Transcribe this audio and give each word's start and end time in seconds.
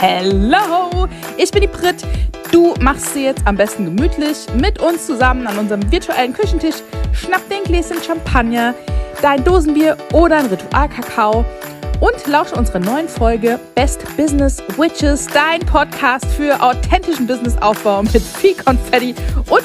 Hello, 0.00 1.08
ich 1.36 1.50
bin 1.50 1.62
die 1.62 1.66
Brit. 1.66 1.96
Du 2.52 2.72
machst 2.80 3.14
sie 3.14 3.24
jetzt 3.24 3.44
am 3.44 3.56
besten 3.56 3.84
gemütlich 3.84 4.46
mit 4.54 4.80
uns 4.80 5.04
zusammen 5.04 5.44
an 5.48 5.58
unserem 5.58 5.90
virtuellen 5.90 6.32
Küchentisch. 6.32 6.76
Schnapp 7.12 7.42
den 7.48 7.64
Gläschen 7.64 8.00
Champagner, 8.00 8.74
dein 9.22 9.42
Dosenbier 9.42 9.96
oder 10.12 10.36
ein 10.36 10.46
Ritualkakao 10.46 11.44
und 11.98 12.26
lausche 12.28 12.54
unserer 12.54 12.78
neuen 12.78 13.08
Folge 13.08 13.58
Best 13.74 14.04
Business 14.16 14.62
Witches, 14.76 15.26
dein 15.26 15.66
Podcast 15.66 16.26
für 16.26 16.62
authentischen 16.62 17.26
Businessaufbau 17.26 18.04
mit 18.04 18.22
viel 18.22 18.54
Konfetti 18.54 19.16
und 19.50 19.64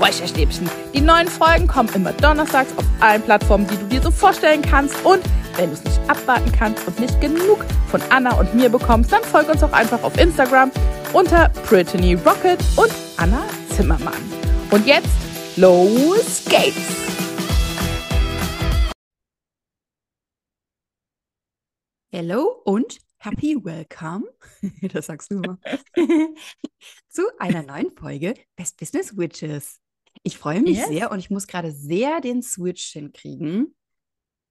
Räucherstäbchen. 0.00 0.70
Die 0.94 1.00
neuen 1.00 1.26
Folgen 1.26 1.66
kommen 1.66 1.88
immer 1.92 2.12
donnerstags 2.12 2.70
auf 2.76 2.84
allen 3.00 3.22
Plattformen, 3.22 3.66
die 3.66 3.76
du 3.76 3.86
dir 3.86 4.00
so 4.00 4.12
vorstellen 4.12 4.62
kannst 4.62 4.94
und 5.04 5.22
wenn 5.56 5.66
du 5.70 5.74
es 5.74 5.84
nicht 5.84 6.00
abwarten 6.08 6.50
kannst 6.52 6.86
und 6.86 6.98
nicht 6.98 7.20
genug 7.20 7.64
von 7.88 8.00
Anna 8.10 8.34
und 8.38 8.54
mir 8.54 8.68
bekommst, 8.68 9.12
dann 9.12 9.22
folg 9.22 9.48
uns 9.48 9.62
auch 9.62 9.72
einfach 9.72 10.02
auf 10.02 10.16
Instagram 10.18 10.70
unter 11.12 11.48
Brittany 11.68 12.14
Rocket 12.14 12.58
und 12.76 12.90
Anna 13.16 13.42
Zimmermann. 13.70 14.14
Und 14.70 14.86
jetzt 14.86 15.08
los 15.56 16.44
geht's! 16.48 16.76
Hello 22.10 22.60
und 22.64 22.98
happy 23.18 23.56
welcome, 23.64 24.24
das 24.92 25.06
sagst 25.06 25.30
du 25.30 25.36
immer, 25.36 25.58
zu 27.08 27.22
einer 27.38 27.62
neuen 27.62 27.90
Folge 27.96 28.34
Best 28.56 28.78
Business 28.78 29.16
Witches. 29.16 29.80
Ich 30.22 30.36
freue 30.36 30.60
mich 30.60 30.76
Yes. 30.76 30.88
sehr 30.88 31.10
und 31.10 31.18
ich 31.18 31.30
muss 31.30 31.46
gerade 31.46 31.72
sehr 31.72 32.20
den 32.20 32.42
Switch 32.42 32.92
hinkriegen. 32.92 33.74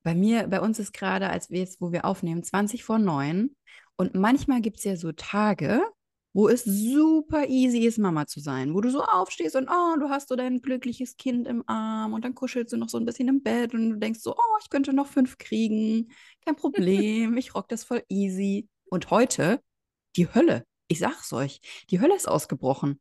Bei 0.04 0.16
mir, 0.16 0.48
bei 0.48 0.60
uns 0.62 0.80
ist 0.80 0.94
gerade, 0.94 1.30
als 1.30 1.50
wir 1.50 1.60
jetzt, 1.60 1.82
wo 1.82 1.92
wir 1.92 2.06
aufnehmen, 2.06 2.44
20 2.44 2.84
vor 2.84 3.00
9. 3.00 3.56
Und 3.98 4.16
manchmal 4.16 4.62
gibt 4.62 4.80
es 4.80 4.84
ja 4.84 4.96
so 4.96 5.12
Tage, 5.12 5.82
wo 6.34 6.48
es 6.48 6.64
super 6.64 7.48
easy 7.50 7.80
ist, 7.86 7.98
Mama 7.98 8.26
zu 8.26 8.40
sein, 8.40 8.74
wo 8.74 8.82
du 8.82 8.90
so 8.90 9.04
aufstehst 9.04 9.56
und 9.56 9.70
oh, 9.70 10.00
du 10.00 10.10
hast 10.10 10.30
so 10.30 10.36
dein 10.36 10.62
glückliches 10.62 11.18
Kind 11.18 11.48
im 11.48 11.64
Arm 11.68 12.14
und 12.14 12.24
dann 12.24 12.36
kuschelst 12.36 12.72
du 12.72 12.78
noch 12.78 12.90
so 12.90 12.98
ein 12.98 13.06
bisschen 13.06 13.28
im 13.28 13.44
Bett 13.44 13.74
und 13.74 13.90
du 13.92 13.98
denkst 13.98 14.22
so, 14.22 14.34
oh, 14.36 14.58
ich 14.62 14.70
könnte 14.70 14.94
noch 14.94 15.08
fünf 15.08 15.38
kriegen, 15.38 16.12
kein 16.46 16.56
Problem, 16.56 17.38
ich 17.38 17.54
rock 17.54 17.68
das 17.68 17.84
voll 17.84 18.04
easy. 18.08 18.70
Und 18.86 19.12
heute, 19.12 19.62
die 20.16 20.34
Hölle, 20.34 20.66
ich 20.88 21.00
sag's 21.00 21.34
euch, 21.34 21.60
die 21.90 22.00
Hölle 22.00 22.16
ist 22.16 22.28
ausgebrochen. 22.28 23.00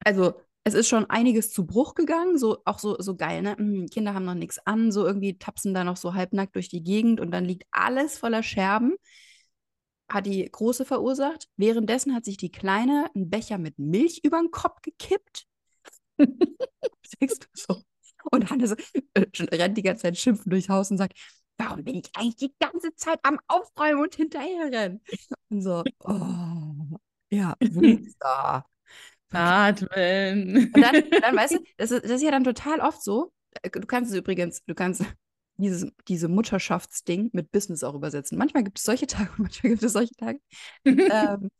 Also, 0.00 0.34
es 0.68 0.74
ist 0.74 0.88
schon 0.88 1.06
einiges 1.06 1.50
zu 1.50 1.66
Bruch 1.66 1.94
gegangen, 1.94 2.38
so 2.38 2.58
auch 2.64 2.78
so, 2.78 2.96
so 3.00 3.16
geil, 3.16 3.42
ne? 3.42 3.56
Hm, 3.56 3.86
Kinder 3.86 4.14
haben 4.14 4.24
noch 4.26 4.34
nichts 4.34 4.58
an, 4.66 4.92
so 4.92 5.06
irgendwie 5.06 5.38
tapsen 5.38 5.74
da 5.74 5.82
noch 5.82 5.96
so 5.96 6.14
halbnackt 6.14 6.54
durch 6.54 6.68
die 6.68 6.82
Gegend 6.82 7.20
und 7.20 7.30
dann 7.30 7.44
liegt 7.44 7.66
alles 7.70 8.18
voller 8.18 8.42
Scherben. 8.42 8.96
Hat 10.10 10.26
die 10.26 10.44
Große 10.50 10.84
verursacht. 10.84 11.48
Währenddessen 11.56 12.14
hat 12.14 12.24
sich 12.24 12.36
die 12.36 12.50
Kleine 12.50 13.10
einen 13.14 13.30
Becher 13.30 13.58
mit 13.58 13.78
Milch 13.78 14.20
über 14.22 14.38
den 14.38 14.50
Kopf 14.50 14.80
gekippt. 14.82 15.46
Denkst 16.18 17.38
du 17.40 17.46
so? 17.52 17.82
Und 18.30 18.50
Hannes 18.50 18.72
äh, 19.14 19.26
rennt 19.40 19.76
die 19.76 19.82
ganze 19.82 20.02
Zeit 20.02 20.18
schimpfend 20.18 20.52
durchs 20.52 20.68
Haus 20.68 20.90
und 20.90 20.98
sagt, 20.98 21.18
warum 21.56 21.84
bin 21.84 21.96
ich 21.96 22.10
eigentlich 22.14 22.36
die 22.36 22.54
ganze 22.60 22.94
Zeit 22.94 23.20
am 23.22 23.38
Aufräumen 23.48 24.02
und 24.02 24.14
hinterherrennen? 24.14 25.02
Und 25.50 25.62
so, 25.62 25.82
oh, 26.00 26.98
ja, 27.30 27.54
Winzer. 27.60 28.64
Atmen. 29.32 30.70
Und 30.74 30.80
dann, 30.82 30.94
dann 31.22 31.36
weißt 31.36 31.54
du, 31.54 31.58
das 31.76 31.90
ist, 31.90 32.04
das 32.04 32.10
ist 32.12 32.22
ja 32.22 32.30
dann 32.30 32.44
total 32.44 32.80
oft 32.80 33.02
so. 33.02 33.32
äh, 33.62 33.70
Du 33.70 33.86
kannst 33.86 34.10
es 34.10 34.16
übrigens, 34.16 34.62
du 34.66 34.74
kannst 34.74 35.02
dieses, 35.56 35.86
diese 36.08 36.28
Mutterschaftsding 36.28 37.30
mit 37.32 37.50
Business 37.50 37.84
auch 37.84 37.94
übersetzen. 37.94 38.38
Manchmal 38.38 38.64
gibt 38.64 38.78
es 38.78 38.84
solche 38.84 39.06
Tage 39.06 39.30
und 39.32 39.40
manchmal 39.40 39.70
gibt 39.72 39.82
es 39.82 39.92
solche 39.92 40.14
Tage. 40.14 40.40
ähm, 40.84 41.50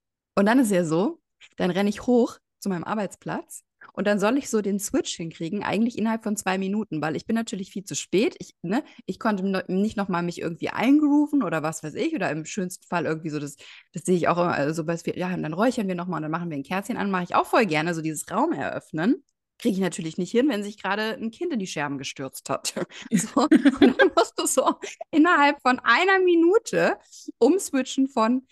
und 0.34 0.46
dann 0.46 0.58
ist 0.58 0.70
ja 0.70 0.84
so, 0.84 1.20
dann 1.56 1.70
renne 1.70 1.88
ich 1.90 2.06
hoch 2.06 2.38
zu 2.58 2.68
meinem 2.68 2.84
Arbeitsplatz 2.84 3.64
und 3.92 4.06
dann 4.06 4.18
soll 4.18 4.38
ich 4.38 4.48
so 4.48 4.62
den 4.62 4.78
Switch 4.78 5.14
hinkriegen, 5.16 5.62
eigentlich 5.62 5.98
innerhalb 5.98 6.22
von 6.22 6.36
zwei 6.36 6.58
Minuten, 6.58 7.02
weil 7.02 7.16
ich 7.16 7.26
bin 7.26 7.36
natürlich 7.36 7.70
viel 7.70 7.84
zu 7.84 7.94
spät. 7.94 8.36
Ich, 8.38 8.54
ne, 8.62 8.82
ich 9.06 9.18
konnte 9.18 9.64
nicht 9.68 9.96
nochmal 9.96 10.22
mich 10.22 10.40
irgendwie 10.40 10.70
eingrooven 10.70 11.42
oder 11.42 11.62
was 11.62 11.82
weiß 11.82 11.94
ich 11.94 12.14
oder 12.14 12.30
im 12.30 12.44
schönsten 12.44 12.86
Fall 12.86 13.06
irgendwie 13.06 13.30
so, 13.30 13.38
das, 13.38 13.56
das 13.92 14.04
sehe 14.04 14.16
ich 14.16 14.28
auch 14.28 14.38
immer, 14.38 14.52
also 14.52 14.86
was 14.86 15.04
wir, 15.06 15.16
ja, 15.16 15.32
und 15.34 15.42
dann 15.42 15.52
räuchern 15.52 15.88
wir 15.88 15.94
nochmal 15.94 16.18
und 16.18 16.22
dann 16.22 16.30
machen 16.30 16.50
wir 16.50 16.56
ein 16.56 16.62
Kerzchen 16.62 16.96
an, 16.96 17.10
mache 17.10 17.24
ich 17.24 17.34
auch 17.34 17.46
voll 17.46 17.66
gerne, 17.66 17.94
so 17.94 18.02
dieses 18.02 18.30
Raum 18.30 18.52
eröffnen. 18.52 19.24
Kriege 19.58 19.74
ich 19.74 19.80
natürlich 19.80 20.18
nicht 20.18 20.32
hin, 20.32 20.48
wenn 20.48 20.64
sich 20.64 20.82
gerade 20.82 21.14
ein 21.14 21.30
Kind 21.30 21.52
in 21.52 21.58
die 21.60 21.66
Scherben 21.66 21.98
gestürzt 21.98 22.48
hat. 22.50 22.74
So, 23.12 23.42
und 23.80 24.00
dann 24.00 24.10
musst 24.16 24.38
du 24.38 24.46
so 24.46 24.74
innerhalb 25.10 25.60
von 25.62 25.78
einer 25.80 26.18
Minute 26.20 26.96
umswitchen 27.38 28.08
von 28.08 28.46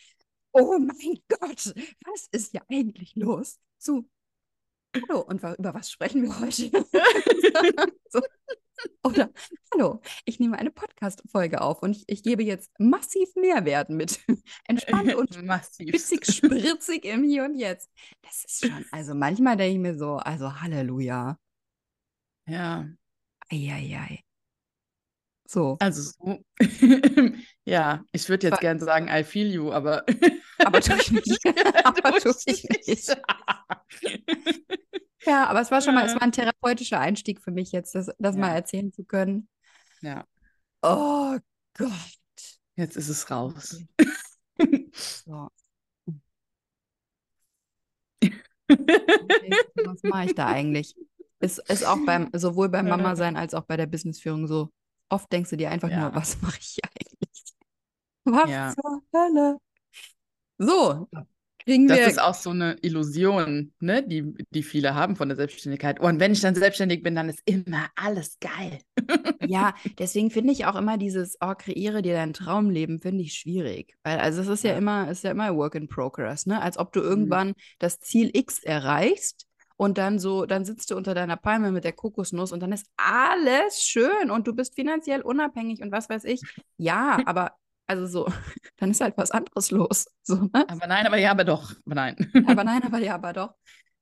oh 0.52 0.78
mein 0.78 1.18
Gott, 1.28 1.74
was 2.06 2.28
ist 2.32 2.52
hier 2.52 2.62
eigentlich 2.68 3.14
los? 3.16 3.58
Zu, 3.78 4.08
hallo, 4.94 5.20
und 5.20 5.42
über 5.42 5.74
was 5.74 5.90
sprechen 5.90 6.22
wir 6.22 6.40
heute? 6.40 6.70
so. 8.08 8.20
Oder, 9.04 9.30
hallo, 9.74 10.00
ich 10.24 10.40
nehme 10.40 10.58
eine 10.58 10.70
Podcast-Folge 10.70 11.60
auf 11.60 11.82
und 11.82 11.96
ich, 11.96 12.04
ich 12.06 12.22
gebe 12.22 12.42
jetzt 12.42 12.70
massiv 12.78 13.28
Mehrwert 13.34 13.90
mit. 13.90 14.20
Entspannt 14.68 15.14
und 15.14 15.44
Massiv. 15.44 15.92
witzig, 15.92 16.24
spritzig 16.26 17.04
im 17.04 17.22
Hier 17.24 17.44
und 17.44 17.56
Jetzt. 17.56 17.90
Das 18.22 18.44
ist 18.44 18.66
schon, 18.66 18.86
also 18.90 19.14
manchmal 19.14 19.56
denke 19.56 19.74
ich 19.74 19.80
mir 19.80 19.98
so, 19.98 20.16
also 20.16 20.60
Halleluja. 20.60 21.36
Ja, 22.46 22.88
Eieiei. 23.50 24.22
So, 25.52 25.76
also 25.80 26.00
so. 26.02 26.44
ja, 27.64 28.04
ich 28.12 28.28
würde 28.28 28.46
jetzt 28.46 28.54
Ver- 28.58 28.60
gern 28.60 28.78
sagen, 28.78 29.08
I 29.08 29.24
feel 29.24 29.52
you, 29.52 29.72
aber. 29.72 30.04
aber 30.64 30.80
tue 30.80 30.96
ich 30.96 31.10
nicht. 31.10 31.44
aber 31.84 32.20
tue 32.20 32.32
ich 32.46 32.62
nicht. 32.86 33.16
Ja, 35.26 35.46
aber 35.48 35.60
es 35.60 35.72
war 35.72 35.80
schon 35.82 35.96
mal, 35.96 36.04
es 36.06 36.12
Ja. 36.12 36.20
war 36.20 36.22
ein 36.22 36.30
therapeutischer 36.30 37.00
Einstieg 37.00 37.40
für 37.42 37.50
mich 37.50 37.72
jetzt, 37.72 37.96
das, 37.96 38.10
das 38.20 38.36
mal 38.36 38.50
Ja. 38.50 38.54
erzählen 38.54 38.92
zu 38.92 39.02
können. 39.02 39.48
Ja, 40.02 40.24
Oh 40.82 41.36
Gott. 41.76 41.90
jetzt 42.76 42.96
ist 42.96 43.08
es 43.08 43.28
raus. 43.28 43.76
So. 44.92 45.48
Was 49.84 50.02
mache 50.04 50.26
ich 50.26 50.34
da 50.36 50.46
eigentlich? 50.46 50.94
Ist, 51.40 51.58
ist 51.68 51.84
auch 51.84 51.98
beim, 52.06 52.30
sowohl 52.34 52.68
beim 52.68 52.86
Mama 52.88 53.16
sein 53.16 53.36
als 53.36 53.52
auch 53.54 53.64
bei 53.64 53.76
der 53.76 53.86
Businessführung 53.86 54.46
so. 54.46 54.70
Oft 55.10 55.30
denkst 55.32 55.50
du 55.50 55.56
dir 55.56 55.70
einfach 55.70 55.90
Ja. 55.90 56.10
nur, 56.10 56.14
was 56.14 56.40
mache 56.42 56.58
ich 56.60 56.78
eigentlich? 56.84 57.54
Was 58.24 58.50
Ja. 58.50 58.74
zur 58.74 59.02
Hölle? 59.14 59.58
So, 60.58 61.08
kriegen 61.64 61.88
Das 61.88 62.00
wir. 62.00 62.06
ist 62.06 62.20
auch 62.20 62.34
so 62.34 62.50
eine 62.50 62.76
Illusion, 62.82 63.72
ne, 63.80 64.06
die, 64.06 64.34
die 64.50 64.62
viele 64.62 64.94
haben 64.94 65.16
von 65.16 65.28
der 65.28 65.36
Selbstständigkeit. 65.36 65.98
Und 66.00 66.20
wenn 66.20 66.32
ich 66.32 66.40
dann 66.40 66.54
selbstständig 66.54 67.02
bin, 67.02 67.14
dann 67.14 67.28
ist 67.28 67.40
immer 67.46 67.88
alles 67.96 68.38
geil. 68.40 68.80
Ja, 69.42 69.74
deswegen 69.98 70.30
finde 70.30 70.52
ich 70.52 70.66
auch 70.66 70.76
immer 70.76 70.98
dieses, 70.98 71.36
oh, 71.40 71.54
kreiere 71.56 72.02
dir 72.02 72.14
dein 72.14 72.32
Traumleben, 72.34 73.00
finde 73.00 73.24
ich 73.24 73.34
schwierig. 73.34 73.96
Weil, 74.04 74.18
also 74.20 74.42
es 74.42 74.48
ist 74.48 74.64
ja 74.64 74.72
Ja. 74.72 74.78
immer, 74.78 75.10
ist 75.10 75.24
ja 75.24 75.30
immer 75.32 75.56
Work 75.56 75.74
in 75.76 75.88
Progress, 75.88 76.46
ne? 76.46 76.62
Als 76.62 76.78
ob 76.78 76.92
du 76.92 77.00
Mhm. 77.00 77.06
irgendwann 77.08 77.54
das 77.78 78.00
Ziel 78.00 78.30
X 78.34 78.60
erreichst 78.62 79.46
und 79.80 79.96
dann 79.96 80.18
so, 80.18 80.44
dann 80.44 80.66
sitzt 80.66 80.90
du 80.90 80.96
unter 80.98 81.14
deiner 81.14 81.38
Palme 81.38 81.72
mit 81.72 81.84
der 81.84 81.94
Kokosnuss 81.94 82.52
und 82.52 82.60
dann 82.60 82.70
ist 82.70 82.86
alles 82.98 83.82
schön 83.82 84.30
und 84.30 84.46
du 84.46 84.52
bist 84.52 84.74
finanziell 84.74 85.22
unabhängig 85.22 85.80
und 85.80 85.90
was 85.90 86.10
weiß 86.10 86.24
ich. 86.24 86.42
Ja, 86.76 87.18
aber 87.26 87.52
also 87.86 88.06
so, 88.06 88.26
dann 88.76 88.90
ist 88.90 89.00
halt 89.00 89.16
was 89.16 89.30
anderes 89.30 89.70
los. 89.70 90.06
So, 90.22 90.34
ne? 90.34 90.68
Aber 90.68 90.86
nein, 90.86 91.06
aber 91.06 91.16
ja, 91.16 91.30
aber 91.30 91.44
doch. 91.44 91.72
Aber 91.86 91.94
nein. 91.94 92.14
Aber 92.46 92.62
nein, 92.62 92.82
aber 92.82 92.98
ja, 92.98 93.14
aber 93.14 93.32
doch. 93.32 93.54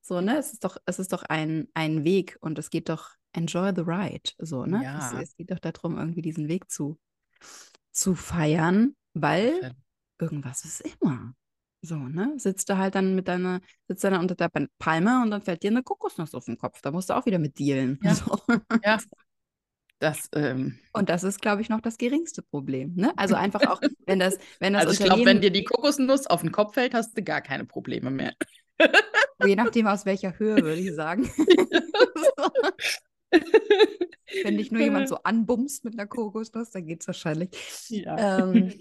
So, 0.02 0.20
ne? 0.20 0.36
Es 0.38 0.52
ist 0.52 0.64
doch, 0.64 0.78
es 0.84 0.98
ist 0.98 1.12
doch 1.12 1.22
ein, 1.22 1.68
ein 1.74 2.02
Weg 2.02 2.36
und 2.40 2.58
es 2.58 2.70
geht 2.70 2.88
doch, 2.88 3.10
enjoy 3.32 3.70
the 3.72 3.82
ride. 3.82 4.32
So, 4.38 4.66
ne? 4.66 4.78
Es, 4.78 5.12
Ja. 5.12 5.20
es 5.22 5.36
geht 5.36 5.52
doch 5.52 5.60
darum, 5.60 5.96
irgendwie 5.96 6.22
diesen 6.22 6.48
Weg 6.48 6.68
zu, 6.72 6.98
zu 7.92 8.16
feiern, 8.16 8.96
weil 9.14 9.76
irgendwas 10.18 10.64
ist 10.64 10.80
immer. 10.80 11.34
So, 11.80 11.96
ne? 11.96 12.34
Sitzt 12.36 12.68
du 12.68 12.76
halt 12.76 12.94
dann 12.94 13.14
mit 13.14 13.28
deiner, 13.28 13.60
sitzt 13.86 14.02
dann 14.04 14.14
unter 14.14 14.34
der 14.34 14.50
Palme 14.78 15.22
und 15.22 15.30
dann 15.30 15.42
fällt 15.42 15.62
dir 15.62 15.70
eine 15.70 15.82
Kokosnuss 15.82 16.34
auf 16.34 16.44
den 16.44 16.58
Kopf. 16.58 16.80
Da 16.82 16.90
musst 16.90 17.10
du 17.10 17.14
auch 17.14 17.26
wieder 17.26 17.38
mit 17.38 17.58
dealen. 17.58 17.98
Ja. 18.02 18.14
So. 18.14 18.38
Ja. 18.84 18.98
Das, 20.00 20.28
ähm, 20.32 20.78
Und 20.92 21.08
das 21.08 21.24
ist, 21.24 21.40
glaube 21.40 21.60
ich, 21.60 21.68
noch 21.68 21.80
das 21.80 21.98
geringste 21.98 22.40
Problem. 22.42 22.94
Ne? 22.94 23.12
Also 23.16 23.34
einfach 23.34 23.66
auch, 23.66 23.80
wenn 24.06 24.20
das, 24.20 24.38
wenn 24.60 24.74
das 24.74 24.86
also 24.86 24.92
ich 24.92 25.04
glaube, 25.04 25.24
wenn 25.24 25.40
dir 25.40 25.50
die 25.50 25.64
Kokosnuss 25.64 26.28
auf 26.28 26.42
den 26.42 26.52
Kopf 26.52 26.74
fällt, 26.74 26.94
hast 26.94 27.18
du 27.18 27.22
gar 27.24 27.40
keine 27.40 27.64
Probleme 27.64 28.08
mehr. 28.10 28.32
je 29.44 29.56
nachdem 29.56 29.88
aus 29.88 30.06
welcher 30.06 30.38
Höhe, 30.38 30.56
würde 30.56 30.78
ich 30.80 30.94
sagen. 30.94 31.28
Wenn 34.42 34.56
dich 34.56 34.70
nur 34.70 34.82
jemand 34.82 35.08
so 35.08 35.16
anbumst 35.22 35.84
mit 35.84 35.94
einer 35.94 36.06
Kokosnuss, 36.06 36.70
dann 36.70 36.86
geht 36.86 37.00
es 37.00 37.06
wahrscheinlich. 37.06 37.50
Ja. 37.88 38.38
Ähm, 38.38 38.72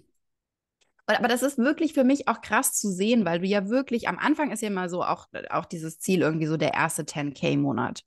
aber 1.08 1.28
das 1.28 1.42
ist 1.42 1.58
wirklich 1.58 1.94
für 1.94 2.04
mich 2.04 2.28
auch 2.28 2.42
krass 2.42 2.74
zu 2.74 2.92
sehen, 2.92 3.24
weil 3.26 3.40
du 3.40 3.46
ja 3.48 3.70
wirklich, 3.70 4.08
am 4.08 4.18
Anfang 4.20 4.52
ist 4.52 4.62
ja 4.62 4.68
immer 4.68 4.90
so 4.90 5.04
auch, 5.04 5.28
auch 5.50 5.66
dieses 5.66 6.00
Ziel 6.00 6.22
irgendwie 6.22 6.48
so 6.48 6.58
der 6.58 6.74
erste 6.74 7.04
10K-Monat. 7.04 8.02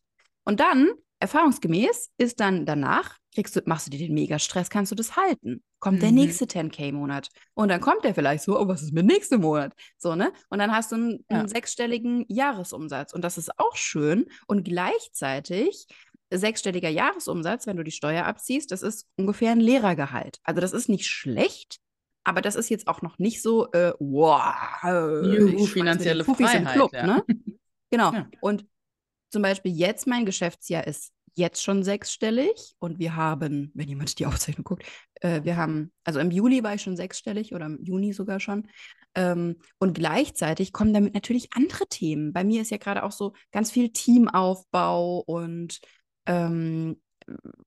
Und 0.44 0.60
dann 0.60 0.90
erfahrungsgemäß 1.20 2.10
ist 2.18 2.40
dann 2.40 2.66
danach, 2.66 3.16
kriegst 3.34 3.54
du, 3.56 3.60
machst 3.66 3.86
du 3.86 3.90
dir 3.90 3.98
den 3.98 4.14
Megastress, 4.14 4.70
kannst 4.70 4.90
du 4.90 4.96
das 4.96 5.16
halten. 5.16 5.62
Kommt 5.78 6.02
der 6.02 6.10
Mhm. 6.10 6.16
nächste 6.16 6.46
10K-Monat. 6.46 7.28
Und 7.54 7.68
dann 7.68 7.80
kommt 7.80 8.04
der 8.04 8.14
vielleicht 8.14 8.42
so, 8.44 8.58
oh, 8.58 8.68
was 8.68 8.82
ist 8.82 8.92
mit 8.92 9.06
nächsten 9.06 9.40
Monat? 9.40 9.72
So, 9.98 10.14
ne? 10.14 10.32
Und 10.48 10.58
dann 10.58 10.72
hast 10.72 10.92
du 10.92 10.96
einen, 10.96 11.24
Ja. 11.30 11.40
einen 11.40 11.48
sechsstelligen 11.48 12.24
Jahresumsatz. 12.28 13.12
Und 13.12 13.22
das 13.22 13.38
ist 13.38 13.50
auch 13.58 13.76
schön. 13.76 14.26
Und 14.46 14.64
gleichzeitig 14.64 15.86
sechsstelliger 16.32 16.88
Jahresumsatz, 16.88 17.66
wenn 17.66 17.76
du 17.76 17.82
die 17.82 17.90
Steuer 17.90 18.24
abziehst, 18.26 18.70
das 18.70 18.82
ist 18.82 19.06
ungefähr 19.16 19.52
ein 19.52 19.60
Lehrergehalt. 19.60 20.38
Also 20.44 20.60
das 20.60 20.72
ist 20.72 20.88
nicht 20.88 21.06
schlecht, 21.06 21.78
aber 22.24 22.40
das 22.42 22.54
ist 22.54 22.68
jetzt 22.68 22.88
auch 22.88 23.02
noch 23.02 23.18
nicht 23.18 23.42
so, 23.42 23.70
äh, 23.72 23.92
wow, 23.98 25.24
Juhu, 25.24 25.66
finanzielle 25.66 26.24
Freiheit, 26.24 26.74
Club, 26.74 26.92
ja. 26.92 27.06
ne? 27.06 27.24
Genau. 27.92 28.12
Ja. 28.12 28.28
Und 28.40 28.66
zum 29.32 29.42
Beispiel 29.42 29.72
jetzt, 29.72 30.06
mein 30.06 30.24
Geschäftsjahr 30.24 30.86
ist 30.86 31.12
jetzt 31.34 31.62
schon 31.62 31.82
sechsstellig 31.82 32.74
und 32.78 32.98
wir 32.98 33.16
haben, 33.16 33.70
wenn 33.74 33.88
jemand 33.88 34.18
die 34.18 34.26
Aufzeichnung 34.26 34.64
guckt, 34.64 34.84
äh, 35.20 35.42
wir 35.42 35.56
haben, 35.56 35.92
also 36.04 36.20
im 36.20 36.30
Juli 36.30 36.62
war 36.62 36.74
ich 36.74 36.82
schon 36.82 36.96
sechsstellig 36.96 37.54
oder 37.54 37.66
im 37.66 37.82
Juni 37.82 38.12
sogar 38.12 38.40
schon. 38.40 38.68
Ähm, 39.14 39.56
und 39.78 39.94
gleichzeitig 39.94 40.72
kommen 40.72 40.94
damit 40.94 41.14
natürlich 41.14 41.48
andere 41.54 41.86
Themen. 41.88 42.32
Bei 42.32 42.44
mir 42.44 42.62
ist 42.62 42.70
ja 42.70 42.76
gerade 42.76 43.02
auch 43.02 43.12
so 43.12 43.32
ganz 43.50 43.70
viel 43.70 43.90
Teamaufbau 43.90 45.20
und 45.26 45.80
ähm, 46.26 47.00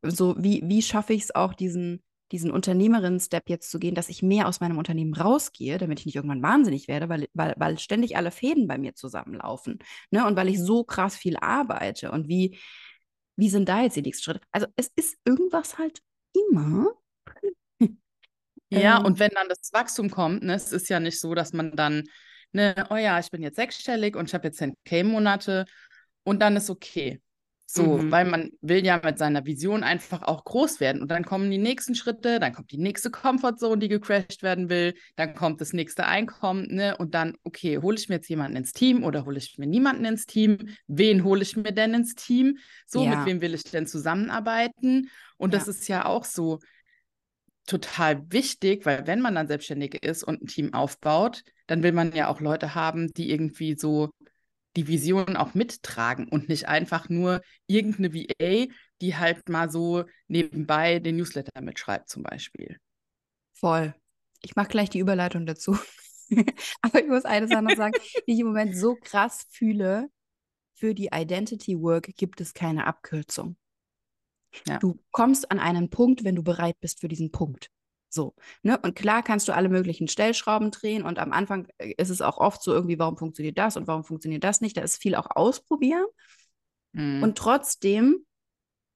so, 0.04 0.36
wie, 0.38 0.62
wie 0.66 0.82
schaffe 0.82 1.14
ich 1.14 1.24
es 1.24 1.36
auch, 1.36 1.54
diesen, 1.54 2.02
diesen 2.34 2.52
Unternehmerinnen-Step 2.52 3.50
jetzt 3.50 3.72
zu 3.72 3.80
gehen, 3.80 3.96
dass 3.96 4.10
ich 4.10 4.24
mehr 4.24 4.48
aus 4.50 4.60
meinem 4.60 4.78
Unternehmen 4.78 5.14
rausgehe, 5.14 5.78
damit 5.78 6.00
ich 6.02 6.06
nicht 6.08 6.16
irgendwann 6.16 6.44
wahnsinnig 6.44 6.90
werde, 6.90 7.08
weil, 7.08 7.28
weil, 7.34 7.54
weil 7.58 7.80
ständig 7.80 8.18
alle 8.18 8.32
Fäden 8.32 8.68
bei 8.68 8.78
mir 8.78 8.96
zusammenlaufen. 8.96 9.80
Ne? 10.12 10.26
Und 10.28 10.36
weil 10.36 10.50
ich 10.50 10.60
so 10.60 10.84
krass 10.84 11.16
viel 11.16 11.38
arbeite. 11.38 12.12
Und 12.12 12.28
wie, 12.28 12.60
wie 13.38 13.50
sind 13.50 13.70
da 13.70 13.82
jetzt 13.84 13.96
die 13.96 14.02
nächsten 14.02 14.24
Schritte? 14.24 14.42
Also 14.52 14.68
es 14.76 14.92
ist 14.96 15.18
irgendwas 15.26 15.78
halt 15.78 16.02
immer. 16.34 16.88
Ja, 18.72 18.98
Ähm, 18.98 19.06
und 19.06 19.20
wenn 19.20 19.30
dann 19.32 19.48
das 19.50 19.72
Wachstum 19.74 20.10
kommt, 20.10 20.44
ne, 20.44 20.56
es 20.56 20.72
ist 20.72 20.90
ja 20.90 21.00
nicht 21.00 21.20
so, 21.20 21.36
dass 21.36 21.54
man 21.54 21.76
dann, 21.76 22.04
ne, 22.52 22.88
oh 22.90 22.96
ja, 22.96 23.20
ich 23.20 23.30
bin 23.32 23.42
jetzt 23.44 23.56
sechsstellig 23.56 24.16
und 24.16 24.30
ich 24.30 24.34
habe 24.34 24.48
jetzt 24.48 24.58
10K-Monate 24.58 25.66
und 26.24 26.40
dann 26.42 26.56
ist 26.56 26.70
okay. 26.70 27.22
So, 27.66 28.04
Mhm. 28.04 28.12
weil 28.12 28.26
man 28.26 28.52
will 28.62 28.86
ja 28.86 29.02
mit 29.04 29.18
seiner 29.18 29.46
Vision 29.46 29.84
einfach 29.84 30.22
auch 30.22 30.44
groß 30.44 30.80
werden. 30.80 31.02
Und 31.02 31.10
dann 31.10 31.26
kommen 31.26 31.50
die 31.50 31.58
nächsten 31.58 31.96
Schritte, 31.96 32.40
dann 32.40 32.54
kommt 32.54 32.72
die 32.72 32.78
nächste 32.78 33.10
Comfortzone, 33.10 33.80
die 33.80 33.88
gecrashed 33.88 34.44
werden 34.44 34.70
will, 34.70 34.94
dann 35.16 35.34
kommt 35.34 35.60
das 35.60 35.74
nächste 35.74 36.06
Einkommen, 36.06 36.68
ne? 36.70 36.96
Und 36.98 37.16
dann, 37.16 37.36
okay, 37.44 37.80
hole 37.80 37.98
ich 37.98 38.10
mir 38.10 38.16
jetzt 38.16 38.30
jemanden 38.30 38.58
ins 38.58 38.74
Team 38.74 39.04
oder 39.04 39.26
hole 39.26 39.38
ich 39.38 39.58
mir 39.58 39.66
niemanden 39.66 40.06
ins 40.06 40.26
Team? 40.28 40.58
Wen 40.88 41.24
hole 41.24 41.42
ich 41.42 41.56
mir 41.58 41.72
denn 41.72 41.94
ins 41.96 42.14
Team? 42.16 42.58
So, 42.86 43.06
Ja. 43.06 43.10
mit 43.10 43.26
wem 43.26 43.42
will 43.42 43.54
ich 43.56 43.64
denn 43.64 43.88
zusammenarbeiten? 43.88 45.10
Und 45.38 45.54
das 45.54 45.64
Ja. 45.64 45.74
ist 45.74 45.88
ja 45.88 46.06
auch 46.06 46.26
so 46.26 46.60
total 47.66 48.30
wichtig, 48.32 48.86
weil 48.86 49.08
wenn 49.08 49.22
man 49.22 49.36
dann 49.36 49.48
selbstständig 49.48 50.04
ist 50.04 50.24
und 50.24 50.42
ein 50.44 50.48
Team 50.48 50.74
aufbaut, 50.74 51.44
dann 51.68 51.82
will 51.82 51.94
man 51.94 52.12
ja 52.14 52.28
auch 52.28 52.42
Leute 52.42 52.76
haben, 52.76 53.14
die 53.14 53.32
irgendwie 53.32 53.76
so 53.78 54.10
die 54.76 54.88
Vision 54.88 55.36
auch 55.36 55.54
mittragen 55.54 56.28
und 56.28 56.50
nicht 56.50 56.68
einfach 56.68 57.10
nur 57.10 57.42
irgendeine 57.68 58.14
VA, 58.14 58.74
die 59.02 59.16
halt 59.16 59.50
mal 59.50 59.70
so 59.70 60.06
nebenbei 60.28 61.00
den 61.00 61.18
Newsletter 61.18 61.62
mitschreibt 61.62 62.10
zum 62.10 62.24
Beispiel. 62.24 62.78
Voll. 63.54 63.94
Ich 64.42 64.56
mache 64.56 64.70
gleich 64.70 64.90
die 64.90 65.00
Überleitung 65.00 65.46
dazu. 65.46 65.78
Aber 66.82 67.02
ich 67.02 67.08
muss 67.08 67.26
eine 67.26 67.48
Sache 67.48 67.62
noch 67.62 67.76
sagen, 67.76 67.94
die 68.28 68.34
ich 68.34 68.40
im 68.40 68.48
Moment 68.48 68.76
so 68.76 68.96
krass 68.96 69.46
fühle. 69.50 70.10
Für 70.76 70.94
die 70.94 71.10
Identity 71.14 71.80
Work 71.80 72.10
gibt 72.18 72.42
es 72.42 72.54
keine 72.54 72.88
Abkürzung. 72.88 73.56
Ja. 74.68 74.80
Du 74.80 75.00
kommst 75.12 75.50
an 75.52 75.60
einen 75.60 75.90
Punkt, 75.90 76.24
wenn 76.24 76.36
du 76.36 76.44
bereit 76.44 76.80
bist 76.82 77.00
für 77.00 77.08
diesen 77.08 77.32
Punkt. 77.32 77.70
So, 78.14 78.36
ne? 78.62 78.78
Und 78.84 78.96
klar 78.96 79.24
kannst 79.24 79.48
du 79.48 79.56
alle 79.56 79.70
möglichen 79.70 80.08
Stellschrauben 80.08 80.70
drehen 80.70 81.02
und 81.04 81.18
am 81.18 81.32
Anfang 81.32 81.68
äh, 81.80 81.94
ist 81.98 82.10
es 82.10 82.22
auch 82.22 82.38
oft 82.38 82.62
so 82.62 82.72
irgendwie, 82.72 83.00
warum 83.00 83.18
funktioniert 83.18 83.58
das 83.58 83.76
und 83.76 83.88
warum 83.88 84.04
funktioniert 84.04 84.44
das 84.44 84.62
nicht? 84.62 84.78
Da 84.78 84.82
ist 84.82 85.02
viel 85.02 85.16
auch 85.16 85.32
ausprobieren. 85.36 86.06
Mhm. 86.94 87.24
Und 87.24 87.38
trotzdem, 87.38 88.24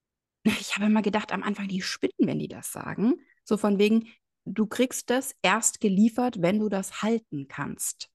ich 0.43 0.75
habe 0.75 0.85
immer 0.85 1.01
gedacht, 1.01 1.31
am 1.31 1.43
Anfang, 1.43 1.67
die 1.67 1.81
spinnen, 1.81 2.13
wenn 2.19 2.39
die 2.39 2.47
das 2.47 2.71
sagen. 2.71 3.15
So 3.43 3.57
von 3.57 3.79
wegen, 3.79 4.07
du 4.45 4.67
kriegst 4.67 5.09
das 5.09 5.35
erst 5.41 5.79
geliefert, 5.79 6.41
wenn 6.41 6.59
du 6.59 6.69
das 6.69 7.01
halten 7.01 7.47
kannst. 7.47 8.09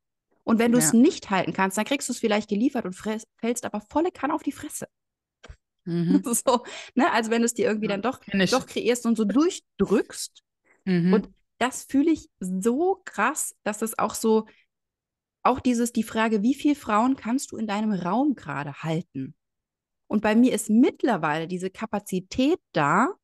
Und 0.45 0.59
wenn 0.59 0.73
du 0.73 0.79
es 0.79 0.93
Ja. 0.93 0.99
nicht 0.99 1.31
halten 1.31 1.53
kannst, 1.53 1.79
dann 1.79 1.85
kriegst 1.85 2.09
du 2.09 2.13
es 2.13 2.19
vielleicht 2.19 2.49
geliefert 2.49 2.85
und 2.85 2.95
fällst 2.95 3.65
aber 3.65 3.81
volle 3.81 4.11
Kanne 4.11 4.35
auf 4.35 4.43
die 4.43 4.53
Fresse. 4.53 4.87
Mhm. 5.85 6.23
So, 6.35 6.65
ne? 6.95 7.11
Also 7.13 7.31
wenn 7.31 7.43
du 7.43 7.47
es 7.47 7.55
dir 7.55 7.67
irgendwie 7.67 7.89
Ja, 7.89 7.97
dann 7.97 8.03
doch, 8.03 8.21
doch 8.51 8.67
kreierst 8.67 9.07
und 9.07 9.17
so 9.17 9.25
durchdrückst. 9.25 10.43
Mhm. 10.85 11.13
Und 11.13 11.29
das 11.59 11.85
fühle 11.85 12.11
ich 12.11 12.29
so 12.41 13.01
krass, 13.05 13.55
dass 13.63 13.79
das 13.79 13.99
auch 13.99 14.15
so, 14.15 14.47
auch 15.43 15.61
dieses, 15.61 15.93
die 15.93 16.03
Frage, 16.03 16.43
wie 16.43 16.55
viele 16.55 16.75
Frauen 16.75 17.17
kannst 17.17 17.53
du 17.53 17.57
in 17.57 17.67
deinem 17.67 17.93
Raum 17.93 18.35
gerade 18.35 18.83
halten? 18.83 19.35
Und 20.09 20.23
bei 20.23 20.35
mir 20.35 20.53
ist 20.53 20.71
mittlerweile 20.71 21.49
diese 21.49 21.71
Kapazität 21.71 22.59
da, 22.73 23.15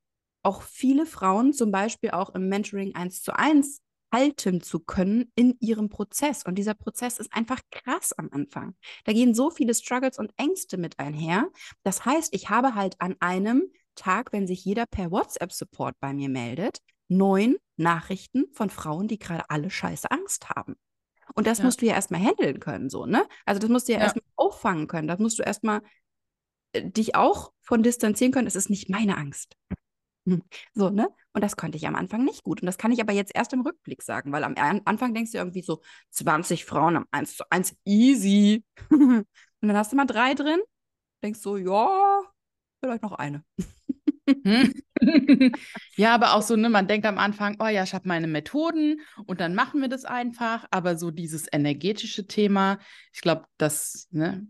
auch 0.42 0.62
viele 0.62 1.04
Frauen 1.04 1.52
zum 1.52 1.70
Beispiel 1.70 2.10
auch 2.10 2.34
im 2.34 2.48
Mentoring 2.48 2.94
eins 2.94 3.22
zu 3.22 3.36
eins 3.36 3.82
halten 4.12 4.60
zu 4.62 4.80
können 4.80 5.30
in 5.34 5.56
ihrem 5.60 5.88
Prozess. 5.88 6.44
Und 6.44 6.54
dieser 6.54 6.74
Prozess 6.74 7.18
ist 7.18 7.32
einfach 7.34 7.60
krass 7.70 8.12
am 8.14 8.28
Anfang. 8.32 8.74
Da 9.04 9.12
gehen 9.12 9.34
so 9.34 9.50
viele 9.50 9.74
Struggles 9.74 10.18
und 10.18 10.32
Ängste 10.36 10.78
mit 10.78 10.98
einher. 10.98 11.50
Das 11.82 12.04
heißt, 12.04 12.34
ich 12.34 12.48
habe 12.48 12.74
halt 12.74 12.96
an 13.00 13.16
einem 13.20 13.64
Tag, 13.94 14.32
wenn 14.32 14.46
sich 14.46 14.64
jeder 14.64 14.86
per 14.86 15.10
WhatsApp-Support 15.10 15.96
bei 16.00 16.14
mir 16.14 16.28
meldet, 16.28 16.78
neun 17.08 17.56
Nachrichten 17.76 18.46
von 18.52 18.70
Frauen, 18.70 19.08
die 19.08 19.18
gerade 19.18 19.48
alle 19.50 19.70
scheiße 19.70 20.10
Angst 20.10 20.50
haben. 20.50 20.76
Und 21.34 21.46
das 21.46 21.58
Ja. 21.58 21.64
musst 21.64 21.82
du 21.82 21.86
ja 21.86 21.94
erstmal 21.94 22.20
handeln 22.22 22.58
können, 22.60 22.88
so, 22.90 23.06
ne? 23.06 23.26
Also 23.44 23.58
das 23.60 23.70
musst 23.70 23.88
du 23.88 23.92
ja, 23.92 23.98
Ja. 23.98 24.04
erstmal 24.04 24.24
auffangen 24.36 24.86
können. 24.86 25.08
Das 25.08 25.18
musst 25.18 25.38
du 25.38 25.42
erstmal 25.42 25.82
äh, 26.72 26.90
dich 26.90 27.14
auch 27.14 27.52
von 27.60 27.82
distanzieren 27.82 28.32
können. 28.32 28.46
Es 28.46 28.56
ist 28.56 28.70
nicht 28.70 28.88
meine 28.90 29.16
Angst. 29.16 29.54
Hm. 30.26 30.42
So, 30.74 30.90
ne? 30.90 31.08
Und 31.32 31.42
das 31.42 31.56
konnte 31.56 31.76
ich 31.78 31.86
am 31.86 31.94
Anfang 31.94 32.24
nicht 32.24 32.42
gut. 32.42 32.60
Und 32.62 32.66
das 32.66 32.76
kann 32.78 32.92
ich 32.92 33.00
aber 33.00 33.12
jetzt 33.12 33.32
erst 33.34 33.52
im 33.52 33.60
Rückblick 33.62 34.02
sagen, 34.02 34.32
weil 34.32 34.44
am 34.44 34.54
An- 34.56 34.82
Anfang 34.84 35.14
denkst 35.14 35.32
du 35.32 35.38
irgendwie 35.38 35.62
so 35.62 35.80
20 36.10 36.64
Frauen 36.66 36.96
am 36.96 37.06
1 37.10 37.36
zu 37.36 37.44
1 37.50 37.74
easy. 37.84 38.64
Und 38.90 39.26
dann 39.68 39.76
hast 39.76 39.92
du 39.92 39.96
mal 39.96 40.04
drei 40.06 40.34
drin, 40.34 40.60
denkst 41.22 41.40
so, 41.40 41.56
ja, 41.56 42.22
vielleicht 42.80 43.02
noch 43.02 43.12
eine. 43.12 43.44
Hm. 44.44 44.72
Ja, 45.96 46.14
aber 46.14 46.34
auch 46.34 46.42
so, 46.42 46.56
ne, 46.56 46.68
man 46.68 46.86
denkt 46.88 47.06
am 47.06 47.18
Anfang, 47.18 47.56
oh 47.60 47.66
ja, 47.66 47.82
ich 47.82 47.94
habe 47.94 48.08
meine 48.08 48.26
Methoden 48.26 49.00
und 49.26 49.40
dann 49.40 49.54
machen 49.54 49.80
wir 49.80 49.88
das 49.88 50.04
einfach. 50.04 50.66
Aber 50.70 50.96
so 50.96 51.10
dieses 51.10 51.46
energetische 51.52 52.26
Thema, 52.26 52.78
ich 53.12 53.20
glaube, 53.20 53.44
das, 53.58 54.08
ne, 54.10 54.46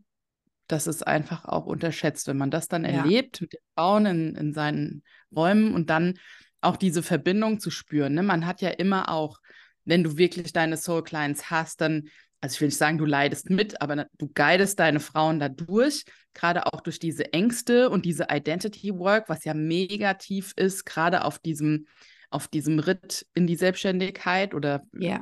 das 0.66 0.86
ist 0.86 1.06
einfach 1.06 1.44
auch 1.46 1.66
unterschätzt, 1.66 2.26
wenn 2.28 2.36
man 2.36 2.50
das 2.50 2.68
dann 2.68 2.84
Ja. 2.84 2.90
erlebt 2.90 3.40
mit 3.40 3.54
den 3.54 3.60
Frauen 3.74 4.06
in, 4.06 4.34
in 4.36 4.52
seinen 4.52 5.02
Räumen 5.34 5.74
und 5.74 5.90
dann 5.90 6.18
auch 6.60 6.76
diese 6.76 7.02
Verbindung 7.02 7.60
zu 7.60 7.70
spüren. 7.70 8.14
Ne? 8.14 8.22
Man 8.22 8.46
hat 8.46 8.60
ja 8.60 8.70
immer 8.70 9.08
auch, 9.10 9.38
wenn 9.84 10.02
du 10.04 10.18
wirklich 10.18 10.52
deine 10.52 10.76
Soul 10.76 11.02
Clients 11.04 11.50
hast, 11.50 11.80
dann, 11.80 12.08
also 12.40 12.54
ich 12.54 12.60
will 12.60 12.68
nicht 12.68 12.78
sagen, 12.78 12.98
du 12.98 13.04
leidest 13.04 13.50
mit, 13.50 13.80
aber 13.82 14.06
du 14.18 14.28
guidest 14.28 14.78
deine 14.78 15.00
Frauen 15.00 15.40
da 15.40 15.48
durch, 15.48 16.04
gerade 16.34 16.66
auch 16.66 16.80
durch 16.80 16.98
diese 16.98 17.32
Ängste 17.32 17.90
und 17.90 18.04
diese 18.04 18.26
Identity 18.30 18.94
Work, 18.96 19.28
was 19.28 19.44
ja 19.44 19.54
mega 19.54 20.14
tief 20.14 20.52
ist, 20.56 20.84
gerade 20.84 21.24
auf 21.24 21.38
diesem, 21.38 21.86
auf 22.30 22.48
diesem 22.48 22.78
Ritt 22.78 23.26
in 23.34 23.46
die 23.46 23.56
Selbstständigkeit 23.56 24.54
oder 24.54 24.84
Ja. 24.92 25.20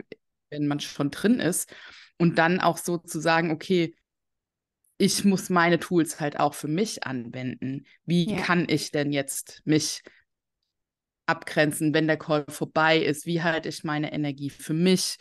wenn 0.50 0.66
man 0.66 0.80
schon 0.80 1.10
drin 1.10 1.40
ist. 1.40 1.72
Und 2.18 2.38
dann 2.38 2.60
auch 2.60 2.78
so 2.78 2.98
zu 2.98 3.20
sagen, 3.20 3.50
okay, 3.50 3.94
ich 4.98 5.24
muss 5.24 5.50
meine 5.50 5.78
Tools 5.78 6.20
halt 6.20 6.38
auch 6.40 6.54
für 6.54 6.68
mich 6.68 7.04
anwenden. 7.04 7.84
Wie 8.06 8.26
Ja. 8.26 8.36
kann 8.42 8.66
ich 8.68 8.90
denn 8.90 9.12
jetzt 9.12 9.62
mich 9.64 10.02
abgrenzen, 11.26 11.92
wenn 11.92 12.06
der 12.06 12.16
Call 12.16 12.44
vorbei 12.48 12.98
ist? 12.98 13.26
Wie 13.26 13.42
halte 13.42 13.68
ich 13.68 13.84
meine 13.84 14.12
Energie 14.12 14.50
für 14.50 14.74
mich? 14.74 15.18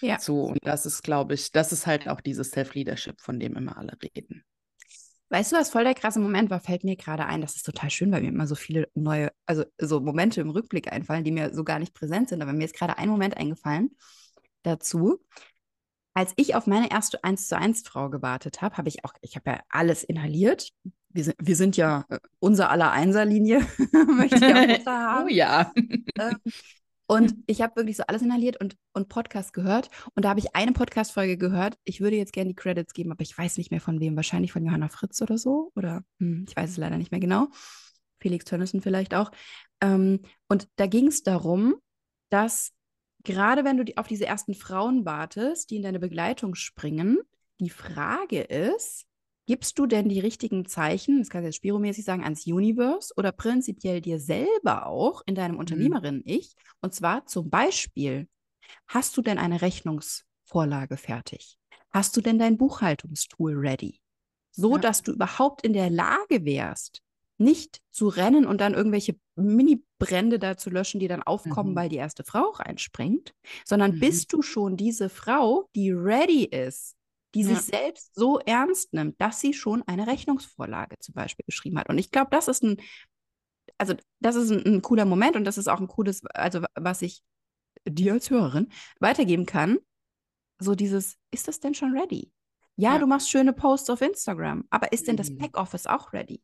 Ja. 0.00 0.18
So, 0.18 0.44
und 0.44 0.58
das 0.62 0.86
ist, 0.86 1.02
glaube 1.02 1.34
ich, 1.34 1.52
das 1.52 1.72
ist 1.72 1.86
halt 1.86 2.08
auch 2.08 2.20
dieses 2.20 2.50
Self-Leadership, 2.50 3.20
von 3.20 3.40
dem 3.40 3.56
immer 3.56 3.76
alle 3.76 3.96
reden. 4.02 4.44
Weißt 5.30 5.52
du, 5.52 5.56
was 5.56 5.70
voll 5.70 5.84
der 5.84 5.94
krasse 5.94 6.20
Moment 6.20 6.48
war, 6.48 6.60
fällt 6.60 6.84
mir 6.84 6.96
gerade 6.96 7.26
ein. 7.26 7.42
Das 7.42 7.56
ist 7.56 7.66
total 7.66 7.90
schön, 7.90 8.10
weil 8.10 8.22
mir 8.22 8.28
immer 8.28 8.46
so 8.46 8.54
viele 8.54 8.88
neue, 8.94 9.30
also 9.44 9.64
so 9.78 10.00
Momente 10.00 10.40
im 10.40 10.48
Rückblick 10.48 10.90
einfallen, 10.90 11.24
die 11.24 11.32
mir 11.32 11.52
so 11.52 11.64
gar 11.64 11.78
nicht 11.78 11.92
präsent 11.92 12.30
sind. 12.30 12.40
Aber 12.40 12.54
mir 12.54 12.64
ist 12.64 12.74
gerade 12.74 12.96
ein 12.96 13.10
Moment 13.10 13.36
eingefallen 13.36 13.90
dazu. 14.62 15.22
Als 16.14 16.32
ich 16.36 16.54
auf 16.54 16.66
meine 16.66 16.90
erste 16.90 17.22
1 17.22 17.46
zu 17.46 17.58
1 17.58 17.82
Frau 17.86 18.08
gewartet 18.08 18.62
habe, 18.62 18.76
habe 18.78 18.88
ich 18.88 19.04
auch, 19.04 19.12
ich 19.20 19.36
habe 19.36 19.50
ja 19.50 19.60
alles 19.68 20.02
inhaliert. 20.02 20.70
Wir 21.18 21.24
sind, 21.24 21.36
wir 21.42 21.56
sind 21.56 21.76
ja 21.76 22.04
äh, 22.10 22.20
unser 22.38 22.70
aller 22.70 22.92
Einserlinie, 22.92 23.58
möchte 24.16 24.36
ich 24.36 24.86
auch 24.86 24.86
haben. 24.92 25.24
oh 25.24 25.28
ja. 25.28 25.72
Ähm, 26.16 26.38
Und 27.08 27.34
ich 27.48 27.60
habe 27.60 27.74
wirklich 27.74 27.96
so 27.96 28.04
alles 28.06 28.22
inhaliert 28.22 28.60
und, 28.60 28.76
und 28.92 29.08
Podcast 29.08 29.52
gehört. 29.52 29.90
Und 30.14 30.24
da 30.24 30.28
habe 30.28 30.38
ich 30.38 30.54
eine 30.54 30.70
Podcast-Folge 30.70 31.36
gehört. 31.36 31.74
Ich 31.82 32.00
würde 32.00 32.14
jetzt 32.14 32.32
gerne 32.32 32.50
die 32.50 32.54
Credits 32.54 32.92
geben, 32.92 33.10
aber 33.10 33.22
ich 33.22 33.36
weiß 33.36 33.58
nicht 33.58 33.72
mehr 33.72 33.80
von 33.80 33.98
wem. 33.98 34.14
Wahrscheinlich 34.14 34.52
von 34.52 34.64
Johanna 34.64 34.88
Fritz 34.88 35.20
oder 35.20 35.38
so. 35.38 35.72
Oder 35.74 36.04
hm, 36.20 36.44
ich 36.48 36.54
weiß 36.54 36.70
es 36.70 36.76
leider 36.76 36.98
nicht 36.98 37.10
mehr 37.10 37.20
genau. 37.20 37.48
Felix 38.20 38.44
Tönnissen 38.44 38.80
vielleicht 38.80 39.12
auch. 39.12 39.32
Ähm, 39.80 40.20
und 40.46 40.68
da 40.76 40.86
ging 40.86 41.08
es 41.08 41.24
darum, 41.24 41.74
dass 42.28 42.70
gerade 43.24 43.64
wenn 43.64 43.76
du 43.76 43.92
auf 43.96 44.06
diese 44.06 44.26
ersten 44.26 44.54
Frauen 44.54 45.04
wartest, 45.04 45.70
die 45.70 45.78
in 45.78 45.82
deine 45.82 45.98
Begleitung 45.98 46.54
springen, 46.54 47.18
die 47.58 47.70
Frage 47.70 48.42
ist, 48.42 49.07
gibst 49.48 49.78
du 49.78 49.86
denn 49.86 50.10
die 50.10 50.20
richtigen 50.20 50.66
Zeichen, 50.66 51.20
das 51.20 51.30
kannst 51.30 51.44
du 51.44 51.48
jetzt 51.48 51.56
spiromäßig 51.56 52.04
sagen, 52.04 52.22
ans 52.22 52.46
Universe 52.46 53.14
oder 53.16 53.32
prinzipiell 53.32 54.02
dir 54.02 54.20
selber 54.20 54.86
auch 54.86 55.22
in 55.24 55.34
deinem 55.34 55.54
mhm. 55.54 55.60
Unternehmerinnen-Ich? 55.60 56.54
Und 56.82 56.94
zwar 56.94 57.24
zum 57.24 57.48
Beispiel, 57.48 58.28
hast 58.88 59.16
du 59.16 59.22
denn 59.22 59.38
eine 59.38 59.62
Rechnungsvorlage 59.62 60.98
fertig? 60.98 61.56
Hast 61.90 62.14
du 62.14 62.20
denn 62.20 62.38
dein 62.38 62.58
Buchhaltungstool 62.58 63.54
ready? 63.54 64.02
So, 64.50 64.72
ja. 64.72 64.82
dass 64.82 65.02
du 65.02 65.12
überhaupt 65.12 65.64
in 65.64 65.72
der 65.72 65.88
Lage 65.88 66.44
wärst, 66.44 67.00
nicht 67.38 67.80
zu 67.90 68.08
rennen 68.08 68.44
und 68.44 68.60
dann 68.60 68.74
irgendwelche 68.74 69.16
Mini-Brände 69.36 70.38
da 70.38 70.58
zu 70.58 70.68
löschen, 70.68 71.00
die 71.00 71.08
dann 71.08 71.22
aufkommen, 71.22 71.70
mhm. 71.70 71.76
weil 71.76 71.88
die 71.88 71.96
erste 71.96 72.22
Frau 72.22 72.50
reinspringt, 72.50 73.32
sondern 73.64 73.92
mhm. 73.92 74.00
bist 74.00 74.30
du 74.34 74.42
schon 74.42 74.76
diese 74.76 75.08
Frau, 75.08 75.70
die 75.74 75.90
ready 75.90 76.44
ist, 76.44 76.97
die 77.38 77.48
ja. 77.48 77.54
sich 77.54 77.66
selbst 77.66 78.14
so 78.16 78.40
ernst 78.40 78.92
nimmt, 78.92 79.20
dass 79.20 79.40
sie 79.40 79.54
schon 79.54 79.84
eine 79.86 80.08
Rechnungsvorlage 80.08 80.96
zum 80.98 81.14
Beispiel 81.14 81.44
geschrieben 81.46 81.78
hat. 81.78 81.88
Und 81.88 81.98
ich 81.98 82.10
glaube, 82.10 82.30
das 82.32 82.48
ist 82.48 82.64
ein, 82.64 82.80
also 83.78 83.94
das 84.18 84.34
ist 84.34 84.50
ein, 84.50 84.66
ein, 84.66 84.82
cooler 84.82 85.04
Moment 85.04 85.36
und 85.36 85.44
das 85.44 85.56
ist 85.56 85.68
auch 85.68 85.80
ein 85.80 85.86
cooles, 85.86 86.24
also 86.34 86.64
was 86.74 87.00
ich 87.00 87.22
dir 87.88 88.14
als 88.14 88.30
Hörerin 88.30 88.72
weitergeben 88.98 89.46
kann. 89.46 89.78
So 90.58 90.74
dieses, 90.74 91.16
ist 91.30 91.46
das 91.46 91.60
denn 91.60 91.74
schon 91.74 91.96
ready? 91.96 92.32
Ja, 92.74 92.94
ja. 92.94 92.98
du 92.98 93.06
machst 93.06 93.30
schöne 93.30 93.52
Posts 93.52 93.90
auf 93.90 94.00
Instagram, 94.00 94.64
aber 94.70 94.92
ist 94.92 95.06
denn 95.06 95.16
das 95.16 95.30
mhm. 95.30 95.38
Backoffice 95.38 95.86
auch 95.86 96.12
ready? 96.12 96.42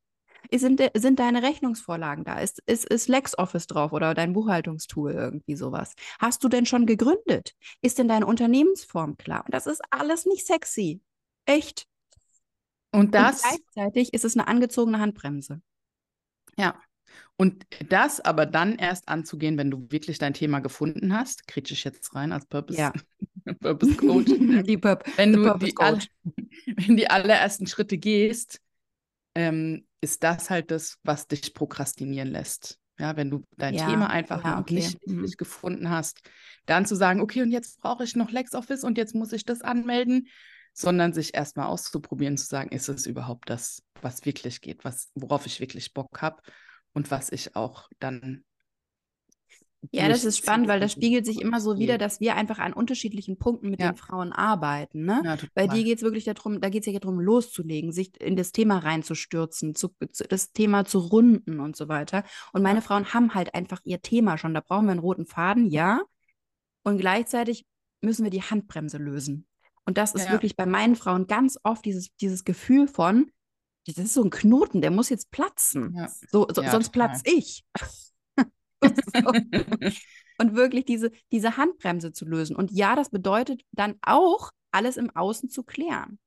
Sind, 0.53 0.83
sind 0.95 1.19
deine 1.19 1.43
Rechnungsvorlagen 1.43 2.25
da? 2.25 2.39
Ist, 2.39 2.61
ist, 2.67 2.85
ist 2.85 3.09
LexOffice 3.09 3.67
drauf 3.67 3.93
oder 3.93 4.15
dein 4.15 4.33
Buchhaltungstool 4.33 5.13
irgendwie 5.13 5.57
sowas? 5.57 5.95
Hast 6.19 6.45
du 6.45 6.49
denn 6.49 6.67
schon 6.67 6.87
gegründet? 6.87 7.55
Ist 7.81 7.99
denn 7.99 8.09
deine 8.09 8.27
Unternehmensform 8.27 9.17
klar? 9.17 9.45
Und 9.45 9.55
das 9.55 9.67
ist 9.67 9.83
alles 9.91 10.27
nicht 10.27 10.47
sexy. 10.47 11.01
Echt. 11.47 11.87
Und 12.93 13.15
das. 13.15 13.43
Und 13.43 13.51
gleichzeitig 13.75 14.15
ist 14.15 14.25
es 14.25 14.37
eine 14.37 14.47
angezogene 14.49 15.01
Handbremse. 15.01 15.61
Ja. 16.57 16.79
Und 17.37 17.67
das 17.89 18.21
aber 18.21 18.47
dann 18.47 18.77
erst 18.77 19.09
anzugehen, 19.09 19.59
wenn 19.59 19.71
du 19.71 19.87
wirklich 19.91 20.19
dein 20.19 20.35
Thema 20.35 20.61
gefunden 20.61 21.17
hast, 21.17 21.49
kriege 21.49 21.73
ich 21.73 21.83
jetzt 21.85 22.15
rein 22.15 22.33
als 22.33 22.47
Purpose, 22.47 22.79
ja. 22.79 22.93
Purpose 23.61 23.97
Coach. 23.97 24.31
die 24.65 24.79
Purp 24.79 25.05
wenn 25.17 25.33
du 25.33 25.59
die, 25.59 25.77
all, 25.77 25.99
wenn 26.67 26.97
die 26.97 27.11
allerersten 27.11 27.67
Schritte 27.67 27.99
gehst, 27.99 28.61
ähm, 29.35 29.87
ist 30.01 30.23
das 30.23 30.51
halt 30.51 30.71
das, 30.71 30.99
was 31.03 31.27
dich 31.27 31.55
prokrastinieren 31.55 32.29
lässt. 32.29 32.79
Ja, 32.99 33.17
wenn 33.17 33.31
du 33.31 33.45
dein 33.57 33.75
ja, 33.75 33.89
Thema 33.89 34.09
einfach 34.09 34.45
ja, 34.45 34.61
okay. 34.61 34.75
nicht 34.75 35.05
mhm. 35.07 35.27
gefunden 35.37 35.91
hast, 35.91 36.21
dann 36.67 36.87
zu 36.87 36.95
sagen, 36.95 37.21
okay, 37.21 37.43
und 37.43 37.51
jetzt 37.51 37.81
brauche 37.81 38.05
ich 38.05 38.15
noch 38.15 38.31
LexOffice 38.31 38.85
und 38.85 38.99
jetzt 38.99 39.15
muss 39.17 39.33
ich 39.33 39.45
das 39.45 39.63
anmelden, 39.63 40.29
sondern 40.73 41.13
sich 41.13 41.35
erstmal 41.35 41.67
auszuprobieren, 41.67 42.37
zu 42.37 42.47
sagen, 42.47 42.71
ist 42.71 42.89
es 42.89 43.07
überhaupt 43.07 43.51
das, 43.51 43.83
was 44.01 44.25
wirklich 44.25 44.61
geht, 44.61 44.85
was, 44.85 45.11
worauf 45.15 45.47
ich 45.47 45.59
wirklich 45.59 45.93
Bock 45.93 46.23
habe 46.23 46.41
und 46.93 47.11
was 47.11 47.33
ich 47.33 47.57
auch 47.57 47.89
dann 47.99 48.45
ja, 49.93 50.09
das 50.09 50.25
ist 50.25 50.39
spannend, 50.39 50.69
weil 50.69 50.81
das 50.81 50.93
spiegelt 50.93 51.27
sich 51.27 51.41
immer 51.41 51.61
so 51.61 51.79
wieder, 51.79 51.99
dass 51.99 52.21
wir 52.21 52.37
einfach 52.37 52.59
an 52.59 52.73
unterschiedlichen 52.73 53.39
Punkten 53.39 53.71
mit 53.71 53.81
ja. 53.81 53.93
den 53.93 53.97
Frauen 53.97 54.33
arbeiten. 54.33 55.05
Ne? 55.05 55.23
Ja, 55.25 55.37
Bei 55.55 55.67
dir 55.67 55.85
geht 55.85 55.99
es 55.99 56.03
wirklich 56.03 56.25
darum, 56.25 56.61
da 56.61 56.69
geht 56.69 56.87
es 56.87 56.93
ja 56.93 56.99
darum, 56.99 57.21
loszulegen, 57.21 57.93
sich 57.93 58.21
in 58.21 58.37
das 58.37 58.53
Thema 58.53 58.79
reinzustürzen, 58.79 59.75
zu, 59.75 59.91
zu, 60.13 60.25
das 60.25 60.53
Thema 60.53 60.85
zu 60.85 60.99
runden 60.99 61.61
und 61.61 61.77
so 61.77 61.89
weiter. 61.89 62.25
Und 62.53 62.63
meine 62.63 62.79
ja. 62.79 62.83
Frauen 62.83 63.13
haben 63.13 63.35
halt 63.35 63.55
einfach 63.55 63.81
ihr 63.85 64.01
Thema 64.01 64.39
schon. 64.39 64.55
Da 64.55 64.61
brauchen 64.61 64.87
wir 64.87 64.93
einen 64.93 65.01
roten 65.01 65.27
Faden, 65.27 65.71
ja. 65.71 66.03
Und 66.83 66.99
gleichzeitig 66.99 67.67
müssen 68.01 68.25
wir 68.25 68.31
die 68.31 68.43
Handbremse 68.43 68.99
lösen. 68.99 69.47
Und 69.87 69.99
das 69.99 70.15
ist 70.15 70.31
wirklich 70.31 70.57
bei 70.57 70.67
meinen 70.67 70.97
Frauen 70.97 71.27
ganz 71.27 71.59
oft 71.63 71.85
dieses, 71.85 72.15
dieses 72.17 72.45
Gefühl 72.45 72.89
von, 72.89 73.31
das 73.87 73.99
ist 73.99 74.15
so 74.15 74.23
ein 74.23 74.31
Knoten, 74.31 74.81
der 74.81 74.91
muss 74.91 75.11
jetzt 75.11 75.31
platzen. 75.31 76.09
So, 76.31 76.47
so 76.51 76.63
sonst 76.63 76.91
platz 76.91 77.21
ich. 77.25 77.65
und 80.39 80.55
wirklich 80.55 80.85
diese, 80.85 81.11
diese 81.33 81.57
Handbremse 81.57 82.13
zu 82.13 82.25
lösen. 82.25 82.57
Und 82.57 82.71
ja, 82.73 82.97
das 82.97 83.11
bedeutet 83.11 83.63
dann 83.73 83.97
auch, 84.03 84.51
alles 84.75 84.97
im 84.97 85.09
Außen 85.11 85.51
zu 85.51 85.63
klären. 85.63 86.19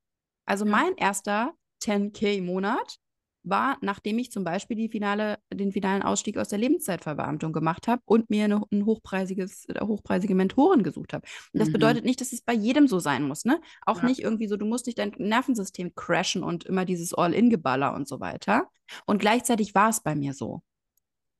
Also 0.46 0.64
mein 0.64 0.96
erster 0.96 1.54
10K-Monat 1.84 2.98
war, 3.44 3.78
nachdem 3.82 4.18
ich 4.20 4.32
zum 4.32 4.44
Beispiel 4.44 4.78
die 4.78 4.90
finale, 4.90 5.38
den 5.54 5.72
finalen 5.72 6.02
Ausstieg 6.02 6.38
aus 6.38 6.48
der 6.48 6.60
Lebenszeitverbeamtung 6.60 7.54
gemacht 7.54 7.88
habe 7.88 8.02
und 8.06 8.30
mir 8.30 8.46
eine, 8.46 8.62
ein 8.72 8.86
hochpreisiges, 8.86 9.66
äh, 9.70 9.82
hochpreisige 9.82 10.36
Mentorin 10.36 10.84
gesucht 10.84 11.14
habe. 11.14 11.26
Und 11.54 11.60
das 11.60 11.70
mhm. 11.70 11.74
bedeutet 11.74 12.06
nicht, 12.06 12.22
dass 12.22 12.34
es 12.34 12.42
bei 12.42 12.54
jedem 12.54 12.88
so 12.88 13.00
sein 13.00 13.24
muss, 13.24 13.46
ne? 13.46 13.62
Auch 13.86 14.02
ja. 14.02 14.08
nicht 14.08 14.22
irgendwie 14.22 14.48
so, 14.48 14.58
du 14.58 14.66
musst 14.66 14.86
nicht 14.86 15.00
dein 15.00 15.14
Nervensystem 15.18 15.94
crashen 15.96 16.44
und 16.44 16.66
immer 16.66 16.86
dieses 16.86 17.14
All-In-Geballer 17.14 17.94
und 17.94 18.08
so 18.08 18.20
weiter. 18.20 18.70
Und 19.06 19.20
gleichzeitig 19.20 19.76
war 19.76 19.90
es 19.90 20.02
bei 20.02 20.16
mir 20.16 20.34
so. 20.34 20.62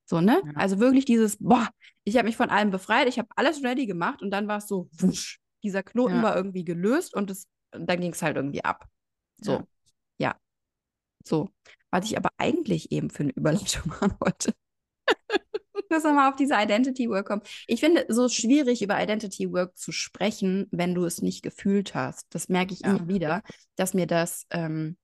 So, 0.08 0.22
ne? 0.22 0.42
Ja. 0.42 0.52
Also 0.54 0.80
wirklich 0.80 1.04
dieses, 1.04 1.36
boah, 1.36 1.68
ich 2.04 2.16
habe 2.16 2.26
mich 2.26 2.36
von 2.36 2.48
allem 2.48 2.70
befreit, 2.70 3.08
ich 3.08 3.18
habe 3.18 3.28
alles 3.36 3.62
ready 3.62 3.84
gemacht 3.86 4.22
und 4.22 4.30
dann 4.30 4.48
war 4.48 4.56
es 4.56 4.66
so, 4.66 4.88
wusch, 4.92 5.38
dieser 5.62 5.82
Knoten 5.82 6.16
ja. 6.16 6.22
war 6.22 6.34
irgendwie 6.34 6.64
gelöst 6.64 7.14
und 7.14 7.30
es, 7.30 7.46
dann 7.72 8.00
ging 8.00 8.12
es 8.12 8.22
halt 8.22 8.36
irgendwie 8.36 8.64
ab. 8.64 8.86
So, 9.42 9.52
ja. 9.52 9.66
ja. 10.18 10.36
So. 11.24 11.50
Was 11.90 12.06
ich 12.06 12.16
aber 12.16 12.30
eigentlich 12.38 12.90
eben 12.90 13.10
für 13.10 13.24
eine 13.24 13.32
Überleitung 13.32 13.82
machen 13.86 14.14
wollte. 14.18 14.54
Lass 15.90 16.04
mal 16.04 16.30
auf 16.30 16.36
diese 16.36 16.54
Identity 16.54 17.08
Work 17.08 17.26
kommen. 17.26 17.42
Ich 17.66 17.80
finde 17.80 18.06
es 18.08 18.16
so 18.16 18.28
schwierig, 18.28 18.82
über 18.82 19.02
Identity 19.02 19.52
Work 19.52 19.76
zu 19.76 19.92
sprechen, 19.92 20.66
wenn 20.70 20.94
du 20.94 21.04
es 21.04 21.22
nicht 21.22 21.42
gefühlt 21.42 21.94
hast. 21.94 22.26
Das 22.30 22.48
merke 22.48 22.74
ich 22.74 22.84
immer 22.84 23.08
wieder, 23.08 23.42
dass 23.76 23.94
mir 23.94 24.06
das 24.06 24.46
ähm, 24.50 24.96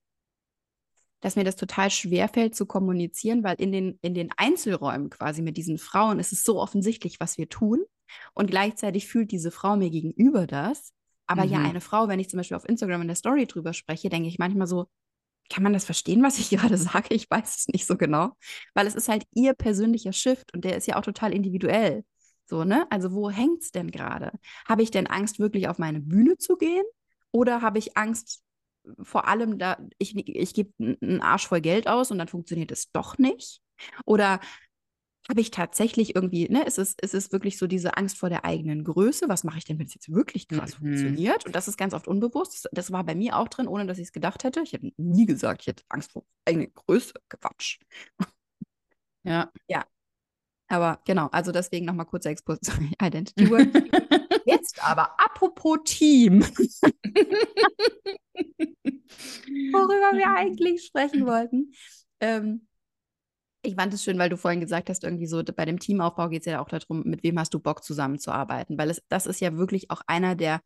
dass 1.24 1.36
mir 1.36 1.44
das 1.44 1.56
total 1.56 1.90
schwer 1.90 2.28
fällt 2.28 2.54
zu 2.54 2.66
kommunizieren, 2.66 3.42
weil 3.42 3.56
in 3.58 3.72
den, 3.72 3.98
in 4.02 4.12
den 4.12 4.30
Einzelräumen 4.36 5.08
quasi 5.08 5.40
mit 5.40 5.56
diesen 5.56 5.78
Frauen 5.78 6.18
ist 6.18 6.32
es 6.32 6.44
so 6.44 6.60
offensichtlich, 6.60 7.18
was 7.18 7.38
wir 7.38 7.48
tun. 7.48 7.82
Und 8.34 8.50
gleichzeitig 8.50 9.08
fühlt 9.08 9.30
diese 9.30 9.50
Frau 9.50 9.74
mir 9.76 9.88
gegenüber 9.88 10.46
das. 10.46 10.92
Aber 11.26 11.46
mhm. 11.46 11.50
ja, 11.50 11.58
eine 11.60 11.80
Frau, 11.80 12.08
wenn 12.08 12.20
ich 12.20 12.28
zum 12.28 12.36
Beispiel 12.36 12.58
auf 12.58 12.68
Instagram 12.68 13.00
in 13.00 13.08
der 13.08 13.16
Story 13.16 13.46
drüber 13.46 13.72
spreche, 13.72 14.10
denke 14.10 14.28
ich 14.28 14.38
manchmal 14.38 14.66
so, 14.66 14.84
kann 15.48 15.62
man 15.62 15.72
das 15.72 15.86
verstehen, 15.86 16.22
was 16.22 16.38
ich 16.38 16.50
gerade 16.58 16.76
sage? 16.76 17.14
Ich 17.14 17.30
weiß 17.30 17.56
es 17.56 17.68
nicht 17.68 17.86
so 17.86 17.96
genau. 17.96 18.36
Weil 18.74 18.86
es 18.86 18.94
ist 18.94 19.08
halt 19.08 19.24
ihr 19.34 19.54
persönlicher 19.54 20.12
Shift 20.12 20.52
und 20.52 20.66
der 20.66 20.76
ist 20.76 20.86
ja 20.86 20.96
auch 20.96 21.04
total 21.04 21.32
individuell. 21.32 22.04
So, 22.44 22.64
ne? 22.64 22.86
Also, 22.90 23.12
wo 23.12 23.30
hängt 23.30 23.62
es 23.62 23.70
denn 23.70 23.90
gerade? 23.90 24.30
Habe 24.68 24.82
ich 24.82 24.90
denn 24.90 25.06
Angst, 25.06 25.38
wirklich 25.38 25.68
auf 25.68 25.78
meine 25.78 26.00
Bühne 26.00 26.36
zu 26.36 26.56
gehen? 26.56 26.84
Oder 27.32 27.62
habe 27.62 27.78
ich 27.78 27.96
Angst, 27.96 28.43
vor 29.02 29.28
allem 29.28 29.58
da, 29.58 29.78
ich, 29.98 30.16
ich 30.16 30.54
gebe 30.54 30.72
einen 30.78 31.20
Arsch 31.20 31.46
voll 31.48 31.60
Geld 31.60 31.88
aus 31.88 32.10
und 32.10 32.18
dann 32.18 32.28
funktioniert 32.28 32.70
es 32.70 32.90
doch 32.92 33.18
nicht? 33.18 33.60
Oder 34.04 34.40
habe 35.28 35.40
ich 35.40 35.50
tatsächlich 35.50 36.14
irgendwie, 36.14 36.48
ne, 36.50 36.64
es 36.66 36.76
ist, 36.76 37.02
es 37.02 37.14
ist 37.14 37.32
wirklich 37.32 37.56
so 37.56 37.66
diese 37.66 37.96
Angst 37.96 38.18
vor 38.18 38.28
der 38.28 38.44
eigenen 38.44 38.84
Größe. 38.84 39.28
Was 39.28 39.42
mache 39.42 39.58
ich 39.58 39.64
denn, 39.64 39.78
wenn 39.78 39.86
es 39.86 39.94
jetzt 39.94 40.12
wirklich 40.12 40.48
krass 40.48 40.78
mhm. 40.78 40.88
funktioniert? 40.88 41.46
Und 41.46 41.54
das 41.54 41.66
ist 41.66 41.78
ganz 41.78 41.94
oft 41.94 42.06
unbewusst. 42.06 42.68
Das, 42.72 42.92
war 42.92 43.04
bei 43.04 43.14
mir 43.14 43.38
auch 43.38 43.48
drin, 43.48 43.66
ohne 43.66 43.86
dass 43.86 43.98
ich 43.98 44.08
es 44.08 44.12
gedacht 44.12 44.44
hätte. 44.44 44.60
Ich 44.60 44.74
hätte 44.74 44.92
nie 44.98 45.24
gesagt, 45.24 45.62
ich 45.62 45.68
hätte 45.68 45.84
Angst 45.88 46.12
vor 46.12 46.24
eigener 46.44 46.66
Größe. 46.66 47.14
Quatsch. 47.30 47.78
Ja. 49.22 49.50
Ja. 49.66 49.86
Aber 50.68 51.00
genau, 51.06 51.28
also 51.28 51.52
deswegen 51.52 51.86
nochmal 51.86 52.06
kurzer 52.06 52.30
Exkurs 52.30 52.60
Identity 53.02 53.48
Work. 53.50 54.23
Jetzt 54.44 54.82
aber, 54.84 55.18
apropos 55.18 55.78
Team. 55.84 56.42
Worüber 59.72 60.16
wir 60.16 60.36
eigentlich 60.36 60.84
sprechen 60.84 61.26
wollten. 61.26 61.72
Ähm, 62.20 62.66
ich 63.62 63.74
fand 63.76 63.94
es 63.94 64.04
schön, 64.04 64.18
weil 64.18 64.28
du 64.28 64.36
vorhin 64.36 64.60
gesagt 64.60 64.90
hast, 64.90 65.04
irgendwie 65.04 65.26
so 65.26 65.42
bei 65.42 65.64
dem 65.64 65.78
Teamaufbau 65.78 66.28
geht 66.28 66.40
es 66.40 66.46
ja 66.46 66.60
auch 66.60 66.68
darum, 66.68 67.02
mit 67.04 67.22
wem 67.22 67.38
hast 67.38 67.54
du 67.54 67.58
Bock 67.58 67.82
zusammenzuarbeiten. 67.82 68.76
Weil 68.76 68.90
es, 68.90 69.02
das 69.08 69.26
ist 69.26 69.40
ja 69.40 69.56
wirklich 69.56 69.90
auch 69.90 70.02
einer 70.06 70.34
der 70.34 70.60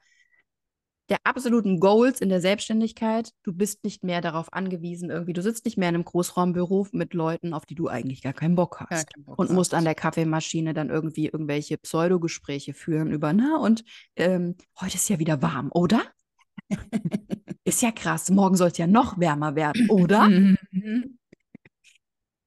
der 1.08 1.18
absoluten 1.24 1.80
Goals 1.80 2.20
in 2.20 2.28
der 2.28 2.40
Selbstständigkeit. 2.40 3.32
Du 3.42 3.52
bist 3.52 3.84
nicht 3.84 4.04
mehr 4.04 4.20
darauf 4.20 4.52
angewiesen, 4.52 5.10
irgendwie, 5.10 5.32
du 5.32 5.42
sitzt 5.42 5.64
nicht 5.64 5.78
mehr 5.78 5.88
in 5.88 5.94
einem 5.94 6.04
Großraumbüro 6.04 6.88
mit 6.92 7.14
Leuten, 7.14 7.54
auf 7.54 7.66
die 7.66 7.74
du 7.74 7.88
eigentlich 7.88 8.22
gar 8.22 8.32
keinen 8.32 8.54
Bock 8.54 8.80
hast. 8.80 9.12
Keinen 9.14 9.24
Bock 9.24 9.38
und 9.38 9.50
musst 9.50 9.74
an 9.74 9.84
der 9.84 9.94
Kaffeemaschine 9.94 10.74
dann 10.74 10.90
irgendwie 10.90 11.26
irgendwelche 11.26 11.78
Pseudogespräche 11.78 12.74
führen 12.74 13.10
über, 13.10 13.32
na, 13.32 13.56
und 13.56 13.84
ähm, 14.16 14.56
heute 14.80 14.96
ist 14.96 15.08
ja 15.08 15.18
wieder 15.18 15.40
warm, 15.42 15.70
oder? 15.72 16.02
ist 17.64 17.82
ja 17.82 17.90
krass, 17.90 18.30
morgen 18.30 18.56
soll 18.56 18.68
es 18.68 18.78
ja 18.78 18.86
noch 18.86 19.18
wärmer 19.18 19.54
werden, 19.54 19.88
oder? 19.88 20.28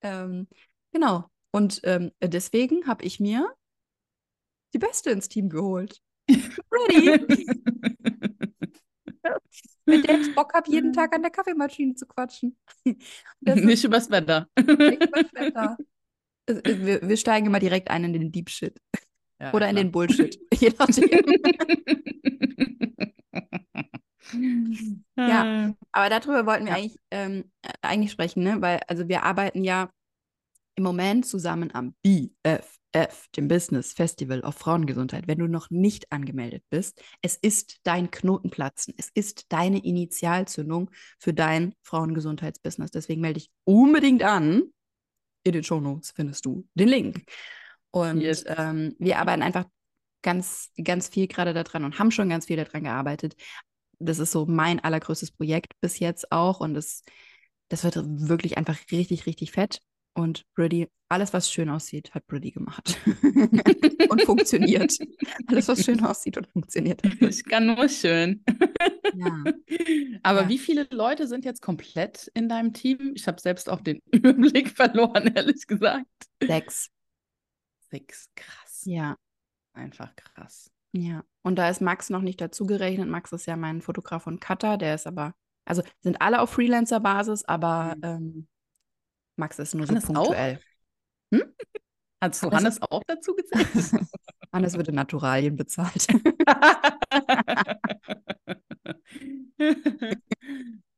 Ähm, 0.04 0.48
genau. 0.92 1.30
Und 1.52 1.82
ähm, 1.84 2.12
deswegen 2.22 2.88
habe 2.88 3.04
ich 3.06 3.20
mir 3.20 3.54
die 4.74 4.80
Beste 4.80 5.12
ins 5.12 5.30
Team 5.30 5.50
geholt. 5.50 6.02
Ready. 6.72 7.46
Mit 9.86 10.08
der 10.08 10.20
ich 10.20 10.36
Bock 10.36 10.54
habe, 10.54 10.70
jeden 10.70 10.94
Tag 10.94 11.14
an 11.14 11.22
der 11.22 11.32
Kaffeemaschine 11.32 11.96
zu 11.96 12.06
quatschen. 12.06 12.58
nicht 13.44 13.84
übers 13.84 14.10
Wetter. 14.10 14.48
Nicht 14.58 15.04
übers 15.04 15.34
Wetter. 15.34 15.78
Wir, 16.48 17.08
wir, 17.08 17.18
steigen 17.18 17.46
immer 17.46 17.60
direkt 17.60 17.90
ein 17.92 18.04
in 18.04 18.14
den 18.14 18.32
Deep 18.32 18.50
Shit. 18.50 18.78
Ja, 19.40 19.50
Oder 19.54 19.60
klar. 19.60 19.70
in 19.70 19.76
den 19.78 19.92
Bullshit. 19.92 20.38
Je 20.54 20.74
nachdem. 20.78 21.36
ja, 25.16 25.74
aber 25.92 26.10
darüber 26.10 26.46
wollten 26.46 26.66
wir 26.66 26.72
ja. 26.72 26.78
eigentlich, 26.78 27.00
ähm, 27.12 27.52
eigentlich 27.82 28.12
sprechen, 28.12 28.44
ne? 28.44 28.60
Weil, 28.60 28.82
also 28.88 29.08
wir 29.08 29.24
arbeiten 29.24 29.64
ja 29.64 29.92
im 30.76 30.84
Moment 30.84 31.26
zusammen 31.26 31.72
am 31.74 31.96
BFF, 32.02 32.81
dem 32.94 33.48
Business 33.48 33.94
Festival 33.94 34.42
of 34.42 34.56
Frauengesundheit. 34.56 35.28
Wenn 35.28 35.40
du 35.40 35.48
noch 35.48 35.70
nicht 35.70 36.12
angemeldet 36.12 36.64
bist, 36.70 37.02
es 37.22 37.36
ist 37.38 37.80
dein 37.84 38.12
Knotenplatzen, 38.12 38.94
es 38.98 39.10
ist 39.14 39.46
deine 39.50 39.84
Initialzündung 39.84 40.92
für 41.18 41.34
dein 41.34 41.74
Frauengesundheitsbusiness. 41.84 42.92
Deswegen 42.92 43.22
melde 43.22 43.40
dich 43.40 43.50
unbedingt 43.64 44.24
an. 44.24 44.64
In 45.44 45.54
den 45.54 45.64
Shownotes 45.64 46.12
findest 46.12 46.46
du 46.46 46.68
den 46.76 46.88
Link. 46.88 47.24
Und 47.92 48.22
yes. 48.22 48.46
ähm, 48.48 48.96
wir 49.00 49.20
arbeiten 49.20 49.42
einfach 49.42 49.66
ganz, 50.22 50.72
ganz 50.82 51.08
viel 51.08 51.28
gerade 51.28 51.54
daran 51.54 51.84
und 51.84 52.00
haben 52.00 52.12
schon 52.12 52.30
ganz 52.30 52.46
viel 52.46 52.58
daran 52.58 52.84
gearbeitet. 52.84 53.36
Das 54.00 54.20
ist 54.20 54.32
so 54.32 54.46
mein 54.46 54.80
allergrößtes 54.80 55.32
Projekt 55.32 55.74
bis 55.82 56.00
jetzt 56.00 56.32
auch 56.32 56.60
und 56.60 56.74
das, 56.74 57.04
das 57.70 57.84
wird 57.84 57.98
wirklich 58.06 58.58
einfach 58.58 58.78
richtig, 58.92 59.26
richtig 59.26 59.52
fett. 59.52 59.82
Und 60.14 60.44
Brady, 60.56 60.88
alles, 61.10 61.34
was 61.34 61.52
schön 61.52 61.70
aussieht, 61.70 62.14
hat 62.14 62.28
Brady 62.28 62.52
gemacht. 62.52 62.98
und 64.10 64.22
funktioniert. 64.24 64.98
Alles, 65.48 65.68
was 65.68 65.84
schön 65.84 66.04
aussieht 66.04 66.38
und 66.38 66.48
funktioniert. 66.48 67.02
Ich 67.22 67.46
kann 67.46 67.68
nur 67.68 67.88
schön. 67.90 68.44
Ja. 69.16 69.44
Aber 70.24 70.44
ja. 70.44 70.50
wie 70.50 70.58
viele 70.58 70.88
Leute 70.92 71.28
sind 71.28 71.46
jetzt 71.46 71.62
komplett 71.62 72.30
in 72.34 72.50
deinem 72.50 72.74
Team? 72.74 73.14
Ich 73.16 73.28
habe 73.28 73.42
selbst 73.42 73.70
auch 73.70 73.82
den 73.82 74.02
Überblick 74.12 74.70
verloren, 74.70 75.32
ehrlich 75.36 75.68
gesagt. 75.68 76.08
Sechs. 76.42 76.90
Sechs, 77.90 78.30
krass. 78.36 78.84
Ja. 78.86 79.18
Einfach 79.74 80.16
krass. 80.16 80.72
Ja. 80.94 81.24
Und 81.42 81.56
da 81.56 81.70
ist 81.70 81.82
Max 81.82 82.10
noch 82.10 82.22
nicht 82.22 82.42
dazu 82.42 82.66
gerechnet. 82.66 83.10
Max 83.10 83.32
ist 83.32 83.46
ja 83.46 83.56
mein 83.56 83.82
Fotograf 83.82 84.28
und 84.28 84.42
Cutter. 84.42 84.78
Der 84.78 84.96
ist 84.96 85.08
aber, 85.08 85.34
also 85.66 85.84
sind 86.02 86.22
alle 86.22 86.42
auf 86.42 86.52
Freelancer-Basis, 86.52 87.46
aber 87.46 87.96
mhm. 87.98 88.04
ähm, 88.04 88.48
Max 89.42 89.58
ist 89.58 89.74
nur 89.74 89.88
Hannes 89.88 90.06
so 90.06 90.14
punktuell. 90.14 90.58
Auch? 90.58 90.62
Hm? 91.40 91.44
Hast 92.22 92.44
du 92.44 92.52
Hannes, 92.52 92.80
Hannes 92.80 92.82
auch 92.84 93.02
dazu 93.08 93.34
gezählt? 93.36 93.68
Hannes 94.54 94.78
wird 94.78 94.90
in 94.90 94.96
Naturalien 94.96 95.56
bezahlt. 95.56 96.06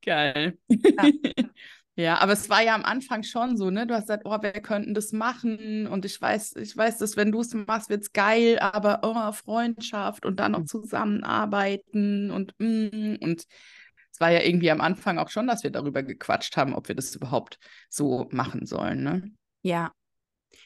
Geil. 0.02 0.58
Ja. 0.68 1.10
ja. 1.96 2.18
aber 2.20 2.34
es 2.34 2.50
war 2.50 2.62
ja 2.62 2.76
am 2.76 2.84
Anfang 2.84 3.24
schon 3.24 3.56
so, 3.56 3.70
ne? 3.70 3.88
Du 3.88 3.94
hast 3.94 4.08
gesagt, 4.08 4.24
oh, 4.26 4.42
wir 4.42 4.52
könnten 4.52 4.94
das 4.94 5.14
machen 5.14 5.88
und 5.88 6.04
ich 6.04 6.20
weiß, 6.20 6.58
ich 6.58 6.76
weiß, 6.76 6.98
dass 6.98 7.16
wenn 7.16 7.32
du 7.32 7.40
es 7.40 7.54
machst, 7.54 7.90
wird 7.90 8.02
es 8.02 8.12
geil, 8.12 8.60
aber 8.60 9.00
oh, 9.04 9.32
Freundschaft 9.32 10.26
und 10.26 10.42
dann 10.42 10.52
noch 10.52 10.60
hm. 10.60 10.68
zusammenarbeiten 10.68 12.30
und 12.32 12.54
mm, 12.60 13.16
und 13.22 13.46
war 14.24 14.32
ja 14.32 14.42
irgendwie 14.42 14.72
am 14.72 14.80
Anfang 14.80 15.18
auch 15.18 15.30
schon, 15.30 15.48
dass 15.48 15.64
wir 15.64 15.70
darüber 15.70 16.02
gequatscht 16.02 16.56
haben, 16.56 16.74
ob 16.74 16.88
wir 16.88 16.96
das 16.96 17.14
überhaupt 17.14 17.60
so 17.90 18.30
machen 18.32 18.66
sollen, 18.66 19.04
ne? 19.04 19.32
Ja. 19.64 19.92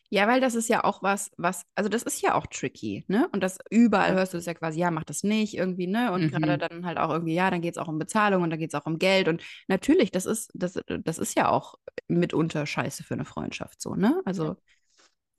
Ja, 0.09 0.27
weil 0.27 0.39
das 0.39 0.53
ist 0.53 0.69
ja 0.69 0.83
auch 0.83 1.01
was, 1.01 1.31
was, 1.37 1.63
also 1.73 1.89
das 1.89 2.03
ist 2.03 2.21
ja 2.21 2.35
auch 2.35 2.45
tricky, 2.45 3.03
ne? 3.07 3.27
Und 3.31 3.41
das 3.41 3.57
überall 3.71 4.13
hörst 4.13 4.35
du 4.35 4.37
es 4.37 4.45
ja 4.45 4.53
quasi, 4.53 4.79
ja, 4.79 4.91
mach 4.91 5.05
das 5.05 5.23
nicht 5.23 5.57
irgendwie, 5.57 5.87
ne? 5.87 6.11
Und 6.11 6.25
mhm. 6.25 6.29
gerade 6.29 6.59
dann 6.59 6.85
halt 6.85 6.99
auch 6.99 7.09
irgendwie, 7.09 7.33
ja, 7.33 7.49
dann 7.49 7.61
geht 7.61 7.73
es 7.73 7.77
auch 7.79 7.87
um 7.87 7.97
Bezahlung 7.97 8.43
und 8.43 8.51
dann 8.51 8.59
geht 8.59 8.73
es 8.73 8.79
auch 8.79 8.85
um 8.85 8.99
Geld. 8.99 9.27
Und 9.27 9.43
natürlich, 9.67 10.11
das 10.11 10.27
ist, 10.27 10.51
das, 10.53 10.79
das 10.85 11.17
ist 11.17 11.35
ja 11.35 11.49
auch 11.49 11.79
mitunter 12.07 12.67
scheiße 12.67 13.03
für 13.03 13.15
eine 13.15 13.25
Freundschaft 13.25 13.81
so, 13.81 13.95
ne? 13.95 14.21
Also 14.23 14.55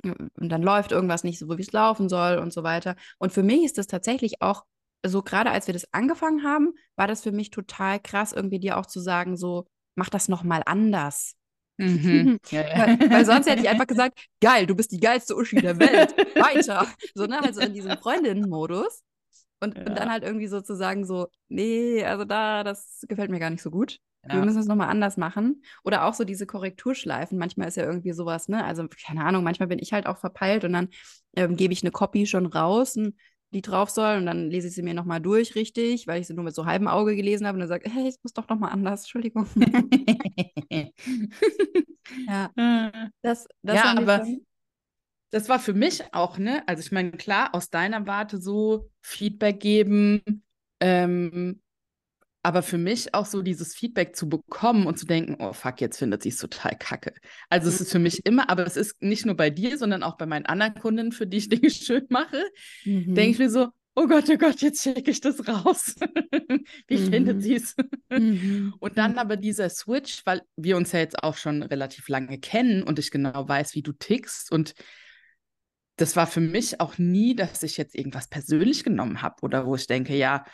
und 0.04 0.48
dann 0.48 0.62
läuft 0.62 0.92
irgendwas 0.92 1.24
nicht 1.24 1.38
so, 1.38 1.56
wie 1.56 1.62
es 1.62 1.72
laufen 1.72 2.08
soll 2.08 2.38
und 2.38 2.52
so 2.52 2.62
weiter. 2.62 2.94
Und 3.18 3.32
für 3.32 3.42
mich 3.42 3.64
ist 3.64 3.78
das 3.78 3.86
tatsächlich 3.86 4.40
auch 4.42 4.64
so 5.06 5.22
gerade 5.22 5.50
als 5.50 5.66
wir 5.66 5.74
das 5.74 5.92
angefangen 5.92 6.42
haben, 6.44 6.74
war 6.96 7.06
das 7.06 7.22
für 7.22 7.32
mich 7.32 7.50
total 7.50 8.00
krass, 8.00 8.32
irgendwie 8.32 8.58
dir 8.58 8.76
auch 8.78 8.86
zu 8.86 9.00
sagen, 9.00 9.36
so, 9.36 9.66
mach 9.94 10.08
das 10.08 10.28
nochmal 10.28 10.62
anders. 10.66 11.34
Mhm. 11.76 12.38
Ja, 12.50 12.62
ja. 12.62 12.78
weil, 12.78 13.10
weil, 13.10 13.24
sonst 13.24 13.48
hätte 13.48 13.62
ich 13.62 13.68
einfach 13.68 13.86
gesagt, 13.86 14.18
geil, 14.40 14.66
du 14.66 14.74
bist 14.74 14.92
die 14.92 15.00
geilste 15.00 15.36
Uschi 15.36 15.60
der 15.60 15.78
Welt. 15.78 16.16
Weiter. 16.34 16.86
So, 17.14 17.26
ne? 17.26 17.42
Also 17.42 17.60
in 17.60 17.72
diesem 17.72 17.96
Freundinnen-Modus. 17.96 19.02
Und, 19.60 19.76
ja. 19.76 19.86
und, 19.86 19.98
dann 19.98 20.10
halt 20.10 20.24
irgendwie 20.24 20.46
sozusagen 20.46 21.04
so, 21.04 21.28
nee, 21.48 22.04
also 22.04 22.24
da, 22.24 22.64
das 22.64 23.04
gefällt 23.08 23.30
mir 23.30 23.40
gar 23.40 23.50
nicht 23.50 23.62
so 23.62 23.70
gut. 23.70 23.98
Wir 24.26 24.44
müssen 24.44 24.58
es 24.58 24.66
nochmal 24.66 24.90
anders 24.90 25.16
machen. 25.16 25.62
Oder 25.84 26.04
auch 26.04 26.12
so 26.12 26.24
diese 26.24 26.46
Korrekturschleifen. 26.46 27.38
Manchmal 27.38 27.68
ist 27.68 27.76
ja 27.76 27.84
irgendwie 27.84 28.12
sowas, 28.12 28.48
ne? 28.48 28.64
Also, 28.64 28.86
keine 29.06 29.24
Ahnung, 29.24 29.42
manchmal 29.42 29.68
bin 29.68 29.78
ich 29.78 29.92
halt 29.92 30.06
auch 30.06 30.18
verpeilt 30.18 30.64
und 30.64 30.72
dann 30.72 30.88
ähm, 31.36 31.56
gebe 31.56 31.72
ich 31.72 31.82
eine 31.82 31.92
Copy 31.92 32.26
schon 32.26 32.46
raus 32.46 32.96
und 32.96 33.14
die 33.50 33.62
drauf 33.62 33.90
soll 33.90 34.18
und 34.18 34.26
dann 34.26 34.50
lese 34.50 34.68
ich 34.68 34.74
sie 34.74 34.82
mir 34.82 34.94
nochmal 34.94 35.20
durch, 35.20 35.54
richtig, 35.54 36.06
weil 36.06 36.20
ich 36.20 36.26
sie 36.26 36.34
nur 36.34 36.44
mit 36.44 36.54
so 36.54 36.66
halbem 36.66 36.88
Auge 36.88 37.16
gelesen 37.16 37.46
habe 37.46 37.56
und 37.56 37.60
dann 37.60 37.68
sage, 37.68 37.90
hey, 37.90 38.06
es 38.06 38.18
muss 38.22 38.32
doch 38.34 38.48
nochmal 38.48 38.72
anders, 38.72 39.02
Entschuldigung. 39.02 39.46
ja, 42.28 42.50
das, 43.22 43.46
das 43.62 43.76
ja 43.76 43.94
aber 43.96 44.26
das 45.30 45.48
war 45.48 45.58
für 45.58 45.74
mich 45.74 46.02
auch, 46.12 46.38
ne, 46.38 46.62
also 46.66 46.80
ich 46.80 46.92
meine, 46.92 47.12
klar, 47.12 47.54
aus 47.54 47.70
deiner 47.70 48.06
Warte 48.06 48.38
so 48.38 48.90
Feedback 49.02 49.60
geben, 49.60 50.22
ähm, 50.80 51.60
aber 52.48 52.62
für 52.62 52.78
mich 52.78 53.12
auch 53.12 53.26
so 53.26 53.42
dieses 53.42 53.74
Feedback 53.74 54.16
zu 54.16 54.26
bekommen 54.26 54.86
und 54.86 54.98
zu 54.98 55.04
denken, 55.04 55.36
oh 55.38 55.52
fuck, 55.52 55.82
jetzt 55.82 55.98
findet 55.98 56.22
sie 56.22 56.30
es 56.30 56.38
total 56.38 56.78
kacke. 56.78 57.12
Also 57.50 57.68
es 57.68 57.78
ist 57.82 57.92
für 57.92 57.98
mich 57.98 58.24
immer, 58.24 58.48
aber 58.48 58.66
es 58.66 58.78
ist 58.78 59.02
nicht 59.02 59.26
nur 59.26 59.36
bei 59.36 59.50
dir, 59.50 59.76
sondern 59.76 60.02
auch 60.02 60.16
bei 60.16 60.24
meinen 60.24 60.46
anderen 60.46 60.72
Kunden, 60.72 61.12
für 61.12 61.26
die 61.26 61.36
ich 61.36 61.48
Dinge 61.50 61.68
schön 61.68 62.06
mache, 62.08 62.42
mhm. 62.86 63.14
denke 63.14 63.32
ich 63.32 63.38
mir 63.38 63.50
so, 63.50 63.68
oh 63.96 64.06
Gott, 64.06 64.30
oh 64.30 64.38
Gott, 64.38 64.62
jetzt 64.62 64.82
schicke 64.82 65.10
ich 65.10 65.20
das 65.20 65.46
raus. 65.46 65.96
Wie 66.88 66.96
mhm. 66.96 67.10
findet 67.10 67.42
sie 67.42 67.56
es? 67.56 67.76
Mhm. 68.08 68.72
Und 68.80 68.96
dann 68.96 69.12
mhm. 69.12 69.18
aber 69.18 69.36
dieser 69.36 69.68
Switch, 69.68 70.22
weil 70.24 70.40
wir 70.56 70.78
uns 70.78 70.92
ja 70.92 71.00
jetzt 71.00 71.22
auch 71.22 71.36
schon 71.36 71.62
relativ 71.62 72.08
lange 72.08 72.38
kennen 72.38 72.82
und 72.82 72.98
ich 72.98 73.10
genau 73.10 73.46
weiß, 73.46 73.74
wie 73.74 73.82
du 73.82 73.92
tickst 73.92 74.50
und 74.50 74.72
das 75.96 76.16
war 76.16 76.26
für 76.26 76.40
mich 76.40 76.80
auch 76.80 76.96
nie, 76.96 77.36
dass 77.36 77.62
ich 77.62 77.76
jetzt 77.76 77.94
irgendwas 77.94 78.28
persönlich 78.28 78.84
genommen 78.84 79.20
habe 79.20 79.34
oder 79.42 79.66
wo 79.66 79.74
ich 79.74 79.86
denke, 79.86 80.16
ja, 80.16 80.46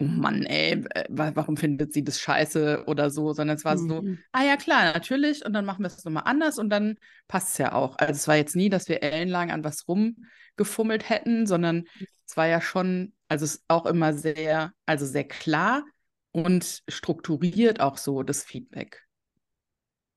oh 0.00 0.04
Mann, 0.04 0.44
ey, 0.44 0.84
äh, 0.90 1.04
warum 1.08 1.56
findet 1.56 1.92
sie 1.92 2.04
das 2.04 2.20
scheiße 2.20 2.84
oder 2.86 3.10
so, 3.10 3.32
sondern 3.32 3.56
es 3.56 3.64
war 3.64 3.76
mhm. 3.76 3.88
so, 3.88 4.04
ah 4.32 4.44
ja, 4.44 4.56
klar, 4.56 4.92
natürlich, 4.92 5.44
und 5.44 5.52
dann 5.52 5.64
machen 5.64 5.82
wir 5.82 5.88
es 5.88 6.04
nochmal 6.04 6.22
anders 6.26 6.58
und 6.58 6.70
dann 6.70 6.98
passt 7.26 7.52
es 7.52 7.58
ja 7.58 7.72
auch. 7.72 7.98
Also 7.98 8.12
es 8.12 8.28
war 8.28 8.36
jetzt 8.36 8.56
nie, 8.56 8.68
dass 8.68 8.88
wir 8.88 9.02
ellenlang 9.02 9.50
an 9.50 9.64
was 9.64 9.86
rumgefummelt 9.88 11.08
hätten, 11.08 11.46
sondern 11.46 11.84
es 12.26 12.36
war 12.36 12.46
ja 12.46 12.60
schon, 12.60 13.12
also 13.28 13.44
es 13.44 13.56
ist 13.56 13.64
auch 13.68 13.86
immer 13.86 14.12
sehr, 14.12 14.72
also 14.86 15.04
sehr 15.06 15.26
klar 15.26 15.84
und 16.30 16.82
strukturiert 16.88 17.80
auch 17.80 17.96
so 17.96 18.22
das 18.22 18.44
Feedback. 18.44 19.04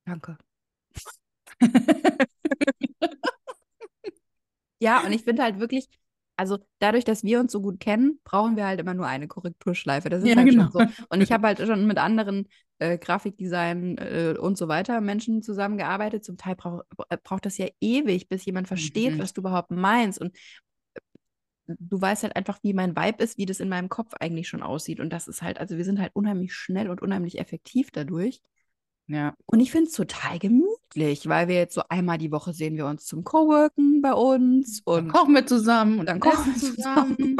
Danke. 0.06 0.38
ja, 4.80 5.02
und 5.02 5.12
ich 5.12 5.24
finde 5.24 5.44
halt 5.44 5.60
wirklich, 5.60 5.88
also 6.42 6.58
dadurch, 6.80 7.06
dass 7.06 7.24
wir 7.24 7.40
uns 7.40 7.52
so 7.52 7.62
gut 7.62 7.80
kennen, 7.80 8.20
brauchen 8.24 8.56
wir 8.56 8.66
halt 8.66 8.80
immer 8.80 8.96
nur 8.96 9.06
eine 9.06 9.28
Korrekturschleife. 9.28 10.10
Das 10.10 10.24
ist 10.24 10.30
ja, 10.30 10.36
halt 10.36 10.50
genau. 10.50 10.72
schon 10.72 10.88
so. 10.88 11.06
Und 11.10 11.22
ich 11.22 11.32
habe 11.32 11.46
halt 11.46 11.60
schon 11.60 11.86
mit 11.86 12.00
anderen 12.00 12.48
äh, 12.80 12.98
Grafikdesign 12.98 14.00
äh, 14.00 14.36
und 14.40 14.58
so 14.58 14.68
weiter 14.68 15.02
Menschen 15.02 15.44
zusammengearbeitet. 15.44 16.26
Zum 16.26 16.38
Teil 16.38 16.56
brauch, 16.56 16.82
äh, 17.10 17.18
braucht 17.24 17.46
das 17.46 17.60
ja 17.60 17.68
ewig, 17.80 18.28
bis 18.28 18.44
jemand 18.44 18.68
versteht, 18.68 19.14
mhm. 19.14 19.20
was 19.20 19.34
du 19.34 19.42
überhaupt 19.42 19.70
meinst. 19.70 20.20
Und 20.20 20.36
äh, 20.96 21.76
du 21.78 22.02
weißt 22.02 22.24
halt 22.24 22.36
einfach, 22.36 22.58
wie 22.64 22.74
mein 22.74 22.96
Vibe 22.96 23.24
ist, 23.24 23.38
wie 23.38 23.46
das 23.46 23.60
in 23.60 23.70
meinem 23.70 23.90
Kopf 23.90 24.16
eigentlich 24.20 24.48
schon 24.48 24.64
aussieht. 24.64 25.00
Und 25.00 25.14
das 25.14 25.28
ist 25.28 25.44
halt, 25.44 25.60
also 25.60 25.78
wir 25.78 25.86
sind 25.86 26.00
halt 26.00 26.16
unheimlich 26.16 26.56
schnell 26.56 26.90
und 26.90 27.04
unheimlich 27.04 27.38
effektiv 27.38 27.92
dadurch. 27.92 28.42
Ja. 29.08 29.36
Und 29.46 29.60
ich 29.60 29.72
finde 29.72 29.88
es 29.88 29.94
total 29.94 30.40
gemütlich, 30.40 31.28
weil 31.28 31.48
wir 31.48 31.56
jetzt 31.56 31.74
so 31.74 31.82
einmal 31.90 32.18
die 32.18 32.32
Woche 32.32 32.54
sehen 32.54 32.78
wir 32.78 32.86
uns 32.86 33.06
zum 33.06 33.24
Coworken 33.24 34.02
bei 34.02 34.14
uns 34.14 34.82
und 34.86 35.08
dann 35.08 35.12
kochen 35.12 35.34
wir 35.34 35.46
zusammen 35.46 36.00
und 36.00 36.06
dann 36.08 36.20
kochen 36.20 36.54
wir 36.54 36.56
zusammen. 36.76 37.36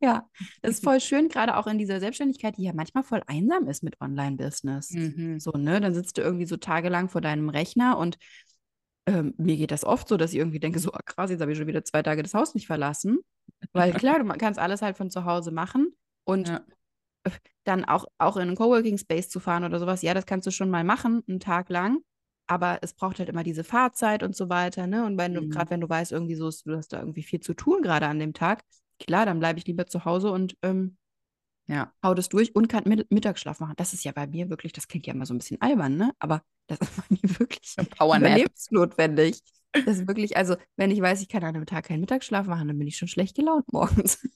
ja, 0.00 0.26
das 0.62 0.76
ist 0.76 0.84
voll 0.84 1.00
schön, 1.00 1.28
gerade 1.28 1.56
auch 1.56 1.66
in 1.66 1.78
dieser 1.78 2.00
Selbstständigkeit, 2.00 2.56
die 2.56 2.62
ja 2.62 2.72
manchmal 2.74 3.04
voll 3.04 3.22
einsam 3.26 3.68
ist 3.68 3.82
mit 3.82 4.00
Online-Business. 4.00 4.92
Mhm. 4.92 5.40
So, 5.40 5.50
ne? 5.52 5.80
Dann 5.80 5.92
sitzt 5.92 6.16
du 6.16 6.22
irgendwie 6.22 6.46
so 6.46 6.56
tagelang 6.56 7.08
vor 7.08 7.20
deinem 7.20 7.50
Rechner 7.50 7.98
und 7.98 8.16
ähm, 9.06 9.34
mir 9.36 9.56
geht 9.56 9.72
das 9.72 9.84
oft 9.84 10.08
so, 10.08 10.16
dass 10.16 10.32
ich 10.32 10.38
irgendwie 10.38 10.60
denke, 10.60 10.78
so 10.78 10.92
ah, 10.92 11.02
krass, 11.04 11.30
jetzt 11.30 11.40
habe 11.40 11.52
ich 11.52 11.58
schon 11.58 11.66
wieder 11.66 11.84
zwei 11.84 12.02
Tage 12.02 12.22
das 12.22 12.34
Haus 12.34 12.54
nicht 12.54 12.66
verlassen. 12.66 13.18
Weil 13.72 13.92
klar, 13.92 14.22
du 14.22 14.26
kannst 14.38 14.58
alles 14.58 14.80
halt 14.80 14.96
von 14.96 15.10
zu 15.10 15.24
Hause 15.24 15.50
machen 15.50 15.92
und 16.24 16.48
ja 16.48 16.64
dann 17.64 17.84
auch, 17.84 18.06
auch 18.18 18.36
in 18.36 18.42
einen 18.42 18.56
Coworking 18.56 18.98
Space 18.98 19.28
zu 19.28 19.40
fahren 19.40 19.64
oder 19.64 19.78
sowas, 19.78 20.02
ja, 20.02 20.14
das 20.14 20.26
kannst 20.26 20.46
du 20.46 20.50
schon 20.50 20.70
mal 20.70 20.84
machen, 20.84 21.22
einen 21.28 21.40
Tag 21.40 21.68
lang. 21.70 21.98
aber 22.46 22.78
es 22.82 22.94
braucht 22.94 23.20
halt 23.20 23.28
immer 23.28 23.44
diese 23.44 23.62
Fahrzeit 23.62 24.24
und 24.24 24.34
so 24.34 24.48
weiter, 24.48 24.88
ne? 24.88 25.04
Und 25.06 25.16
wenn 25.18 25.34
du, 25.34 25.42
Mhm. 25.42 25.50
gerade 25.50 25.70
wenn 25.70 25.80
du 25.80 25.88
weißt, 25.88 26.10
irgendwie 26.10 26.34
so, 26.34 26.50
du 26.64 26.76
hast 26.76 26.92
da 26.92 26.98
irgendwie 26.98 27.22
viel 27.22 27.38
zu 27.40 27.54
tun, 27.54 27.80
gerade 27.80 28.06
an 28.08 28.18
dem 28.18 28.32
Tag, 28.34 28.62
klar, 28.98 29.24
dann 29.24 29.38
bleibe 29.38 29.60
ich 29.60 29.66
lieber 29.66 29.86
zu 29.86 30.04
Hause 30.04 30.32
und 30.32 30.56
ähm, 30.62 30.96
Ja. 31.68 31.92
hau 32.04 32.14
das 32.14 32.28
durch 32.28 32.54
und 32.56 32.68
kann 32.68 32.84
Mitt- 32.86 33.10
Mittagsschlaf 33.12 33.60
machen. 33.60 33.74
Das 33.76 33.92
ist 33.92 34.04
ja 34.04 34.10
bei 34.12 34.26
mir 34.26 34.50
wirklich, 34.50 34.72
das 34.72 34.88
klingt 34.88 35.06
ja 35.06 35.14
immer 35.14 35.26
so 35.26 35.34
ein 35.34 35.38
bisschen 35.38 35.60
albern, 35.62 35.96
ne? 35.96 36.12
Aber 36.18 36.42
das 36.66 36.80
ist 36.80 36.96
bei 36.96 37.04
mir 37.10 37.38
wirklich 37.38 37.76
Powernap. 37.96 38.42
Das 39.84 39.98
ist 39.98 40.06
wirklich, 40.08 40.36
also 40.36 40.56
wenn 40.76 40.90
ich 40.90 41.00
weiß, 41.00 41.22
ich 41.22 41.28
kann 41.28 41.42
an 41.44 41.54
einem 41.56 41.66
Tag 41.66 41.86
keinen 41.86 42.00
Mittagsschlaf 42.00 42.46
machen, 42.46 42.68
dann 42.68 42.78
bin 42.78 42.86
ich 42.88 42.96
schon 42.96 43.08
schlecht 43.08 43.36
gelaunt 43.36 43.64
morgens. 43.72 44.28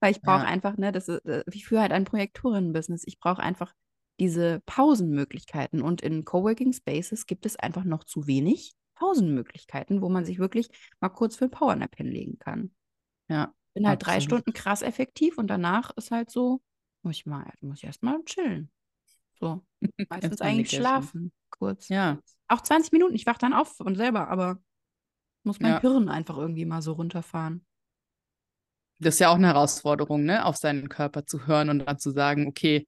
Weil 0.00 0.12
ich 0.12 0.22
brauche 0.22 0.44
Ja. 0.44 0.46
einfach, 0.46 0.76
ne, 0.76 0.92
das 0.92 1.08
ist, 1.08 1.24
äh, 1.26 1.44
ich 1.52 1.66
führe 1.66 1.82
halt 1.82 1.92
ein 1.92 2.04
Projektorinnen-Business. 2.04 3.02
Ich 3.06 3.18
brauche 3.18 3.42
einfach 3.42 3.74
diese 4.18 4.60
Pausenmöglichkeiten. 4.66 5.82
Und 5.82 6.00
in 6.02 6.24
Coworking 6.24 6.72
Spaces 6.72 7.26
gibt 7.26 7.46
es 7.46 7.56
einfach 7.56 7.84
noch 7.84 8.04
zu 8.04 8.26
wenig 8.26 8.74
Pausenmöglichkeiten, 8.94 10.02
wo 10.02 10.08
man 10.08 10.24
sich 10.24 10.38
wirklich 10.38 10.68
mal 11.00 11.08
kurz 11.10 11.36
für 11.36 11.44
ein 11.46 11.50
Powernap 11.50 11.96
hinlegen 11.96 12.38
kann. 12.38 12.70
Ja. 13.28 13.54
Bin 13.74 13.86
halt 13.86 14.04
drei 14.04 14.16
Absolut. 14.16 14.40
Stunden 14.40 14.52
krass 14.52 14.82
effektiv 14.82 15.38
und 15.38 15.46
danach 15.48 15.90
ist 15.96 16.10
halt 16.10 16.30
so, 16.30 16.60
muss 17.02 17.16
ich 17.16 17.26
mal, 17.26 17.52
muss 17.60 17.78
ich 17.78 17.84
erstmal 17.84 18.22
chillen. 18.24 18.70
So. 19.40 19.62
Meistens 20.08 20.40
eigentlich 20.40 20.70
schlafen. 20.70 21.32
Kurz. 21.50 21.88
Ja. 21.88 22.18
Auch 22.48 22.60
20 22.62 22.92
Minuten, 22.92 23.14
ich 23.14 23.26
wach 23.26 23.38
dann 23.38 23.52
auf 23.52 23.76
von 23.76 23.94
selber, 23.94 24.28
aber 24.28 24.60
muss 25.44 25.60
mein 25.60 25.72
Ja. 25.72 25.80
Hirn 25.80 26.08
einfach 26.08 26.36
irgendwie 26.38 26.64
mal 26.66 26.82
so 26.82 26.92
runterfahren. 26.92 27.64
Das 28.98 29.14
ist 29.14 29.18
ja 29.20 29.30
auch 29.30 29.36
eine 29.36 29.46
Herausforderung, 29.48 30.24
ne? 30.24 30.44
Auf 30.44 30.56
seinen 30.56 30.88
Körper 30.88 31.24
zu 31.26 31.46
hören 31.46 31.70
und 31.70 31.78
dann 31.80 31.98
zu 31.98 32.10
sagen, 32.10 32.46
okay, 32.46 32.86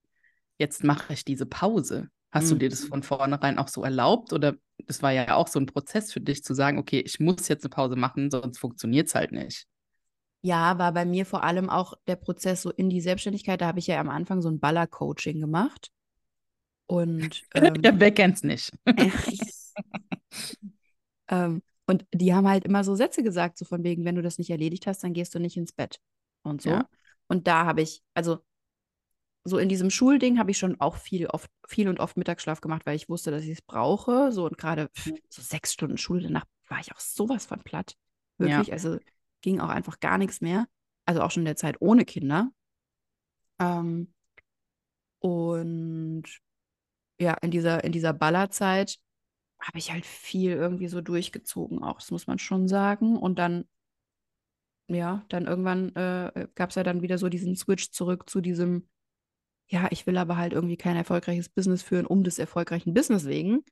jetzt 0.58 0.84
mache 0.84 1.12
ich 1.14 1.24
diese 1.24 1.46
Pause. 1.46 2.08
Hast 2.32 2.50
du 2.50 2.56
dir 2.56 2.68
das 2.70 2.84
Mhm. 2.84 2.88
von 2.88 3.02
vornherein 3.02 3.58
auch 3.58 3.68
so 3.68 3.84
erlaubt? 3.84 4.32
Oder 4.32 4.56
das 4.86 5.02
war 5.02 5.12
ja 5.12 5.34
auch 5.36 5.48
so 5.48 5.58
ein 5.60 5.66
Prozess 5.66 6.12
für 6.12 6.20
dich 6.20 6.44
zu 6.44 6.54
sagen, 6.54 6.78
okay, 6.78 7.00
ich 7.00 7.20
muss 7.20 7.48
jetzt 7.48 7.64
eine 7.64 7.70
Pause 7.70 7.96
machen, 7.96 8.30
sonst 8.30 8.58
funktioniert 8.58 9.08
es 9.08 9.14
halt 9.14 9.32
nicht. 9.32 9.66
Ja, 10.44 10.78
war 10.78 10.92
bei 10.92 11.04
mir 11.04 11.24
vor 11.26 11.42
allem 11.44 11.68
auch 11.70 11.94
der 12.06 12.14
Prozess 12.16 12.62
so 12.62 12.70
in 12.70 12.90
die 12.90 13.00
Selbstständigkeit. 13.00 13.60
Da 13.60 13.66
habe 13.66 13.78
ich 13.80 13.86
ja 13.88 14.00
am 14.00 14.08
Anfang 14.08 14.40
so 14.42 14.48
ein 14.48 14.58
Baller-Coaching 14.60 15.40
gemacht. 15.40 15.90
Und 16.92 17.42
ähm, 17.54 17.74
Ja, 17.82 17.98
wer 17.98 18.12
kennt's 18.12 18.42
nicht? 18.42 18.70
ähm, 21.28 21.62
und 21.86 22.04
die 22.12 22.34
haben 22.34 22.46
halt 22.46 22.66
immer 22.66 22.84
so 22.84 22.94
Sätze 22.94 23.22
gesagt, 23.22 23.56
so 23.56 23.64
von 23.64 23.82
wegen, 23.82 24.04
wenn 24.04 24.14
du 24.14 24.20
das 24.20 24.36
nicht 24.36 24.50
erledigt 24.50 24.86
hast, 24.86 25.02
dann 25.02 25.14
gehst 25.14 25.34
du 25.34 25.38
nicht 25.38 25.56
ins 25.56 25.72
Bett 25.72 26.00
und 26.42 26.60
so. 26.60 26.68
Ja. 26.68 26.88
Und 27.28 27.46
da 27.46 27.64
habe 27.64 27.80
ich, 27.80 28.02
also 28.12 28.40
so 29.42 29.56
in 29.56 29.70
diesem 29.70 29.88
Schulding 29.88 30.38
habe 30.38 30.50
ich 30.50 30.58
schon 30.58 30.78
auch 30.82 30.96
viel, 30.96 31.26
oft, 31.28 31.50
viel 31.66 31.88
und 31.88 31.98
oft 31.98 32.18
Mittagsschlaf 32.18 32.60
gemacht, 32.60 32.82
weil 32.84 32.96
ich 32.96 33.08
wusste, 33.08 33.30
dass 33.30 33.42
ich 33.42 33.52
es 33.52 33.62
brauche. 33.62 34.30
So 34.30 34.44
und 34.44 34.58
gerade 34.58 34.90
so 35.30 35.40
sechs 35.40 35.72
Stunden 35.72 35.96
Schule 35.96 36.20
danach 36.20 36.44
war 36.68 36.78
ich 36.78 36.92
auch 36.92 37.00
sowas 37.00 37.46
von 37.46 37.62
platt. 37.62 37.96
Ja. 38.38 38.48
Wirklich, 38.48 38.72
also 38.72 38.98
ging 39.40 39.60
auch 39.60 39.70
einfach 39.70 39.98
gar 39.98 40.18
nichts 40.18 40.42
mehr. 40.42 40.68
Also 41.06 41.22
auch 41.22 41.30
schon 41.30 41.40
in 41.40 41.46
der 41.46 41.56
Zeit 41.56 41.76
ohne 41.80 42.04
Kinder. 42.04 42.50
Ähm, 43.58 44.12
und 45.20 46.24
ja, 47.22 47.34
in 47.40 47.50
dieser, 47.50 47.84
in 47.84 47.92
dieser 47.92 48.12
Ballerzeit 48.12 48.98
habe 49.60 49.78
ich 49.78 49.92
halt 49.92 50.04
viel 50.04 50.52
irgendwie 50.52 50.88
so 50.88 51.00
durchgezogen, 51.00 51.82
auch, 51.82 51.98
das 52.00 52.10
muss 52.10 52.26
man 52.26 52.38
schon 52.38 52.68
sagen. 52.68 53.16
Und 53.16 53.38
dann, 53.38 53.64
ja, 54.88 55.24
dann 55.28 55.46
irgendwann 55.46 55.94
äh, 55.94 56.48
gab 56.54 56.70
es 56.70 56.76
ja 56.76 56.82
dann 56.82 57.00
wieder 57.00 57.16
so 57.16 57.28
diesen 57.28 57.56
Switch 57.56 57.90
zurück 57.90 58.28
zu 58.28 58.40
diesem, 58.40 58.88
ja, 59.68 59.88
ich 59.90 60.06
will 60.06 60.18
aber 60.18 60.36
halt 60.36 60.52
irgendwie 60.52 60.76
kein 60.76 60.96
erfolgreiches 60.96 61.48
Business 61.48 61.82
führen, 61.82 62.06
um 62.06 62.24
des 62.24 62.38
erfolgreichen 62.38 62.92
Business 62.92 63.26
wegen. 63.26 63.64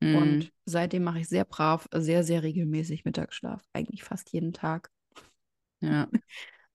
Mhm. 0.00 0.16
Und 0.16 0.52
seitdem 0.64 1.02
mache 1.02 1.18
ich 1.18 1.28
sehr 1.28 1.44
brav, 1.44 1.88
sehr, 1.92 2.22
sehr 2.22 2.42
regelmäßig 2.42 3.04
Mittagsschlaf. 3.04 3.62
Eigentlich 3.72 4.04
fast 4.04 4.32
jeden 4.32 4.52
Tag. 4.52 4.90
ja. 5.80 6.08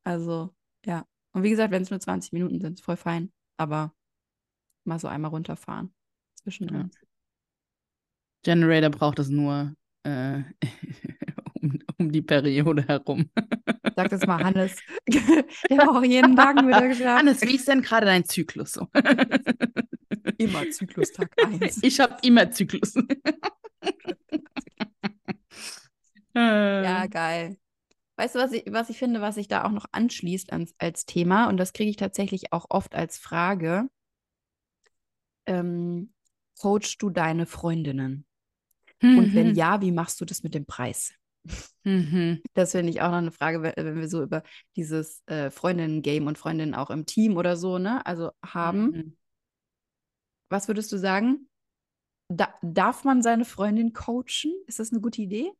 Also, 0.08 0.54
ja. 0.86 1.04
Und 1.32 1.42
wie 1.42 1.50
gesagt, 1.50 1.72
wenn 1.72 1.82
es 1.82 1.90
nur 1.90 2.00
20 2.00 2.32
Minuten 2.32 2.62
sind, 2.62 2.74
ist 2.74 2.86
voll 2.86 2.96
fein. 2.96 3.34
Aber 3.58 3.92
mal 4.86 5.00
so 5.00 5.08
einmal 5.08 5.32
runterfahren 5.32 5.94
zwischendrin. 6.36 6.92
Generator 8.44 8.90
braucht 8.92 9.20
es 9.20 9.30
nur 9.30 9.76
äh, 10.04 10.44
um, 11.62 11.80
um 11.98 12.12
die 12.12 12.22
Periode 12.22 12.88
herum. 12.88 13.30
Sag 13.96 14.10
das 14.10 14.26
mal, 14.26 14.44
Hannes. 14.44 14.76
Der 15.08 15.76
braucht 15.78 16.06
jeden 16.06 16.36
Tag 16.36 16.58
einen 16.58 16.68
Mittagsschlaf. 16.68 17.20
Hannes, 17.20 17.42
wie 17.42 17.56
ist 17.56 17.68
denn 17.68 17.82
gerade 17.82 18.06
dein 18.06 18.26
Zyklus 18.26 18.74
so? 18.74 18.88
Immer 20.38 20.70
Zyklustag 20.70 21.32
1. 21.62 21.82
Ich 21.82 22.00
habe 22.00 22.16
immer 22.22 22.52
Zyklus. 22.52 22.94
Ja, 26.36 27.04
Äh, 27.06 27.10
geil. 27.10 27.58
Weißt 28.18 28.36
du, 28.36 28.40
was 28.40 28.52
ich, 28.52 28.64
was 28.70 28.90
ich 28.90 28.98
finde, 28.98 29.22
was 29.22 29.36
sich 29.36 29.48
da 29.48 29.66
auch 29.66 29.72
noch 29.72 29.86
anschließt 29.92 30.52
ans, 30.52 30.74
als 30.78 31.06
Thema, 31.06 31.48
und 31.50 31.58
das 31.58 31.74
kriege 31.74 31.90
ich 31.90 31.98
tatsächlich 31.98 32.54
auch 32.54 32.66
oft 32.70 32.96
als 32.96 33.18
Frage, 33.18 33.90
ähm, 35.46 36.14
coachst 36.60 37.02
du 37.02 37.10
deine 37.10 37.46
Freundinnen? 37.46 38.26
Und 39.16 39.34
wenn 39.34 39.54
mhm, 39.54 39.56
ja, 39.56 39.82
wie 39.82 39.92
machst 39.92 40.20
du 40.22 40.26
das 40.26 40.44
mit 40.44 40.56
dem 40.56 40.66
Preis? 40.66 41.14
mhm, 41.84 42.42
Das 42.54 42.72
finde 42.72 42.90
ich 42.90 43.02
auch 43.02 43.10
noch 43.12 43.18
eine 43.18 43.32
Frage, 43.32 43.62
wenn, 43.62 43.96
wir 43.96 44.08
so 44.10 44.24
über 44.24 44.44
dieses 44.76 45.22
äh, 45.28 45.52
Freundinnen-Game 45.52 46.28
und 46.28 46.38
Freundinnen 46.38 46.76
auch 46.76 46.90
im 46.90 47.06
Team 47.06 47.38
oder 47.38 47.58
so, 47.58 47.78
ne, 47.78 48.06
also 48.06 48.32
haben. 48.44 48.86
mhm. 48.92 49.18
Was 50.50 50.68
würdest 50.68 50.92
du 50.92 50.98
sagen? 50.98 51.50
Da, 52.30 52.54
darf 52.62 53.04
man 53.04 53.22
seine 53.22 53.46
Freundin 53.46 53.94
coachen? 53.94 54.54
Ist 54.68 54.80
das 54.80 54.92
eine 54.92 55.02
gute 55.02 55.22
Idee? 55.22 55.52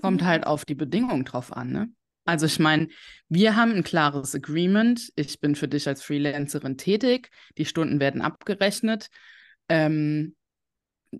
Kommt 0.00 0.22
halt 0.22 0.46
auf 0.46 0.64
die 0.64 0.74
Bedingungen 0.74 1.24
drauf 1.24 1.52
an, 1.52 1.72
ne? 1.72 1.92
Also 2.28 2.44
ich 2.44 2.58
meine, 2.58 2.88
wir 3.30 3.56
haben 3.56 3.72
ein 3.72 3.82
klares 3.82 4.34
Agreement. 4.34 5.10
Ich 5.16 5.40
bin 5.40 5.54
für 5.54 5.66
dich 5.66 5.88
als 5.88 6.02
Freelancerin 6.02 6.76
tätig. 6.76 7.30
Die 7.56 7.64
Stunden 7.64 8.00
werden 8.00 8.20
abgerechnet, 8.20 9.08
ähm, 9.70 10.36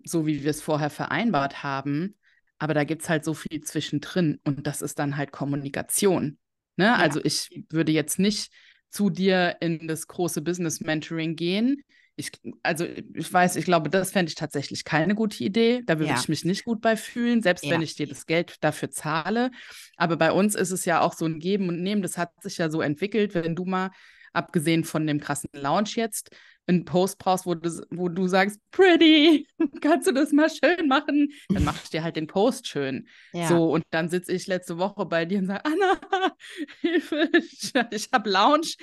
so 0.05 0.27
wie 0.27 0.43
wir 0.43 0.51
es 0.51 0.61
vorher 0.61 0.91
vereinbart 0.91 1.63
haben. 1.63 2.19
Aber 2.59 2.75
da 2.75 2.85
gibt 2.85 3.01
es 3.01 3.09
halt 3.09 3.25
so 3.25 3.33
viel 3.33 3.63
zwischendrin 3.63 4.39
und 4.45 4.67
das 4.67 4.83
ist 4.83 4.99
dann 4.99 5.17
halt 5.17 5.33
Kommunikation. 5.33 6.37
Ne? 6.77 6.95
Also 6.95 7.25
ich 7.25 7.65
würde 7.71 7.93
jetzt 7.93 8.19
nicht 8.19 8.53
zu 8.91 9.09
dir 9.09 9.57
in 9.61 9.89
das 9.89 10.09
große 10.09 10.43
Business 10.43 10.83
Mentoring 10.83 11.37
gehen. 11.37 11.85
Ich, 12.19 12.33
also 12.65 12.85
ich 12.85 13.33
weiß, 13.33 13.55
ich 13.55 13.65
glaube, 13.65 13.91
das 13.91 14.11
fände 14.11 14.29
ich 14.29 14.35
tatsächlich 14.35 14.85
keine 14.85 15.15
gute 15.15 15.43
Idee. 15.45 15.83
Da 15.87 16.01
würde 16.01 16.11
Ja. 16.13 16.19
ich 16.19 16.29
mich 16.29 16.45
nicht 16.45 16.65
gut 16.65 16.81
bei 16.81 16.97
fühlen, 16.97 17.43
selbst 17.43 17.65
Ja. 17.65 17.71
wenn 17.71 17.83
ich 17.83 17.95
dir 17.95 18.09
das 18.09 18.27
Geld 18.27 18.57
dafür 18.63 18.91
zahle. 18.91 19.53
Aber 19.97 20.17
bei 20.17 20.33
uns 20.33 20.57
ist 20.57 20.73
es 20.73 20.85
ja 20.85 21.01
auch 21.01 21.13
so 21.15 21.27
ein 21.27 21.39
Geben 21.39 21.69
und 21.69 21.81
Nehmen. 21.81 22.03
Das 22.03 22.19
hat 22.19 22.33
sich 22.43 22.59
ja 22.59 22.71
so 22.71 22.81
entwickelt, 22.81 23.35
wenn 23.35 23.55
du 23.55 23.65
mal, 23.65 23.91
abgesehen 24.39 24.85
von 24.85 25.07
dem 25.07 25.21
krassen 25.21 25.51
Lounge 25.53 25.91
jetzt, 25.95 26.31
einen 26.69 26.85
Post 26.85 27.19
brauchst, 27.19 27.47
wo 27.47 27.55
du, 27.55 27.71
wo 27.91 28.09
du 28.09 28.27
sagst, 28.29 28.61
pretty, 28.71 29.47
kannst 29.81 30.07
du 30.07 30.13
das 30.13 30.33
mal 30.33 30.51
schön 30.51 30.87
machen? 30.87 31.33
Dann 31.49 31.65
mach 31.65 31.83
ich 31.83 31.91
dir 31.91 32.03
halt 32.03 32.17
den 32.17 32.27
Post 32.27 32.69
schön. 32.69 33.09
Ja. 33.33 33.49
So, 33.49 33.71
und 33.73 33.85
dann 33.91 34.09
sitze 34.09 34.33
ich 34.33 34.47
letzte 34.47 34.79
Woche 34.79 35.07
bei 35.07 35.25
dir 35.25 35.39
und 35.39 35.47
sage, 35.47 35.65
Anna, 35.65 36.35
Hilfe, 36.81 37.31
ich, 37.33 37.73
ich 37.91 38.09
habe 38.13 38.31
Lounge. 38.31 38.75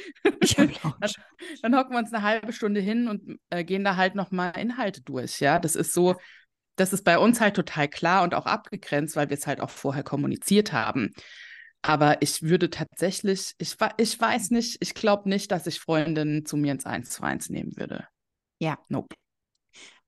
Ich 0.41 0.57
hab 0.57 0.83
Lounge. 0.83 1.13
Dann 1.61 1.75
hocken 1.75 1.91
wir 1.91 1.99
uns 1.99 2.13
eine 2.13 2.23
halbe 2.23 2.53
Stunde 2.53 2.81
hin 2.81 3.07
und 3.07 3.39
äh, 3.49 3.63
gehen 3.63 3.83
da 3.83 3.95
halt 3.95 4.15
nochmal 4.15 4.57
Inhalte 4.57 5.01
durch. 5.01 5.39
Ja, 5.39 5.59
das 5.59 5.75
ist 5.75 5.93
so, 5.93 6.15
das 6.75 6.93
ist 6.93 7.03
bei 7.03 7.17
uns 7.17 7.39
halt 7.39 7.55
total 7.55 7.87
klar 7.87 8.23
und 8.23 8.33
auch 8.33 8.45
abgegrenzt, 8.45 9.15
weil 9.15 9.29
wir 9.29 9.37
es 9.37 9.47
halt 9.47 9.61
auch 9.61 9.69
vorher 9.69 10.03
kommuniziert 10.03 10.73
haben. 10.73 11.11
Aber 11.85 12.21
ich 12.21 12.41
würde 12.41 12.69
tatsächlich, 12.71 13.53
ich, 13.59 13.75
ich 13.97 14.19
weiß 14.19 14.49
nicht, 14.49 14.77
ich 14.79 14.93
glaube 14.95 15.29
nicht, 15.29 15.51
dass 15.51 15.67
ich 15.67 15.79
Freundinnen 15.79 16.45
zu 16.45 16.57
mir 16.57 16.71
ins 16.71 16.85
Eins 16.85 17.11
zu 17.11 17.21
eins 17.23 17.49
nehmen 17.49 17.77
würde. 17.77 18.07
Ja. 18.59 18.79
Nope. 18.89 19.15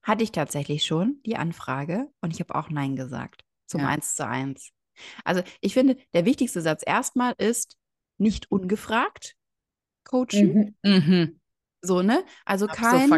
Hatte 0.01 0.23
ich 0.23 0.31
tatsächlich 0.31 0.85
schon 0.85 1.21
die 1.25 1.35
Anfrage 1.35 2.07
und 2.21 2.33
ich 2.33 2.39
habe 2.39 2.55
auch 2.55 2.69
Nein 2.69 2.95
gesagt 2.95 3.43
zum 3.67 3.81
Ja. 3.81 3.89
Eins 3.89 4.15
zu 4.15 4.25
eins. 4.25 4.71
Also 5.23 5.43
ich 5.61 5.73
finde, 5.73 5.97
der 6.13 6.25
wichtigste 6.25 6.61
Satz 6.61 6.81
erstmal 6.85 7.33
ist 7.37 7.77
nicht 8.17 8.49
ungefragt 8.49 9.35
coachen. 10.03 10.75
Mhm. 10.83 11.39
So, 11.87 12.01
ne? 12.01 12.23
Also 12.45 12.67
kein, 12.67 13.09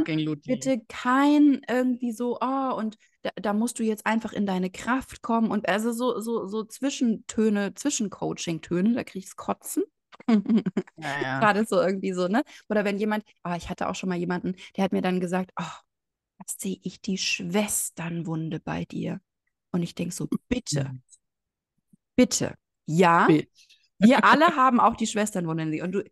bitte 0.46 0.80
kein 0.88 1.62
irgendwie 1.68 2.12
so, 2.12 2.38
oh, 2.40 2.74
und 2.78 2.98
da, 3.24 3.32
da 3.36 3.54
musst 3.54 3.80
du 3.80 3.84
jetzt 3.84 4.06
einfach 4.06 4.32
in 4.32 4.46
deine 4.46 4.70
Kraft 4.70 5.22
kommen 5.22 5.52
und 5.52 5.68
also 5.68 5.92
so, 5.92 6.20
so, 6.20 6.48
so 6.48 6.64
Zwischentöne, 6.64 7.74
Zwischencoaching-Töne, 7.74 8.94
da 8.94 9.04
krieg 9.04 9.24
ich's 9.24 9.36
Kotzen. 9.36 9.84
Ja, 10.28 11.22
ja. 11.22 11.40
Gerade 11.40 11.66
so 11.66 11.82
irgendwie 11.82 12.14
so, 12.14 12.28
ne? 12.28 12.44
Oder 12.70 12.86
wenn 12.86 12.98
jemand, 12.98 13.26
ah, 13.44 13.56
ich 13.56 13.70
hatte 13.70 13.90
auch 13.90 13.96
schon 13.96 14.10
mal 14.10 14.18
jemanden, 14.18 14.56
der 14.78 14.84
hat 14.84 14.92
mir 14.92 15.02
dann 15.02 15.20
gesagt, 15.20 15.52
oh, 15.60 15.80
was 16.38 16.56
sehe 16.58 16.80
ich 16.84 17.02
die 17.02 17.18
Schwesternwunde 17.18 18.60
bei 18.60 18.86
dir? 18.86 19.20
Und 19.72 19.84
ich 19.84 19.96
denke 19.96 20.14
so, 20.14 20.28
bitte, 20.48 20.92
bitte, 22.16 22.56
ja, 22.86 23.28
Bitch. 23.28 23.48
wir 24.00 24.24
alle 24.24 24.48
haben 24.56 24.80
auch 24.80 24.96
die 24.96 25.08
Schwesternwunde 25.08 25.64
in 25.64 25.72
sie. 25.72 25.82
Und 25.82 25.92
du, 25.92 26.04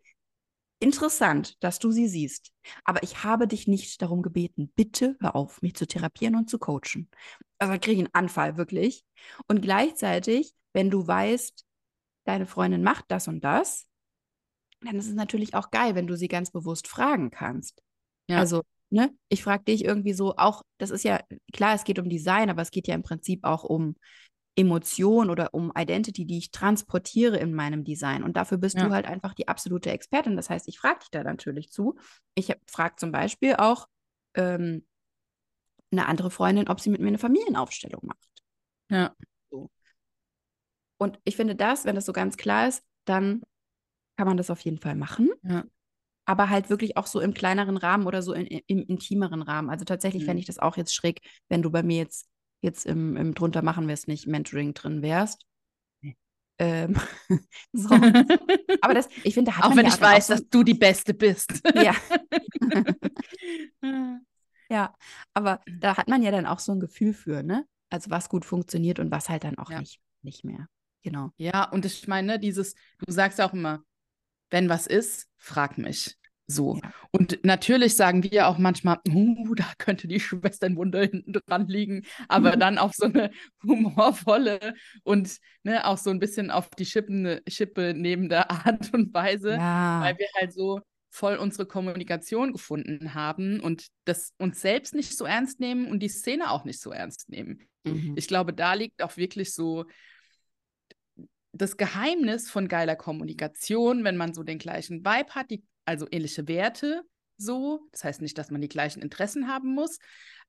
interessant, 0.79 1.61
dass 1.63 1.79
du 1.79 1.91
sie 1.91 2.07
siehst. 2.07 2.51
Aber 2.83 3.03
ich 3.03 3.23
habe 3.23 3.47
dich 3.47 3.67
nicht 3.67 4.01
darum 4.01 4.21
gebeten, 4.21 4.71
bitte 4.75 5.15
hör 5.19 5.35
auf, 5.35 5.61
mich 5.61 5.75
zu 5.75 5.87
therapieren 5.87 6.35
und 6.35 6.49
zu 6.49 6.59
coachen. 6.59 7.09
Also 7.57 7.73
kriege 7.73 7.93
ich 7.93 7.99
einen 7.99 8.13
Anfall, 8.13 8.57
wirklich. 8.57 9.03
Und 9.47 9.61
gleichzeitig, 9.61 10.53
wenn 10.73 10.89
du 10.89 11.07
weißt, 11.07 11.65
deine 12.25 12.45
Freundin 12.45 12.83
macht 12.83 13.05
das 13.07 13.27
und 13.27 13.43
das, 13.43 13.87
dann 14.81 14.97
ist 14.97 15.07
es 15.07 15.15
natürlich 15.15 15.55
auch 15.55 15.71
geil, 15.71 15.95
wenn 15.95 16.07
du 16.07 16.15
sie 16.15 16.27
ganz 16.27 16.51
bewusst 16.51 16.87
fragen 16.87 17.31
kannst. 17.31 17.81
Ja. 18.27 18.37
Also, 18.37 18.61
ne, 18.89 19.15
ich 19.29 19.43
frage 19.43 19.63
dich 19.63 19.83
irgendwie 19.83 20.13
so, 20.13 20.35
auch, 20.37 20.63
das 20.77 20.91
ist 20.91 21.03
ja, 21.03 21.19
klar, 21.53 21.73
es 21.73 21.83
geht 21.83 21.99
um 21.99 22.09
Design, 22.09 22.49
aber 22.49 22.61
es 22.61 22.71
geht 22.71 22.87
ja 22.87 22.93
im 22.93 23.03
Prinzip 23.03 23.43
auch 23.43 23.63
um 23.63 23.95
Emotion 24.57 25.29
oder 25.29 25.53
um 25.53 25.71
Identity, 25.77 26.25
die 26.25 26.39
ich 26.39 26.51
transportiere 26.51 27.37
in 27.37 27.53
meinem 27.53 27.83
Design. 27.83 28.23
Und 28.23 28.35
dafür 28.35 28.57
bist 28.57 28.75
Ja. 28.77 28.87
du 28.87 28.91
halt 28.91 29.05
einfach 29.05 29.33
die 29.33 29.47
absolute 29.47 29.91
Expertin. 29.91 30.35
Das 30.35 30.49
heißt, 30.49 30.67
ich 30.67 30.79
frage 30.79 30.99
dich 30.99 31.09
da 31.11 31.23
natürlich 31.23 31.71
zu. 31.71 31.95
Ich 32.35 32.51
frage 32.65 32.95
zum 32.97 33.11
Beispiel 33.11 33.55
auch 33.55 33.87
ähm, 34.33 34.85
eine 35.91 36.07
andere 36.07 36.31
Freundin, 36.31 36.67
ob 36.67 36.79
sie 36.79 36.89
mit 36.89 36.99
mir 37.01 37.07
eine 37.07 37.17
Familienaufstellung 37.19 38.01
macht. 38.03 38.43
Ja. 38.89 39.15
Und 40.99 41.19
ich 41.23 41.35
finde 41.35 41.55
das, 41.55 41.85
wenn 41.85 41.95
das 41.95 42.05
so 42.05 42.13
ganz 42.13 42.37
klar 42.37 42.67
ist, 42.67 42.83
dann 43.05 43.41
kann 44.17 44.27
man 44.27 44.37
das 44.37 44.49
auf 44.49 44.61
jeden 44.61 44.79
Fall 44.79 44.95
machen. 44.95 45.29
Ja. 45.43 45.63
Aber 46.25 46.49
halt 46.49 46.69
wirklich 46.69 46.97
auch 46.97 47.05
so 47.07 47.21
im 47.21 47.33
kleineren 47.33 47.77
Rahmen 47.77 48.07
oder 48.07 48.21
so 48.21 48.33
in, 48.33 48.47
im 48.47 48.83
intimeren 48.83 49.43
Rahmen. 49.43 49.69
Also 49.69 49.85
tatsächlich 49.85 50.23
Mhm. 50.23 50.27
fände 50.27 50.39
ich 50.41 50.47
das 50.47 50.59
auch 50.59 50.75
jetzt 50.75 50.93
schräg, 50.93 51.21
wenn 51.49 51.61
du 51.61 51.69
bei 51.69 51.83
mir 51.83 51.97
jetzt, 51.97 52.27
jetzt 52.61 52.85
im, 52.85 53.15
im 53.15 53.33
drunter 53.33 53.61
machen 53.61 53.87
wir 53.87 53.93
es 53.93 54.07
nicht, 54.07 54.27
Mentoring 54.27 54.73
drin 54.73 55.01
wärst. 55.01 55.45
Ähm, 56.59 56.95
so. 57.73 57.89
Aber 57.91 58.93
das, 58.93 59.07
ich 59.23 59.35
finde, 59.35 59.51
da 59.51 59.57
hat 59.57 59.65
auch 59.65 59.75
wenn 59.75 59.85
ja 59.85 59.93
ich 59.93 60.01
weiß, 60.01 60.27
so, 60.27 60.33
dass 60.33 60.49
du 60.49 60.63
die 60.63 60.73
Beste 60.73 61.13
bist. 61.13 61.61
Ja. 61.75 61.95
Ja, 64.69 64.93
aber 65.33 65.61
da 65.79 65.95
hat 65.95 66.09
man 66.09 66.21
ja 66.21 66.29
dann 66.29 66.45
auch 66.45 66.59
so 66.59 66.73
ein 66.73 66.81
Gefühl 66.81 67.13
für, 67.13 67.41
ne? 67.41 67.65
Also 67.89 68.09
was 68.09 68.27
gut 68.27 68.43
funktioniert 68.43 68.99
und 68.99 69.11
was 69.11 69.29
halt 69.29 69.45
dann 69.45 69.57
auch 69.57 69.71
Ja. 69.71 69.79
nicht, 69.79 70.01
nicht 70.23 70.43
mehr. 70.43 70.67
Genau. 71.03 71.31
Ja, 71.37 71.69
und 71.69 71.85
ich 71.85 72.05
meine, 72.07 72.37
dieses, 72.37 72.75
du 72.97 73.09
sagst 73.09 73.39
ja 73.39 73.47
auch 73.47 73.53
immer, 73.53 73.83
wenn 74.49 74.67
was 74.67 74.87
ist, 74.87 75.29
frag 75.37 75.77
mich. 75.77 76.17
So. 76.47 76.79
Ja. 76.81 76.93
Und 77.11 77.43
natürlich 77.43 77.95
sagen 77.95 78.23
wir 78.23 78.47
auch 78.47 78.57
manchmal, 78.57 78.99
uh, 79.09 79.53
da 79.55 79.65
könnte 79.77 80.07
die 80.07 80.19
Schwesternwunde 80.19 81.01
hinten 81.01 81.33
dran 81.33 81.67
liegen, 81.67 82.03
aber 82.29 82.55
dann 82.55 82.77
auf 82.77 82.93
so 82.93 83.05
eine 83.05 83.31
humorvolle 83.63 84.73
und 85.03 85.37
ne, 85.63 85.85
auch 85.85 85.97
so 85.97 86.09
ein 86.09 86.19
bisschen 86.19 86.49
auf 86.49 86.69
die 86.69 86.85
Schippe, 86.85 87.41
Schippe 87.47 87.93
nehmende 87.93 88.49
Art 88.49 88.93
und 88.93 89.13
Weise, 89.13 89.51
Ja. 89.51 90.01
weil 90.01 90.17
wir 90.17 90.27
halt 90.39 90.53
so 90.53 90.79
voll 91.09 91.35
unsere 91.35 91.65
Kommunikation 91.65 92.53
gefunden 92.53 93.13
haben 93.13 93.59
und 93.59 93.87
das 94.05 94.33
uns 94.37 94.61
selbst 94.61 94.93
nicht 94.93 95.17
so 95.17 95.25
ernst 95.25 95.59
nehmen 95.59 95.87
und 95.87 95.99
die 95.99 96.09
Szene 96.09 96.51
auch 96.51 96.63
nicht 96.63 96.79
so 96.79 96.91
ernst 96.91 97.29
nehmen. 97.29 97.59
Mhm. 97.83 98.13
Ich 98.15 98.27
glaube, 98.27 98.53
da 98.53 98.73
liegt 98.73 99.01
auch 99.01 99.17
wirklich 99.17 99.53
so 99.53 99.85
das 101.53 101.75
Geheimnis 101.77 102.49
von 102.49 102.67
geiler 102.67 102.95
Kommunikation, 102.95 104.03
wenn 104.03 104.17
man 104.17 104.33
so 104.33 104.43
den 104.43 104.59
gleichen 104.59 105.03
Vibe 105.03 105.31
hat, 105.31 105.49
die, 105.49 105.63
also 105.87 106.07
ähnliche 106.11 106.47
Werte 106.47 107.03
so. 107.37 107.87
Das 107.91 108.03
heißt 108.03 108.21
nicht, 108.21 108.37
dass 108.37 108.51
man 108.51 108.61
die 108.61 108.69
gleichen 108.69 109.01
Interessen 109.01 109.47
haben 109.47 109.73
muss, 109.73 109.99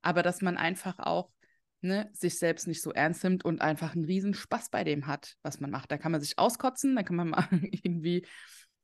aber 0.01 0.23
dass 0.23 0.41
man 0.41 0.57
einfach 0.57 0.99
auch 0.99 1.31
ne, 1.81 2.09
sich 2.13 2.37
selbst 2.37 2.67
nicht 2.67 2.81
so 2.81 2.91
ernst 2.91 3.23
nimmt 3.23 3.45
und 3.45 3.61
einfach 3.61 3.95
einen 3.95 4.05
riesen 4.05 4.33
Spaß 4.33 4.69
bei 4.69 4.83
dem 4.83 5.07
hat, 5.07 5.35
was 5.41 5.59
man 5.59 5.71
macht. 5.71 5.91
Da 5.91 5.97
kann 5.97 6.11
man 6.11 6.21
sich 6.21 6.37
auskotzen, 6.37 6.95
da 6.95 7.03
kann 7.03 7.15
man 7.15 7.29
mal 7.29 7.47
irgendwie 7.71 8.25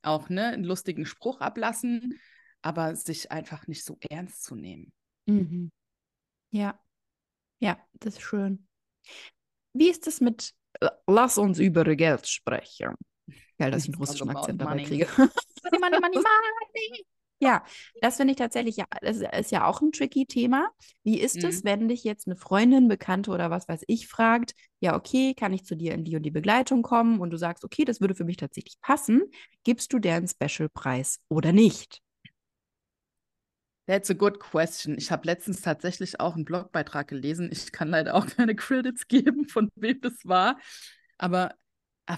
auch 0.02 0.28
ne, 0.28 0.48
einen 0.48 0.64
lustigen 0.64 1.04
Spruch 1.04 1.40
ablassen, 1.40 2.18
aber 2.62 2.96
sich 2.96 3.30
einfach 3.32 3.66
nicht 3.66 3.84
so 3.84 3.98
ernst 4.08 4.44
zu 4.44 4.54
nehmen. 4.54 4.92
Mhm. 5.26 5.70
Ja. 6.50 6.80
Ja, 7.58 7.78
das 7.94 8.14
ist 8.14 8.22
schön. 8.22 8.66
Wie 9.72 9.88
ist 9.88 10.06
es 10.06 10.20
mit 10.20 10.54
äh, 10.80 10.88
Lass 11.06 11.38
uns 11.38 11.58
über 11.58 11.84
Geld 11.96 12.26
sprechen? 12.26 12.94
Geil, 13.58 13.70
dass 13.70 13.82
ich 13.84 13.88
einen 13.88 13.96
russischen 13.98 14.28
Akzent 14.30 14.60
dabei 14.60 14.84
kriege. 14.84 15.06
Money, 15.16 15.78
money, 15.80 15.98
money, 16.00 16.16
money. 16.22 17.06
Ja, 17.38 17.64
das 18.00 18.16
finde 18.16 18.30
ich 18.32 18.38
tatsächlich, 18.38 18.76
ja, 18.76 18.86
das 19.02 19.18
ist 19.18 19.50
ja 19.50 19.66
auch 19.66 19.82
ein 19.82 19.92
tricky 19.92 20.24
Thema. 20.24 20.70
Wie 21.02 21.20
ist 21.20 21.44
es, 21.44 21.62
Mhm. 21.62 21.64
wenn 21.64 21.88
dich 21.88 22.02
jetzt 22.02 22.26
eine 22.26 22.36
Freundin, 22.36 22.88
Bekannte 22.88 23.30
oder 23.30 23.50
was 23.50 23.68
weiß 23.68 23.82
ich 23.88 24.08
fragt, 24.08 24.54
ja, 24.80 24.96
okay, 24.96 25.34
kann 25.34 25.52
ich 25.52 25.66
zu 25.66 25.76
dir 25.76 25.92
in 25.92 26.04
die 26.04 26.16
und 26.16 26.22
die 26.22 26.30
Begleitung 26.30 26.82
kommen? 26.82 27.20
Und 27.20 27.30
du 27.30 27.36
sagst, 27.36 27.62
okay, 27.64 27.84
das 27.84 28.00
würde 28.00 28.14
für 28.14 28.24
mich 28.24 28.38
tatsächlich 28.38 28.80
passen. 28.80 29.22
Gibst 29.64 29.92
du 29.92 29.98
der 29.98 30.14
einen 30.16 30.28
Special-Preis 30.28 31.20
oder 31.28 31.52
nicht? 31.52 32.00
That's 33.86 34.10
a 34.10 34.14
good 34.14 34.40
question. 34.40 34.96
Ich 34.98 35.12
habe 35.12 35.26
letztens 35.26 35.60
tatsächlich 35.60 36.18
auch 36.18 36.34
einen 36.34 36.44
Blogbeitrag 36.44 37.06
gelesen. 37.06 37.50
Ich 37.52 37.70
kann 37.70 37.88
leider 37.88 38.14
auch 38.14 38.26
keine 38.26 38.56
Credits 38.56 39.06
geben, 39.08 39.46
von 39.48 39.70
wem 39.76 40.00
das 40.00 40.14
war. 40.24 40.58
Aber 41.18 41.54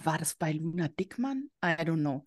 war 0.05 0.19
das 0.19 0.35
bei 0.35 0.53
Luna 0.53 0.89
Dickmann? 0.89 1.51
I 1.65 1.69
don't 1.83 2.01
know. 2.01 2.27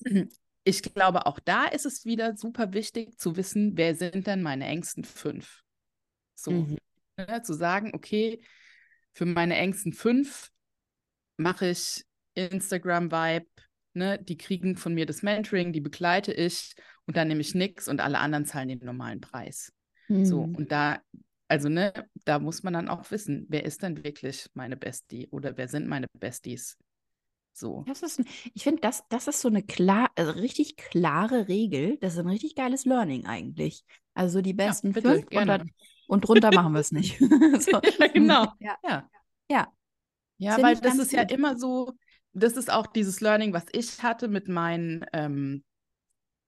Ich 0.64 0.82
glaube, 0.82 1.24
auch 1.24 1.40
da 1.40 1.64
ist 1.64 1.86
es 1.86 2.04
wieder 2.04 2.36
super 2.36 2.74
wichtig 2.74 3.18
zu 3.18 3.36
wissen, 3.38 3.78
wer 3.78 3.94
sind 3.94 4.26
denn 4.26 4.42
meine 4.42 4.66
engsten 4.66 5.02
fünf? 5.02 5.62
So, 6.34 6.52
Mhm. 6.52 6.76
ne, 7.16 7.42
zu 7.42 7.54
sagen, 7.54 7.92
okay, 7.94 8.42
für 9.14 9.24
meine 9.24 9.56
engsten 9.56 9.94
fünf 9.94 10.50
mache 11.38 11.70
ich 11.70 12.04
Instagram-Vibe, 12.34 13.46
ne, 13.94 14.18
die 14.22 14.36
kriegen 14.36 14.76
von 14.76 14.92
mir 14.92 15.06
das 15.06 15.22
Mentoring, 15.22 15.72
die 15.72 15.80
begleite 15.80 16.34
ich 16.34 16.74
und 17.06 17.16
dann 17.16 17.28
nehme 17.28 17.40
ich 17.40 17.54
nichts 17.54 17.88
und 17.88 18.02
alle 18.02 18.18
anderen 18.18 18.44
zahlen 18.44 18.68
den 18.68 18.80
normalen 18.80 19.22
Preis. 19.22 19.72
So, 20.08 20.40
Mhm. 20.42 20.54
und 20.54 20.70
da, 20.70 21.00
also 21.48 21.70
ne, 21.70 21.94
da 22.26 22.38
muss 22.38 22.62
man 22.62 22.74
dann 22.74 22.88
auch 22.88 23.10
wissen, 23.10 23.46
wer 23.48 23.64
ist 23.64 23.82
denn 23.82 24.04
wirklich 24.04 24.50
meine 24.52 24.76
Bestie 24.76 25.28
oder 25.30 25.56
wer 25.56 25.68
sind 25.68 25.86
meine 25.88 26.08
Besties? 26.12 26.76
So. 27.58 27.84
Das 27.88 28.02
ist, 28.02 28.22
ich 28.54 28.62
finde, 28.62 28.80
das, 28.80 29.02
das 29.08 29.26
ist 29.26 29.40
so 29.40 29.48
eine 29.48 29.62
klar, 29.62 30.10
also 30.14 30.30
richtig 30.32 30.76
klare 30.76 31.48
Regel. 31.48 31.96
Das 32.00 32.14
ist 32.14 32.20
ein 32.20 32.28
richtig 32.28 32.54
geiles 32.54 32.84
Learning 32.84 33.26
eigentlich. 33.26 33.84
Also 34.14 34.40
die 34.42 34.54
besten 34.54 34.92
bitte, 34.92 35.14
fünf 35.22 35.26
und, 35.34 35.46
dann, 35.46 35.70
und 36.06 36.20
drunter 36.20 36.52
machen 36.52 36.72
wir 36.72 36.80
es 36.80 36.92
nicht. 36.92 37.18
so. 37.60 37.80
Ja, 37.98 38.06
genau. 38.12 38.46
Ja, 38.60 38.76
Ja. 38.84 39.10
ja. 39.48 39.68
Ja, 40.40 40.62
weil 40.62 40.76
das 40.76 40.98
ist 40.98 41.12
ja 41.12 41.22
gut. 41.22 41.32
immer 41.32 41.58
so, 41.58 41.94
das 42.32 42.52
ist 42.52 42.72
auch 42.72 42.86
dieses 42.86 43.20
Learning, 43.20 43.52
was 43.52 43.64
ich 43.72 44.00
hatte 44.02 44.28
mit 44.28 44.46
meinen, 44.46 45.04
ähm, 45.12 45.64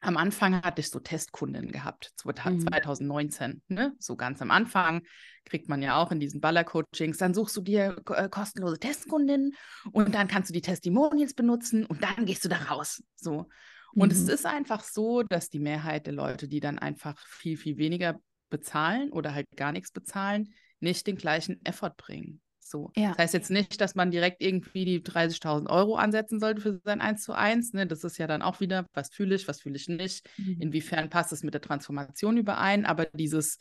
am 0.00 0.16
Anfang 0.16 0.62
hatte 0.62 0.80
ich 0.80 0.90
so 0.90 0.98
Testkunden 0.98 1.70
gehabt, 1.72 2.12
zwe- 2.16 2.50
Mhm. 2.50 2.60
2019, 2.60 3.62
ne? 3.68 3.92
So 3.98 4.16
ganz 4.16 4.40
am 4.40 4.50
Anfang 4.50 5.02
kriegt 5.44 5.68
man 5.68 5.82
ja 5.82 5.96
auch 5.96 6.10
in 6.10 6.20
diesen 6.20 6.40
Baller-Coachings, 6.40 7.18
dann 7.18 7.34
suchst 7.34 7.56
du 7.56 7.60
dir 7.60 8.02
äh, 8.10 8.28
kostenlose 8.28 8.78
Testkunden 8.78 9.54
und 9.92 10.14
dann 10.14 10.28
kannst 10.28 10.50
du 10.50 10.52
die 10.54 10.62
Testimonials 10.62 11.34
benutzen 11.34 11.84
und 11.84 12.02
dann 12.02 12.24
gehst 12.26 12.44
du 12.44 12.48
da 12.48 12.56
raus. 12.56 13.02
So. 13.16 13.48
Und 13.94 14.12
es 14.12 14.24
Mhm. 14.24 14.30
ist 14.30 14.46
einfach 14.46 14.84
so, 14.84 15.22
dass 15.22 15.50
die 15.50 15.58
Mehrheit 15.58 16.06
der 16.06 16.14
Leute, 16.14 16.48
die 16.48 16.60
dann 16.60 16.78
einfach 16.78 17.18
viel, 17.26 17.56
viel 17.56 17.76
weniger 17.76 18.20
bezahlen 18.48 19.10
oder 19.12 19.34
halt 19.34 19.46
gar 19.56 19.72
nichts 19.72 19.90
bezahlen, 19.90 20.54
nicht 20.80 21.06
den 21.06 21.16
gleichen 21.16 21.60
Effort 21.64 21.94
bringen. 21.96 22.40
So. 22.70 22.92
Ja. 22.96 23.09
Das 23.11 23.18
heißt 23.18 23.35
jetzt 23.35 23.50
nicht, 23.50 23.80
dass 23.80 23.94
man 23.96 24.11
direkt 24.11 24.40
irgendwie 24.40 24.85
die 24.85 25.02
30.000 25.02 25.68
Euro 25.68 25.96
ansetzen 25.96 26.38
sollte 26.38 26.61
für 26.61 26.80
sein 26.85 27.00
1 27.00 27.22
zu 27.24 27.33
1. 27.33 27.72
Ne? 27.72 27.87
Das 27.87 28.04
ist 28.04 28.16
ja 28.18 28.26
dann 28.28 28.42
auch 28.42 28.61
wieder, 28.61 28.87
was 28.94 29.11
fühle 29.11 29.35
ich, 29.35 29.48
was 29.48 29.61
fühle 29.61 29.76
ich 29.76 29.88
nicht. 29.88 30.28
Mhm. 30.37 30.56
Inwiefern 30.61 31.11
passt 31.11 31.33
es 31.33 31.42
mit 31.42 31.52
der 31.54 31.61
Transformation 31.61 32.37
überein? 32.37 32.87
Aber 32.87 33.06
dieses, 33.06 33.59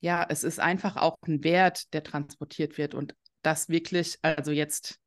ja, 0.00 0.26
es 0.28 0.44
ist 0.44 0.60
einfach 0.60 0.96
auch 0.96 1.16
ein 1.26 1.42
Wert, 1.42 1.92
der 1.94 2.02
transportiert 2.02 2.76
wird 2.76 2.94
und 2.94 3.14
das 3.42 3.68
wirklich, 3.68 4.18
also 4.22 4.52
jetzt 4.52 4.98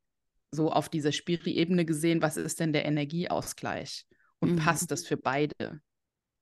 so 0.50 0.72
auf 0.72 0.90
dieser 0.90 1.12
Spiri-Ebene 1.12 1.86
gesehen, 1.86 2.22
was 2.22 2.38
ist 2.38 2.60
denn 2.60 2.74
der 2.74 2.86
Energieausgleich 2.86 4.06
und 4.40 4.54
Mhm. 4.54 4.58
passt 4.58 4.90
das 4.90 5.06
für 5.06 5.18
beide? 5.18 5.82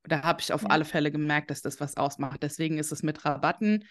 Da 0.04 0.22
habe 0.22 0.40
ich 0.40 0.54
auf 0.54 0.62
Ja. 0.62 0.70
alle 0.70 0.86
Fälle 0.86 1.12
gemerkt, 1.12 1.50
dass 1.50 1.62
das 1.62 1.80
was 1.80 1.98
ausmacht. 1.98 2.44
Deswegen 2.44 2.78
ist 2.78 2.92
es 2.92 3.04
mit 3.04 3.26
Rabatten, 3.26 3.84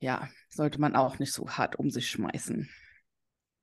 ja, 0.00 0.28
sollte 0.48 0.80
man 0.80 0.96
auch 0.96 1.18
nicht 1.18 1.32
so 1.32 1.48
hart 1.48 1.76
um 1.76 1.90
sich 1.90 2.10
schmeißen. 2.10 2.68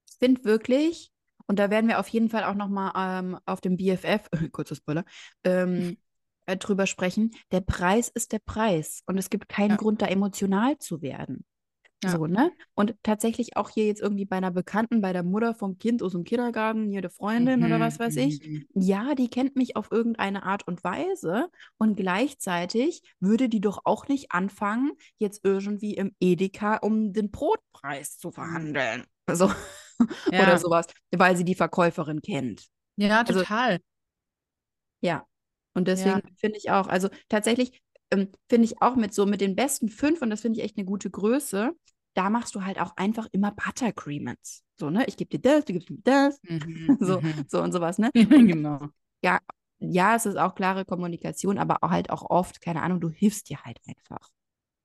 Ich 0.09 0.15
finde 0.19 0.43
wirklich, 0.45 1.11
und 1.47 1.59
da 1.59 1.69
werden 1.69 1.87
wir 1.87 1.99
auf 1.99 2.07
jeden 2.07 2.29
Fall 2.29 2.43
auch 2.43 2.55
nochmal 2.55 2.91
ähm, 2.95 3.37
auf 3.45 3.61
dem 3.61 3.77
BFF, 3.77 4.29
kurzer 4.51 4.75
Spoiler, 4.75 5.05
ähm, 5.43 5.97
äh, 6.45 6.57
drüber 6.57 6.87
sprechen. 6.87 7.31
Der 7.51 7.61
Preis 7.61 8.09
ist 8.09 8.31
der 8.31 8.39
Preis 8.39 9.03
und 9.05 9.17
es 9.17 9.29
gibt 9.29 9.49
keinen 9.49 9.71
Ja. 9.71 9.77
Grund, 9.77 10.01
da 10.01 10.07
emotional 10.07 10.77
zu 10.79 11.01
werden. 11.01 11.45
Ja. 12.03 12.11
So, 12.11 12.27
ne? 12.27 12.51
Und 12.75 12.93
tatsächlich 13.01 13.57
auch 13.57 13.69
hier 13.71 13.87
jetzt 13.87 14.01
irgendwie 14.01 14.25
bei 14.25 14.35
einer 14.37 14.51
Bekannten, 14.51 15.01
bei 15.01 15.13
der 15.13 15.23
Mutter 15.23 15.55
vom 15.55 15.79
Kind 15.79 16.03
aus 16.03 16.11
dem 16.11 16.23
Kindergarten, 16.25 16.91
hier 16.91 17.01
der 17.01 17.09
Freundin 17.09 17.65
oder 17.65 17.79
was 17.79 17.97
weiß 17.99 18.17
ich. 18.17 18.45
Mhm. 18.47 18.67
Ja, 18.75 19.15
die 19.15 19.29
kennt 19.29 19.55
mich 19.55 19.75
auf 19.75 19.91
irgendeine 19.91 20.43
Art 20.43 20.67
und 20.67 20.83
Weise 20.83 21.49
und 21.79 21.95
gleichzeitig 21.95 23.01
würde 23.19 23.49
die 23.49 23.61
doch 23.61 23.81
auch 23.83 24.07
nicht 24.07 24.31
anfangen, 24.31 24.91
jetzt 25.17 25.41
irgendwie 25.43 25.95
im 25.95 26.15
Edeka 26.19 26.77
um 26.77 27.13
den 27.13 27.31
Brotpreis 27.31 28.17
zu 28.19 28.31
verhandeln. 28.31 29.03
So. 29.31 29.51
Ja. 30.31 30.43
Oder 30.43 30.59
sowas, 30.59 30.85
weil 31.09 31.35
sie 31.35 31.43
die 31.43 31.55
Verkäuferin 31.55 32.21
kennt. 32.21 32.67
Ja, 32.97 33.21
Also- 33.21 33.39
total. 33.39 33.79
Ja. 35.01 35.25
Und 35.73 35.87
deswegen 35.87 36.19
Ja. 36.23 36.33
finde 36.37 36.57
ich 36.59 36.69
auch, 36.69 36.87
also 36.87 37.09
tatsächlich 37.29 37.81
ähm, 38.11 38.29
finde 38.49 38.65
ich 38.65 38.81
auch 38.81 38.95
mit 38.95 39.13
so 39.13 39.25
mit 39.25 39.41
den 39.41 39.55
besten 39.55 39.89
fünf, 39.89 40.21
und 40.21 40.29
das 40.29 40.41
finde 40.41 40.59
ich 40.59 40.65
echt 40.65 40.77
eine 40.77 40.85
gute 40.85 41.09
Größe, 41.09 41.71
da 42.13 42.29
machst 42.29 42.55
du 42.55 42.63
halt 42.65 42.79
auch 42.79 42.95
einfach 42.97 43.27
immer 43.31 43.51
Butteragreements. 43.51 44.63
So, 44.79 44.89
ne? 44.89 45.05
Ich 45.07 45.17
gebe 45.17 45.29
dir 45.29 45.39
das, 45.41 45.65
du 45.65 45.73
gibst 45.73 45.89
mir 45.89 45.99
das, 46.03 46.39
Mhm, 46.43 46.97
so, 46.99 47.21
mhm. 47.21 47.47
so 47.47 47.61
und 47.61 47.71
sowas, 47.73 47.97
ne? 47.99 48.11
genau. 48.47 48.89
Ja, 49.23 49.39
ja, 49.79 50.15
es 50.15 50.25
ist 50.25 50.37
auch 50.37 50.55
klare 50.55 50.85
Kommunikation, 50.85 51.57
aber 51.57 51.77
auch 51.83 51.89
halt 51.91 52.09
auch 52.09 52.29
oft, 52.29 52.61
keine 52.61 52.81
Ahnung, 52.81 52.99
du 52.99 53.09
hilfst 53.09 53.49
dir 53.49 53.63
halt 53.63 53.79
einfach. 53.87 54.29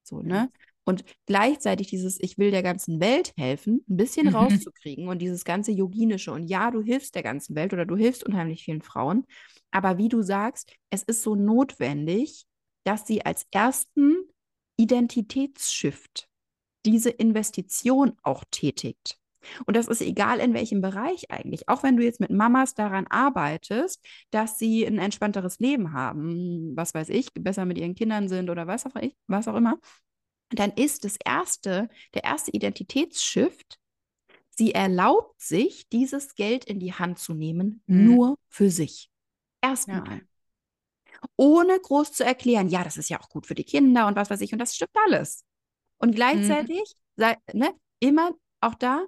So, 0.03 0.23
ne? 0.23 0.51
Und 0.85 1.05
gleichzeitig 1.27 1.87
dieses, 1.89 2.19
ich 2.21 2.39
will 2.39 2.51
der 2.51 2.63
ganzen 2.65 3.01
Welt 3.01 3.33
helfen, 3.37 3.85
ein 3.89 3.97
bisschen 3.97 4.27
Mhm. 4.27 4.29
rauszukriegen 4.29 5.09
und 5.09 5.21
dieses 5.21 5.45
ganze 5.45 5.71
Yoginische. 5.71 6.33
Und 6.33 6.45
ja, 6.49 6.71
du 6.73 6.83
hilfst 6.83 7.15
der 7.15 7.23
ganzen 7.23 7.55
Welt 7.55 7.73
oder 7.73 7.87
du 7.87 7.97
hilfst 7.97 8.25
unheimlich 8.27 8.65
vielen 8.65 8.83
Frauen. 8.83 9.25
Aber 9.71 9.99
wie 9.99 10.09
du 10.09 10.23
sagst, 10.23 10.73
es 10.91 11.05
ist 11.05 11.23
so 11.23 11.37
notwendig, 11.37 12.47
dass 12.85 13.07
sie 13.07 13.25
als 13.25 13.47
ersten 13.51 14.17
Identitätsshift 14.77 16.29
diese 16.85 17.11
Investition 17.11 18.17
auch 18.23 18.45
tätigt. 18.51 19.19
Und 19.67 19.77
das 19.77 19.89
ist 19.89 20.01
egal 20.03 20.39
in 20.39 20.55
welchem 20.55 20.81
Bereich 20.81 21.31
eigentlich. 21.31 21.69
Auch 21.69 21.83
wenn 21.83 21.97
du 21.97 22.05
jetzt 22.05 22.21
mit 22.21 22.31
Mamas 22.31 22.75
daran 22.75 23.07
arbeitest, 23.09 24.05
dass 24.31 24.59
sie 24.59 24.87
ein 24.87 24.99
entspannteres 24.99 25.59
Leben 25.59 25.93
haben, 25.93 26.77
was 26.77 26.95
weiß 26.95 27.09
ich, 27.09 27.33
besser 27.35 27.65
mit 27.65 27.79
ihren 27.79 27.95
Kindern 27.95 28.29
sind 28.29 28.51
oder 28.51 28.67
was 28.67 28.87
auch, 28.87 28.95
ich, 28.97 29.17
was 29.27 29.49
auch 29.49 29.57
immer, 29.57 29.79
dann 30.51 30.71
ist 30.73 31.05
das 31.05 31.17
erste, 31.25 31.89
der 32.15 32.25
erste 32.25 32.53
Identitätsshift, 32.53 33.79
sie 34.51 34.75
erlaubt 34.75 35.41
sich, 35.41 35.89
dieses 35.89 36.35
Geld 36.35 36.65
in 36.65 36.79
die 36.79 36.93
Hand 36.93 37.19
zu 37.19 37.35
nehmen, 37.35 37.83
Mhm. 37.87 38.05
nur 38.05 38.39
für 38.49 38.71
sich. 38.71 39.11
Erstmal. 39.61 40.23
Ohne 41.37 41.79
groß 41.81 42.13
zu 42.13 42.25
erklären, 42.25 42.69
ja, 42.69 42.85
das 42.85 42.97
ist 42.97 43.09
ja 43.11 43.21
auch 43.21 43.29
gut 43.29 43.47
für 43.47 43.55
die 43.55 43.65
Kinder 43.65 44.07
und 44.07 44.17
was 44.17 44.31
weiß 44.31 44.41
ich, 44.41 44.53
und 44.53 44.59
das 44.59 44.75
stimmt 44.75 44.97
alles. 45.07 45.45
Und 45.99 46.15
gleichzeitig, 46.15 46.95
sei, 47.17 47.37
ne, 47.53 47.73
immer 48.01 48.33
auch 48.61 48.75
da, 48.75 49.05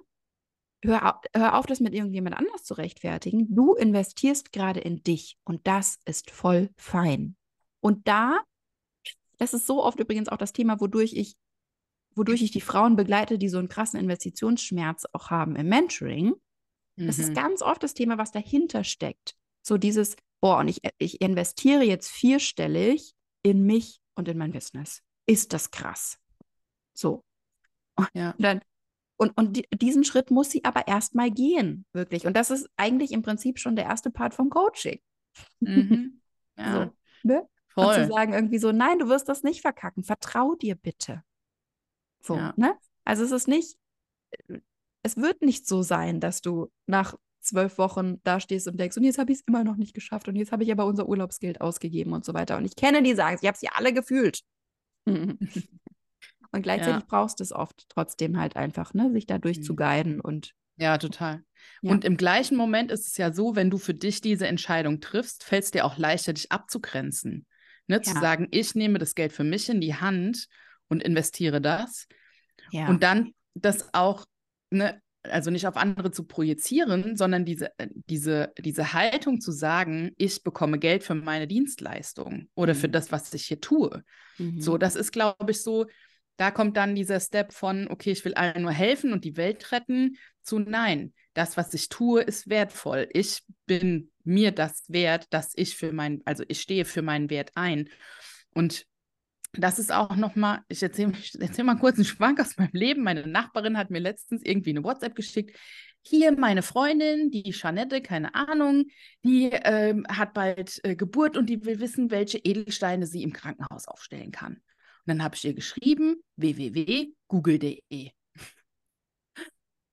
hör, 0.83 1.05
au- 1.17 1.21
hör 1.35 1.57
auf, 1.57 1.65
das 1.65 1.79
mit 1.79 1.93
irgendjemand 1.93 2.37
anders 2.37 2.63
zu 2.63 2.75
rechtfertigen. 2.75 3.53
Du 3.53 3.73
investierst 3.75 4.51
gerade 4.51 4.79
in 4.79 5.03
dich 5.03 5.37
und 5.43 5.65
das 5.67 5.99
ist 6.05 6.31
voll 6.31 6.69
fein. 6.77 7.35
Und 7.81 8.07
da, 8.07 8.41
das 9.37 9.53
ist 9.53 9.67
so 9.67 9.83
oft 9.83 9.99
übrigens 9.99 10.29
auch 10.29 10.37
das 10.37 10.53
Thema, 10.53 10.79
wodurch 10.79 11.13
ich, 11.13 11.35
wodurch 12.15 12.41
ich 12.41 12.51
die 12.51 12.61
Frauen 12.61 12.95
begleite, 12.95 13.37
die 13.37 13.49
so 13.49 13.57
einen 13.57 13.67
krassen 13.69 13.99
Investitionsschmerz 13.99 15.05
auch 15.11 15.29
haben 15.29 15.55
im 15.55 15.67
Mentoring. 15.67 16.33
Das 16.97 17.19
ist 17.19 17.31
Mhm. 17.31 17.35
ganz 17.35 17.61
oft 17.61 17.83
das 17.83 17.93
Thema, 17.93 18.17
was 18.17 18.31
dahinter 18.31 18.83
steckt. 18.83 19.35
So 19.61 19.77
dieses, 19.77 20.15
boah, 20.45 20.59
und 20.59 20.67
ich, 20.67 20.81
ich 20.99 21.21
investiere 21.21 21.81
jetzt 21.81 22.07
vierstellig 22.07 23.15
in 23.41 23.65
mich 23.65 23.99
und 24.13 24.27
in 24.27 24.37
mein 24.37 24.51
Business. 24.51 25.01
Ist 25.25 25.53
das 25.53 25.71
krass? 25.71 26.19
So. 26.93 27.25
Ja. 28.13 28.29
Und, 28.37 28.43
dann, 28.43 28.61
und, 29.17 29.35
und 29.37 29.57
di 29.57 29.67
diesen 29.73 30.03
Schritt 30.03 30.29
muss 30.29 30.51
sie 30.51 30.63
aber 30.63 30.87
erstmal 30.87 31.31
gehen, 31.31 31.87
wirklich. 31.93 32.27
Und 32.27 32.37
das 32.37 32.51
ist 32.51 32.69
eigentlich 32.77 33.11
im 33.11 33.23
Prinzip 33.23 33.57
schon 33.57 33.75
der 33.75 33.85
erste 33.85 34.11
Part 34.11 34.35
vom 34.35 34.51
Coaching. 34.51 34.99
Mhm. 35.61 36.21
Ja, 36.57 36.71
So, 36.73 36.93
ne? 37.23 37.39
Und 37.41 37.83
voll. 37.83 37.95
zu 37.95 38.07
sagen 38.07 38.33
irgendwie 38.33 38.59
so, 38.59 38.71
nein, 38.71 38.99
du 38.99 39.09
wirst 39.09 39.27
das 39.27 39.41
nicht 39.41 39.61
verkacken. 39.61 40.03
Vertrau 40.03 40.53
dir 40.53 40.75
bitte. 40.75 41.23
So, 42.21 42.35
Ja. 42.37 42.53
ne? 42.55 42.77
Also 43.03 43.23
es 43.23 43.31
ist 43.31 43.47
nicht, 43.47 43.79
es 45.01 45.17
wird 45.17 45.41
nicht 45.41 45.67
so 45.67 45.81
sein, 45.81 46.19
dass 46.19 46.41
du 46.41 46.71
nach 46.85 47.15
zwölf 47.45 47.77
Wochen 47.77 48.21
da 48.23 48.39
stehst 48.39 48.67
und 48.67 48.79
denkst, 48.79 48.97
und 48.97 49.03
jetzt 49.03 49.17
habe 49.17 49.31
ich 49.31 49.39
es 49.39 49.43
immer 49.47 49.63
noch 49.63 49.75
nicht 49.75 49.93
geschafft 49.93 50.27
und 50.27 50.35
jetzt 50.35 50.51
habe 50.51 50.63
ich 50.63 50.71
aber 50.71 50.85
unser 50.85 51.07
Urlaubsgeld 51.07 51.61
ausgegeben 51.61 52.13
und 52.13 52.25
so 52.25 52.33
weiter. 52.33 52.57
Und 52.57 52.65
ich 52.65 52.75
kenne 52.75 53.01
die 53.03 53.19
Angst, 53.19 53.43
ich 53.43 53.47
habe 53.47 53.57
sie 53.57 53.69
alle 53.69 53.93
gefühlt. 53.93 54.41
Und 56.51 56.61
gleichzeitig 56.61 57.01
Ja. 57.01 57.07
brauchst 57.07 57.39
du 57.39 57.43
es 57.43 57.51
oft 57.51 57.85
trotzdem 57.89 58.39
halt 58.39 58.55
einfach, 58.55 58.93
ne, 58.93 59.11
sich 59.11 59.25
dadurch 59.25 59.61
zu 59.61 59.73
Mhm. 59.73 59.77
guiden 59.77 60.21
und 60.21 60.53
Ja, 60.77 60.97
total. 60.97 61.43
Ja. 61.81 61.91
Und 61.91 62.05
im 62.05 62.17
gleichen 62.17 62.57
Moment 62.57 62.91
ist 62.91 63.07
es 63.07 63.17
ja 63.17 63.33
so, 63.33 63.55
wenn 63.55 63.69
du 63.69 63.77
für 63.77 63.93
dich 63.93 64.21
diese 64.21 64.47
Entscheidung 64.47 64.99
triffst, 64.99 65.43
fällt 65.43 65.63
es 65.63 65.71
dir 65.71 65.85
auch 65.85 65.97
leichter, 65.97 66.33
dich 66.33 66.51
abzugrenzen. 66.51 67.45
Ne? 67.87 68.01
Zu 68.01 68.13
Ja. 68.13 68.21
sagen, 68.21 68.47
ich 68.51 68.75
nehme 68.75 68.99
das 68.99 69.15
Geld 69.15 69.31
für 69.33 69.43
mich 69.43 69.69
in 69.69 69.79
die 69.81 69.95
Hand 69.95 70.47
und 70.87 71.03
investiere 71.03 71.61
das. 71.61 72.07
ja. 72.71 72.87
Und 72.87 73.03
dann 73.03 73.31
das 73.53 73.93
auch, 73.93 74.25
ne, 74.69 75.01
also 75.31 75.51
nicht 75.51 75.67
auf 75.67 75.77
andere 75.77 76.11
zu 76.11 76.25
projizieren, 76.25 77.15
sondern 77.17 77.45
diese, 77.45 77.77
äh, 77.77 77.87
diese, 78.09 78.53
diese 78.59 78.93
Haltung 78.93 79.41
zu 79.41 79.51
sagen, 79.51 80.11
ich 80.17 80.43
bekomme 80.43 80.79
Geld 80.79 81.03
für 81.03 81.15
meine 81.15 81.47
Dienstleistung 81.47 82.49
oder 82.55 82.75
für 82.75 82.87
Mhm. 82.87 82.91
das, 82.91 83.11
was 83.11 83.33
ich 83.33 83.45
hier 83.45 83.61
tue. 83.61 84.03
Mhm. 84.37 84.59
So, 84.59 84.77
das 84.77 84.95
ist, 84.95 85.11
glaube 85.11 85.51
ich, 85.51 85.61
so, 85.61 85.85
da 86.37 86.51
kommt 86.51 86.77
dann 86.77 86.95
dieser 86.95 87.19
Step 87.19 87.53
von, 87.53 87.87
okay, 87.89 88.11
ich 88.11 88.25
will 88.25 88.33
allen 88.33 88.63
nur 88.63 88.71
helfen 88.71 89.13
und 89.13 89.23
die 89.23 89.37
Welt 89.37 89.71
retten, 89.71 90.17
zu 90.41 90.59
nein, 90.59 91.13
das, 91.33 91.57
was 91.57 91.73
ich 91.73 91.89
tue, 91.89 92.21
ist 92.21 92.49
wertvoll. 92.49 93.07
Ich 93.13 93.43
bin 93.65 94.11
mir 94.23 94.51
das 94.51 94.83
wert, 94.87 95.27
dass 95.31 95.53
ich 95.55 95.75
für 95.75 95.91
mein, 95.91 96.21
also 96.25 96.43
ich 96.47 96.61
stehe 96.61 96.85
für 96.85 97.01
meinen 97.01 97.29
Wert 97.29 97.51
ein. 97.55 97.89
Und 98.53 98.85
das 99.57 99.79
ist 99.79 99.91
auch 99.91 100.15
nochmal, 100.15 100.61
ich 100.67 100.81
erzähle 100.81 101.13
erzähl 101.39 101.65
mal 101.65 101.77
kurz 101.77 101.95
einen 101.97 102.05
Schwank 102.05 102.39
aus 102.39 102.57
meinem 102.57 102.73
Leben. 102.73 103.03
Meine 103.03 103.27
Nachbarin 103.27 103.77
hat 103.77 103.89
mir 103.89 103.99
letztens 103.99 104.41
irgendwie 104.43 104.71
eine 104.71 104.83
WhatsApp 104.83 105.15
geschickt. 105.15 105.57
Hier 106.01 106.37
meine 106.37 106.61
Freundin, 106.61 107.31
die 107.31 107.51
Jeanette, 107.51 108.01
keine 108.01 108.35
Ahnung, 108.35 108.85
die 109.23 109.49
ähm, 109.51 110.05
hat 110.07 110.33
bald 110.33 110.79
äh, 110.83 110.95
Geburt 110.95 111.35
und 111.35 111.47
die 111.47 111.65
will 111.65 111.79
wissen, 111.79 112.11
welche 112.11 112.37
Edelsteine 112.37 113.07
sie 113.07 113.23
im 113.23 113.33
Krankenhaus 113.33 113.87
aufstellen 113.87 114.31
kann. 114.31 114.53
Und 114.53 114.61
dann 115.07 115.23
habe 115.23 115.35
ich 115.35 115.45
ihr 115.45 115.53
geschrieben, 115.53 116.17
www.google.de. 116.35 118.11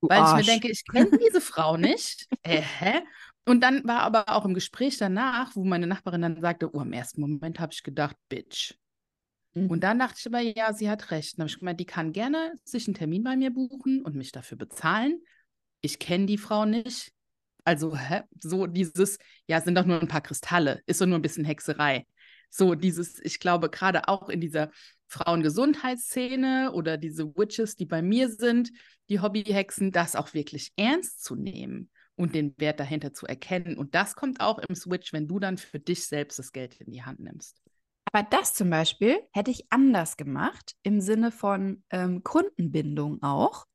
Weil 0.00 0.18
ich 0.18 0.28
mir 0.28 0.36
Arsch. 0.36 0.46
denke, 0.46 0.70
ich 0.70 0.84
kenne 0.84 1.10
diese 1.26 1.40
Frau 1.40 1.76
nicht. 1.76 2.26
äh, 2.42 2.60
hä? 2.80 3.00
Und 3.44 3.60
dann 3.62 3.82
war 3.84 4.00
aber 4.00 4.28
auch 4.28 4.44
im 4.44 4.54
Gespräch 4.54 4.98
danach, 4.98 5.56
wo 5.56 5.64
meine 5.64 5.86
Nachbarin 5.86 6.22
dann 6.22 6.40
sagte, 6.40 6.74
oh, 6.74 6.80
im 6.80 6.92
ersten 6.92 7.20
Moment 7.20 7.58
habe 7.58 7.72
ich 7.72 7.82
gedacht, 7.82 8.16
Bitch. 8.28 8.74
Mhm. 9.54 9.70
Und 9.70 9.80
dann 9.84 9.98
dachte 9.98 10.16
ich 10.18 10.26
aber, 10.26 10.40
ja, 10.40 10.72
sie 10.72 10.88
hat 10.88 11.10
recht. 11.10 11.38
Dann 11.38 11.44
habe 11.44 11.50
ich 11.50 11.58
gemeint, 11.58 11.80
die 11.80 11.86
kann 11.86 12.12
gerne 12.12 12.54
sich 12.64 12.86
einen 12.86 12.94
Termin 12.94 13.22
bei 13.22 13.36
mir 13.36 13.50
buchen 13.50 14.02
und 14.02 14.14
mich 14.14 14.32
dafür 14.32 14.58
bezahlen. 14.58 15.20
Ich 15.80 15.98
kenne 15.98 16.26
die 16.26 16.38
Frau 16.38 16.64
nicht. 16.64 17.12
Also, 17.64 17.96
hä? 17.96 18.22
so 18.40 18.66
dieses, 18.66 19.18
ja, 19.46 19.60
sind 19.60 19.76
doch 19.76 19.84
nur 19.84 20.00
ein 20.00 20.08
paar 20.08 20.20
Kristalle, 20.20 20.82
ist 20.86 20.98
so 20.98 21.06
nur 21.06 21.18
ein 21.18 21.22
bisschen 21.22 21.44
Hexerei. 21.44 22.06
So 22.50 22.74
dieses, 22.74 23.18
ich 23.20 23.38
glaube, 23.40 23.70
gerade 23.70 24.08
auch 24.08 24.28
in 24.28 24.40
dieser 24.40 24.70
Frauengesundheitsszene 25.06 26.72
oder 26.72 26.96
diese 26.96 27.34
Witches, 27.36 27.76
die 27.76 27.86
bei 27.86 28.02
mir 28.02 28.28
sind, 28.30 28.70
die 29.08 29.20
Hobbyhexen, 29.20 29.92
das 29.92 30.16
auch 30.16 30.34
wirklich 30.34 30.72
ernst 30.76 31.22
zu 31.22 31.36
nehmen 31.36 31.90
und 32.16 32.34
den 32.34 32.54
Wert 32.58 32.80
dahinter 32.80 33.12
zu 33.12 33.26
erkennen. 33.26 33.76
Und 33.76 33.94
das 33.94 34.16
kommt 34.16 34.40
auch 34.40 34.58
im 34.58 34.74
Switch, 34.74 35.12
wenn 35.12 35.28
du 35.28 35.38
dann 35.38 35.56
für 35.56 35.78
dich 35.78 36.06
selbst 36.06 36.38
das 36.38 36.52
Geld 36.52 36.80
in 36.80 36.90
die 36.90 37.02
Hand 37.02 37.20
nimmst. 37.20 37.61
Aber 38.10 38.26
das 38.28 38.54
zum 38.54 38.68
Beispiel 38.70 39.20
hätte 39.32 39.50
ich 39.50 39.66
anders 39.70 40.16
gemacht, 40.16 40.74
im 40.82 41.00
Sinne 41.00 41.30
von 41.30 41.82
ähm, 41.90 42.22
Kundenbindung 42.22 43.22
auch. 43.22 43.66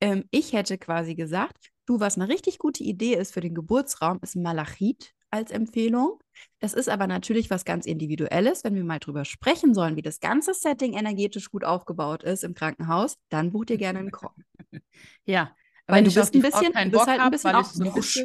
Ähm, 0.00 0.24
ich 0.30 0.52
hätte 0.52 0.78
quasi 0.78 1.14
gesagt, 1.14 1.70
du, 1.86 1.98
was 2.00 2.16
eine 2.16 2.28
richtig 2.28 2.58
gute 2.58 2.84
Idee 2.84 3.14
ist 3.14 3.32
für 3.34 3.40
den 3.40 3.54
Geburtsraum, 3.54 4.18
ist 4.22 4.36
Malachit 4.36 5.12
als 5.30 5.50
Empfehlung. 5.50 6.18
Das 6.58 6.72
ist 6.72 6.88
aber 6.88 7.06
natürlich 7.06 7.50
was 7.50 7.64
ganz 7.64 7.86
Individuelles. 7.86 8.64
Wenn 8.64 8.74
wir 8.74 8.84
mal 8.84 8.98
drüber 8.98 9.24
sprechen 9.24 9.74
sollen, 9.74 9.96
wie 9.96 10.02
das 10.02 10.20
ganze 10.20 10.54
Setting 10.54 10.94
energetisch 10.94 11.50
gut 11.50 11.64
aufgebaut 11.64 12.22
ist 12.22 12.44
im 12.44 12.54
Krankenhaus, 12.54 13.16
dann 13.28 13.52
buch 13.52 13.64
dir 13.64 13.76
gerne 13.78 13.98
einen 14.00 14.10
Call. 14.10 14.30
Ja, 15.26 15.54
Weil 15.86 16.04
du 16.04 16.12
bist 16.12 16.34
ein 16.34 16.42
bisschen- 16.42 16.72
du 16.72 16.90
bist 16.90 17.06
halt 17.06 17.18
ein 17.20 17.24
hab, 17.24 17.32
bisschen 17.32 17.50
ich 17.50 17.56
auch 17.56 17.64
so 17.64 17.94
wusch. 17.94 18.18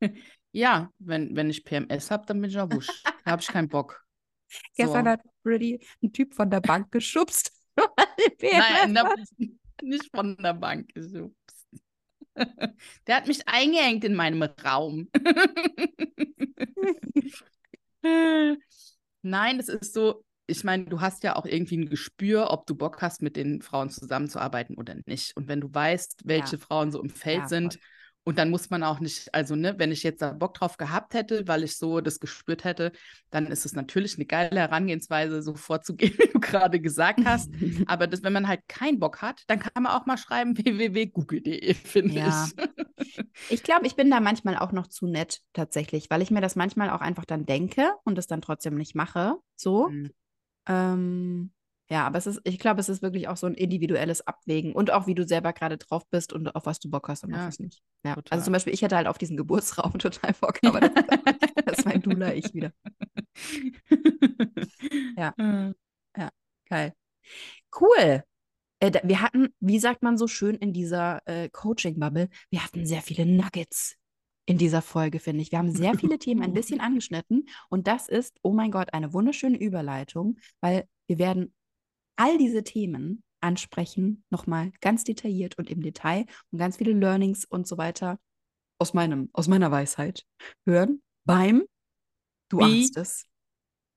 Ja, 0.54 0.90
wenn, 0.98 1.34
wenn 1.34 1.48
ich 1.48 1.64
PMS 1.64 2.10
habe, 2.10 2.26
dann 2.26 2.40
bin 2.40 2.50
ich 2.50 2.58
auch 2.58 2.70
wusch. 2.70 2.88
Da 3.24 3.30
habe 3.30 3.40
ich 3.40 3.48
keinen 3.48 3.68
Bock. 3.68 4.01
Gestern 4.76 5.04
So. 5.04 5.10
hat 5.10 5.20
Freddy 5.42 5.84
einen 6.02 6.12
Typ 6.12 6.34
von 6.34 6.50
der 6.50 6.60
Bank 6.60 6.92
geschubst. 6.92 7.52
er 7.76 8.86
Nein, 8.86 8.96
ich 9.38 9.50
nicht 9.82 10.10
von 10.14 10.36
der 10.36 10.54
Bank 10.54 10.92
geschubst. 10.94 11.66
Der 13.06 13.16
hat 13.16 13.26
mich 13.26 13.46
eingehängt 13.46 14.04
in 14.04 14.14
meinem 14.14 14.42
Raum. 14.42 15.08
Nein, 19.22 19.60
es 19.60 19.68
ist 19.68 19.92
so, 19.94 20.24
ich 20.46 20.64
meine, 20.64 20.86
du 20.86 21.00
hast 21.00 21.22
ja 21.22 21.36
auch 21.36 21.46
irgendwie 21.46 21.78
ein 21.78 21.88
Gespür, 21.88 22.50
ob 22.50 22.66
du 22.66 22.74
Bock 22.74 23.00
hast, 23.02 23.22
mit 23.22 23.36
den 23.36 23.62
Frauen 23.62 23.90
zusammenzuarbeiten 23.90 24.76
oder 24.76 24.96
nicht. 25.06 25.36
Und 25.36 25.46
wenn 25.48 25.60
du 25.60 25.72
weißt, 25.72 26.22
welche 26.24 26.58
Frauen 26.58 26.90
so 26.90 27.00
im 27.02 27.10
Feld 27.10 27.42
Ja, 27.42 27.48
sind. 27.48 27.78
Und 28.24 28.38
dann 28.38 28.50
muss 28.50 28.70
man 28.70 28.84
auch 28.84 29.00
nicht, 29.00 29.34
also 29.34 29.56
ne, 29.56 29.74
wenn 29.78 29.90
ich 29.90 30.04
jetzt 30.04 30.22
da 30.22 30.32
Bock 30.32 30.54
drauf 30.54 30.76
gehabt 30.76 31.14
hätte, 31.14 31.48
weil 31.48 31.64
ich 31.64 31.76
so 31.76 32.00
das 32.00 32.20
gespürt 32.20 32.62
hätte, 32.62 32.92
dann 33.30 33.46
ist 33.46 33.66
es 33.66 33.72
natürlich 33.72 34.16
eine 34.16 34.26
geile 34.26 34.60
Herangehensweise, 34.60 35.42
so 35.42 35.54
vorzugehen, 35.54 36.14
wie 36.18 36.32
du 36.32 36.38
gerade 36.38 36.80
gesagt 36.80 37.20
hast. 37.24 37.50
Aber 37.86 38.06
das, 38.06 38.22
wenn 38.22 38.32
man 38.32 38.46
halt 38.46 38.60
keinen 38.68 39.00
Bock 39.00 39.22
hat, 39.22 39.42
dann 39.48 39.58
kann 39.58 39.82
man 39.82 39.92
auch 39.92 40.06
mal 40.06 40.18
schreiben 40.18 40.56
www.google.de, 40.56 41.74
finde 41.74 42.14
ja. 42.14 42.48
ich. 42.96 43.24
ich 43.50 43.62
glaube, 43.64 43.86
ich 43.86 43.96
bin 43.96 44.10
da 44.10 44.20
manchmal 44.20 44.56
auch 44.56 44.72
noch 44.72 44.86
zu 44.86 45.08
nett 45.08 45.40
tatsächlich, 45.52 46.08
weil 46.08 46.22
ich 46.22 46.30
mir 46.30 46.40
das 46.40 46.54
manchmal 46.54 46.90
auch 46.90 47.00
einfach 47.00 47.24
dann 47.24 47.44
denke 47.44 47.92
und 48.04 48.18
es 48.18 48.28
dann 48.28 48.40
trotzdem 48.40 48.76
nicht 48.76 48.94
mache. 48.94 49.34
So. 49.56 49.88
Mhm. 49.88 50.10
Ähm, 50.68 51.52
ja, 51.92 52.06
aber 52.06 52.16
es 52.16 52.26
ist, 52.26 52.40
ich 52.44 52.58
glaube, 52.58 52.80
es 52.80 52.88
ist 52.88 53.02
wirklich 53.02 53.28
auch 53.28 53.36
so 53.36 53.46
ein 53.46 53.52
individuelles 53.52 54.26
Abwägen 54.26 54.72
und 54.72 54.90
auch 54.90 55.06
wie 55.06 55.14
du 55.14 55.26
selber 55.26 55.52
gerade 55.52 55.76
drauf 55.76 56.08
bist 56.08 56.32
und 56.32 56.56
auf 56.56 56.64
was 56.64 56.78
du 56.80 56.88
Bock 56.88 57.06
hast 57.08 57.22
und 57.22 57.32
ja, 57.32 57.40
auf 57.40 57.48
was 57.48 57.58
nicht. 57.58 57.82
Ja. 58.02 58.16
Also 58.30 58.44
zum 58.44 58.54
Beispiel, 58.54 58.72
ich 58.72 58.80
hätte 58.80 58.96
halt 58.96 59.06
auf 59.06 59.18
diesen 59.18 59.36
Geburtsraum 59.36 59.92
total 59.98 60.32
Bock, 60.40 60.58
aber 60.64 60.80
das, 60.80 60.90
das 61.66 61.78
ist 61.80 61.84
mein 61.84 62.00
Dula 62.00 62.32
ich 62.32 62.54
wieder. 62.54 62.72
ja. 65.18 65.34
Ja, 66.16 66.30
geil. 66.66 66.94
Cool. 67.78 68.24
Äh, 68.80 69.00
wir 69.04 69.20
hatten, 69.20 69.48
wie 69.60 69.78
sagt 69.78 70.02
man 70.02 70.16
so 70.16 70.26
schön 70.28 70.54
in 70.54 70.72
dieser 70.72 71.20
äh, 71.26 71.50
Coaching-Bubble, 71.50 72.30
wir 72.48 72.64
hatten 72.64 72.86
sehr 72.86 73.02
viele 73.02 73.26
Nuggets 73.26 73.96
in 74.46 74.56
dieser 74.56 74.80
Folge, 74.80 75.20
finde 75.20 75.42
ich. 75.42 75.52
Wir 75.52 75.58
haben 75.58 75.72
sehr 75.72 75.92
viele 75.98 76.18
Themen 76.18 76.42
ein 76.42 76.54
bisschen 76.54 76.80
angeschnitten 76.80 77.50
und 77.68 77.86
das 77.86 78.08
ist, 78.08 78.38
oh 78.40 78.54
mein 78.54 78.70
Gott, 78.70 78.94
eine 78.94 79.12
wunderschöne 79.12 79.58
Überleitung, 79.58 80.38
weil 80.62 80.88
wir 81.06 81.18
werden 81.18 81.52
all 82.16 82.38
diese 82.38 82.64
Themen 82.64 83.22
ansprechen, 83.40 84.24
nochmal 84.30 84.72
ganz 84.80 85.04
detailliert 85.04 85.58
und 85.58 85.70
im 85.70 85.82
Detail 85.82 86.26
und 86.50 86.58
ganz 86.58 86.76
viele 86.76 86.92
Learnings 86.92 87.44
und 87.44 87.66
so 87.66 87.78
weiter 87.78 88.20
aus 88.78 88.94
meinem, 88.94 89.30
aus 89.32 89.48
meiner 89.48 89.70
Weisheit 89.70 90.24
hören 90.66 91.02
beim 91.24 91.64
Du 92.48 92.58
B 92.58 92.64
ahnst 92.64 92.96
es. 92.98 93.26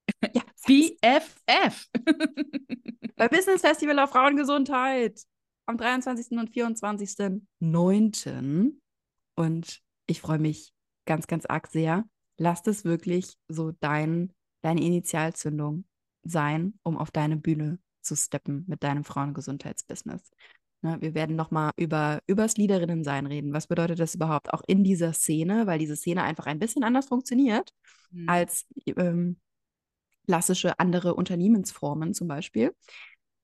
ja, 0.33 0.43
BFF. 0.65 1.89
Bei 3.17 3.27
Business 3.27 3.61
Festival 3.61 3.99
auf 3.99 4.11
Frauengesundheit 4.11 5.21
am 5.65 5.77
23. 5.77 6.37
und 6.37 6.51
24.09. 6.51 8.73
Und 9.35 9.81
ich 10.07 10.21
freue 10.21 10.39
mich 10.39 10.73
ganz, 11.05 11.27
ganz 11.27 11.45
arg 11.45 11.67
sehr. 11.67 12.05
Lass 12.37 12.65
es 12.67 12.85
wirklich 12.85 13.37
so 13.47 13.71
dein, 13.79 14.33
deine 14.61 14.81
Initialzündung 14.81 15.85
sein, 16.23 16.77
um 16.83 16.97
auf 16.97 17.11
deine 17.11 17.37
Bühne 17.37 17.79
zu 18.05 18.15
steppen 18.15 18.65
mit 18.67 18.83
deinem 18.83 19.03
Frauengesundheitsbusiness. 19.03 20.31
Ne, 20.81 20.97
wir 21.01 21.15
werden 21.15 21.35
nochmal 21.35 21.71
über 21.77 22.19
übers 22.27 22.57
Leaderinnen-Sein 22.57 23.25
reden. 23.25 23.53
Was 23.53 23.67
bedeutet 23.67 23.99
das 23.99 24.15
überhaupt 24.15 24.53
auch 24.53 24.61
in 24.67 24.83
dieser 24.83 25.13
Szene, 25.13 25.67
weil 25.67 25.79
diese 25.79 25.95
Szene 25.95 26.23
einfach 26.23 26.45
ein 26.45 26.59
bisschen 26.59 26.83
anders 26.83 27.07
funktioniert 27.07 27.71
mhm. 28.11 28.29
als 28.29 28.65
ähm, 28.85 29.37
klassische 30.25 30.79
andere 30.79 31.15
Unternehmensformen 31.15 32.13
zum 32.13 32.27
Beispiel. 32.27 32.75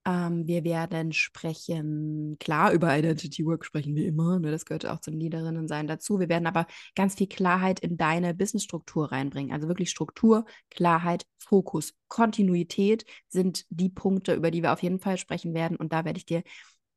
Ähm, 0.06 0.48
wir 0.48 0.64
werden 0.64 1.14
sprechen, 1.14 2.38
klar, 2.40 2.72
über 2.72 2.98
Identity 2.98 3.46
Work 3.46 3.66
sprechen 3.66 3.96
wir 3.96 4.08
immer, 4.08 4.40
ne, 4.40 4.50
das 4.50 4.66
gehört 4.66 4.86
auch 4.88 5.00
zum 5.00 5.16
Leaderinnen 5.16 5.68
sein 5.68 5.88
dazu. 5.88 6.20
Wir 6.20 6.30
werden 6.30 6.48
aber 6.48 6.66
ganz 6.96 7.16
viel 7.16 7.28
Klarheit 7.28 7.80
in 7.80 7.98
deine 7.98 8.34
Businessstruktur 8.34 9.12
reinbringen. 9.12 9.54
Also 9.54 9.68
wirklich 9.68 9.92
Struktur, 9.92 10.46
Klarheit, 10.72 11.26
Fokus, 11.38 11.94
Kontinuität 12.08 13.06
sind 13.30 13.66
die 13.70 13.90
Punkte, 13.90 14.34
über 14.34 14.50
die 14.50 14.64
wir 14.64 14.74
auf 14.74 14.82
jeden 14.82 15.00
Fall 15.00 15.18
sprechen 15.18 15.54
werden. 15.54 15.78
Und 15.78 15.94
da 15.94 16.04
werde 16.04 16.18
ich 16.18 16.26
dir 16.26 16.42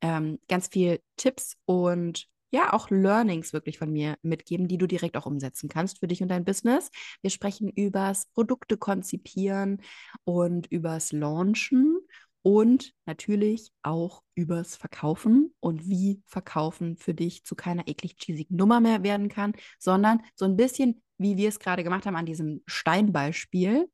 ähm, 0.00 0.38
ganz 0.48 0.68
viel 0.68 1.00
Tipps 1.16 1.56
und 1.66 2.26
ja, 2.54 2.72
auch 2.72 2.88
Learnings 2.88 3.52
wirklich 3.52 3.78
von 3.78 3.90
mir 3.92 4.16
mitgeben, 4.22 4.68
die 4.68 4.78
du 4.78 4.86
direkt 4.86 5.16
auch 5.16 5.26
umsetzen 5.26 5.68
kannst 5.68 5.98
für 5.98 6.06
dich 6.06 6.22
und 6.22 6.28
dein 6.28 6.44
Business. 6.44 6.90
Wir 7.20 7.30
sprechen 7.30 7.68
übers 7.68 8.26
Produkte 8.32 8.76
konzipieren 8.76 9.82
und 10.22 10.68
übers 10.68 11.10
Launchen 11.10 11.98
und 12.44 12.92
natürlich 13.06 13.72
auch 13.82 14.22
übers 14.34 14.76
Verkaufen 14.76 15.54
und 15.60 15.88
wie 15.88 16.20
Verkaufen 16.26 16.98
für 16.98 17.14
dich 17.14 17.42
zu 17.44 17.54
keiner 17.54 17.88
eklig 17.88 18.16
cheesigen 18.18 18.56
Nummer 18.56 18.80
mehr 18.80 19.02
werden 19.02 19.30
kann, 19.30 19.54
sondern 19.78 20.20
so 20.34 20.44
ein 20.44 20.54
bisschen, 20.54 21.02
wie 21.16 21.38
wir 21.38 21.48
es 21.48 21.58
gerade 21.58 21.82
gemacht 21.82 22.04
haben 22.04 22.16
an 22.16 22.26
diesem 22.26 22.62
Steinbeispiel, 22.66 23.90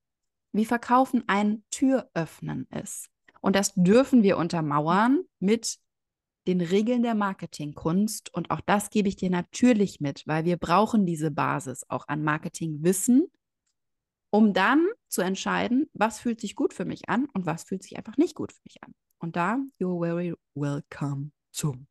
wie 0.53 0.65
Verkaufen 0.65 1.23
ein 1.29 1.63
Türöffnen 1.71 2.67
ist. 2.71 3.09
Und 3.41 3.55
das 3.55 3.73
dürfen 3.75 4.25
wir 4.25 4.37
untermauern 4.37 5.21
mit 5.39 5.79
den 6.49 6.61
Regeln 6.61 7.05
der 7.05 7.15
Marketingkunst. 7.15 8.35
Und 8.35 8.51
auch 8.51 8.61
das 8.63 8.91
gebe 8.91 9.09
ich 9.09 9.15
dir 9.15 9.31
natürlich 9.31 10.01
mit, 10.01 10.25
weil 10.27 10.45
wir 10.45 10.57
brauchen 10.57 11.07
diese 11.07 11.31
Basis 11.31 11.85
auch 11.89 12.09
an 12.09 12.25
Marketingwissen, 12.25 13.31
um 14.31 14.53
dann 14.55 14.89
zu 15.11 15.23
entscheiden, 15.23 15.91
was 15.93 16.21
fühlt 16.21 16.41
sich 16.41 16.55
gut 16.55 16.73
für 16.73 16.85
mich 16.85 17.09
an 17.09 17.27
und 17.35 17.47
was 17.47 17.65
fühlt 17.65 17.83
sich 17.83 17.97
einfach 17.97 18.17
nicht 18.17 18.35
gut 18.35 18.53
für 18.53 18.61
mich 18.65 18.83
an. 18.83 18.95
Und 19.19 19.37
da, 19.37 19.59
you're 19.79 20.01
very 20.03 20.35
welcome 20.55 21.33
zum 21.51 21.89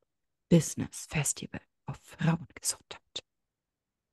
Business 0.50 1.06
Festival 1.10 1.62
auf 1.86 1.98
Frauengesundheit. 1.98 3.24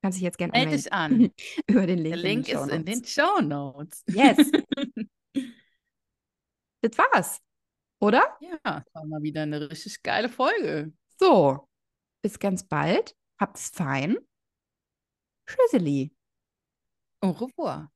Kannst 0.01 0.17
dich 0.17 0.23
jetzt 0.23 0.37
gerne 0.37 0.51
Meld 0.51 0.71
dich 0.71 0.93
an. 0.93 1.31
Über 1.67 1.87
den 1.87 1.99
Link. 1.99 2.13
Der 2.13 2.17
Link 2.17 2.47
in 2.47 2.57
ist 2.57 2.69
in 2.69 2.85
den 2.85 3.03
Show 3.03 3.41
Notes. 3.41 4.03
Yes. 4.07 4.37
das 6.81 6.97
war's. 6.97 7.41
Oder? 7.99 8.37
Ja, 8.41 8.59
das 8.63 8.85
war 8.93 9.05
mal 9.05 9.23
wieder 9.23 9.43
eine 9.43 9.71
richtig 9.71 10.03
geile 10.03 10.29
Folge. 10.29 10.93
So, 11.19 11.67
bis 12.21 12.37
ganz 12.37 12.63
bald. 12.63 13.15
Habt's 13.39 13.69
fein. 13.69 14.17
Tschüsseli. 15.47 16.13
Au 17.21 17.31
revoir. 17.31 17.91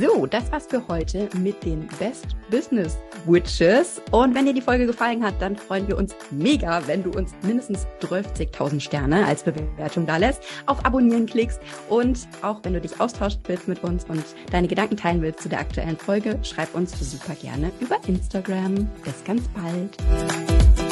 So, 0.00 0.26
das 0.26 0.50
war's 0.50 0.66
für 0.66 0.86
heute 0.88 1.28
mit 1.38 1.64
den 1.64 1.86
Best 1.98 2.36
Business 2.50 2.96
Witches. 3.26 4.00
Und 4.10 4.34
wenn 4.34 4.46
dir 4.46 4.54
die 4.54 4.60
Folge 4.60 4.86
gefallen 4.86 5.24
hat, 5.24 5.34
dann 5.40 5.56
freuen 5.56 5.88
wir 5.88 5.96
uns 5.98 6.14
mega, 6.30 6.86
wenn 6.86 7.02
du 7.02 7.10
uns 7.10 7.32
mindestens 7.42 7.86
12.000 8.00 8.80
Sterne 8.80 9.26
als 9.26 9.42
Bewertung 9.42 10.06
da 10.06 10.16
lässt, 10.16 10.42
auf 10.66 10.84
Abonnieren 10.84 11.26
klickst 11.26 11.60
und 11.88 12.26
auch 12.42 12.60
wenn 12.62 12.74
du 12.74 12.80
dich 12.80 13.00
austauschen 13.00 13.40
willst 13.46 13.68
mit 13.68 13.82
uns 13.82 14.04
und 14.04 14.24
deine 14.50 14.68
Gedanken 14.68 14.96
teilen 14.96 15.22
willst 15.22 15.40
zu 15.40 15.48
der 15.48 15.60
aktuellen 15.60 15.96
Folge, 15.96 16.38
schreib 16.42 16.74
uns 16.74 16.98
super 16.98 17.34
gerne 17.34 17.70
über 17.80 17.96
Instagram. 18.06 18.88
Bis 19.04 19.24
ganz 19.24 19.42
bald. 19.48 20.83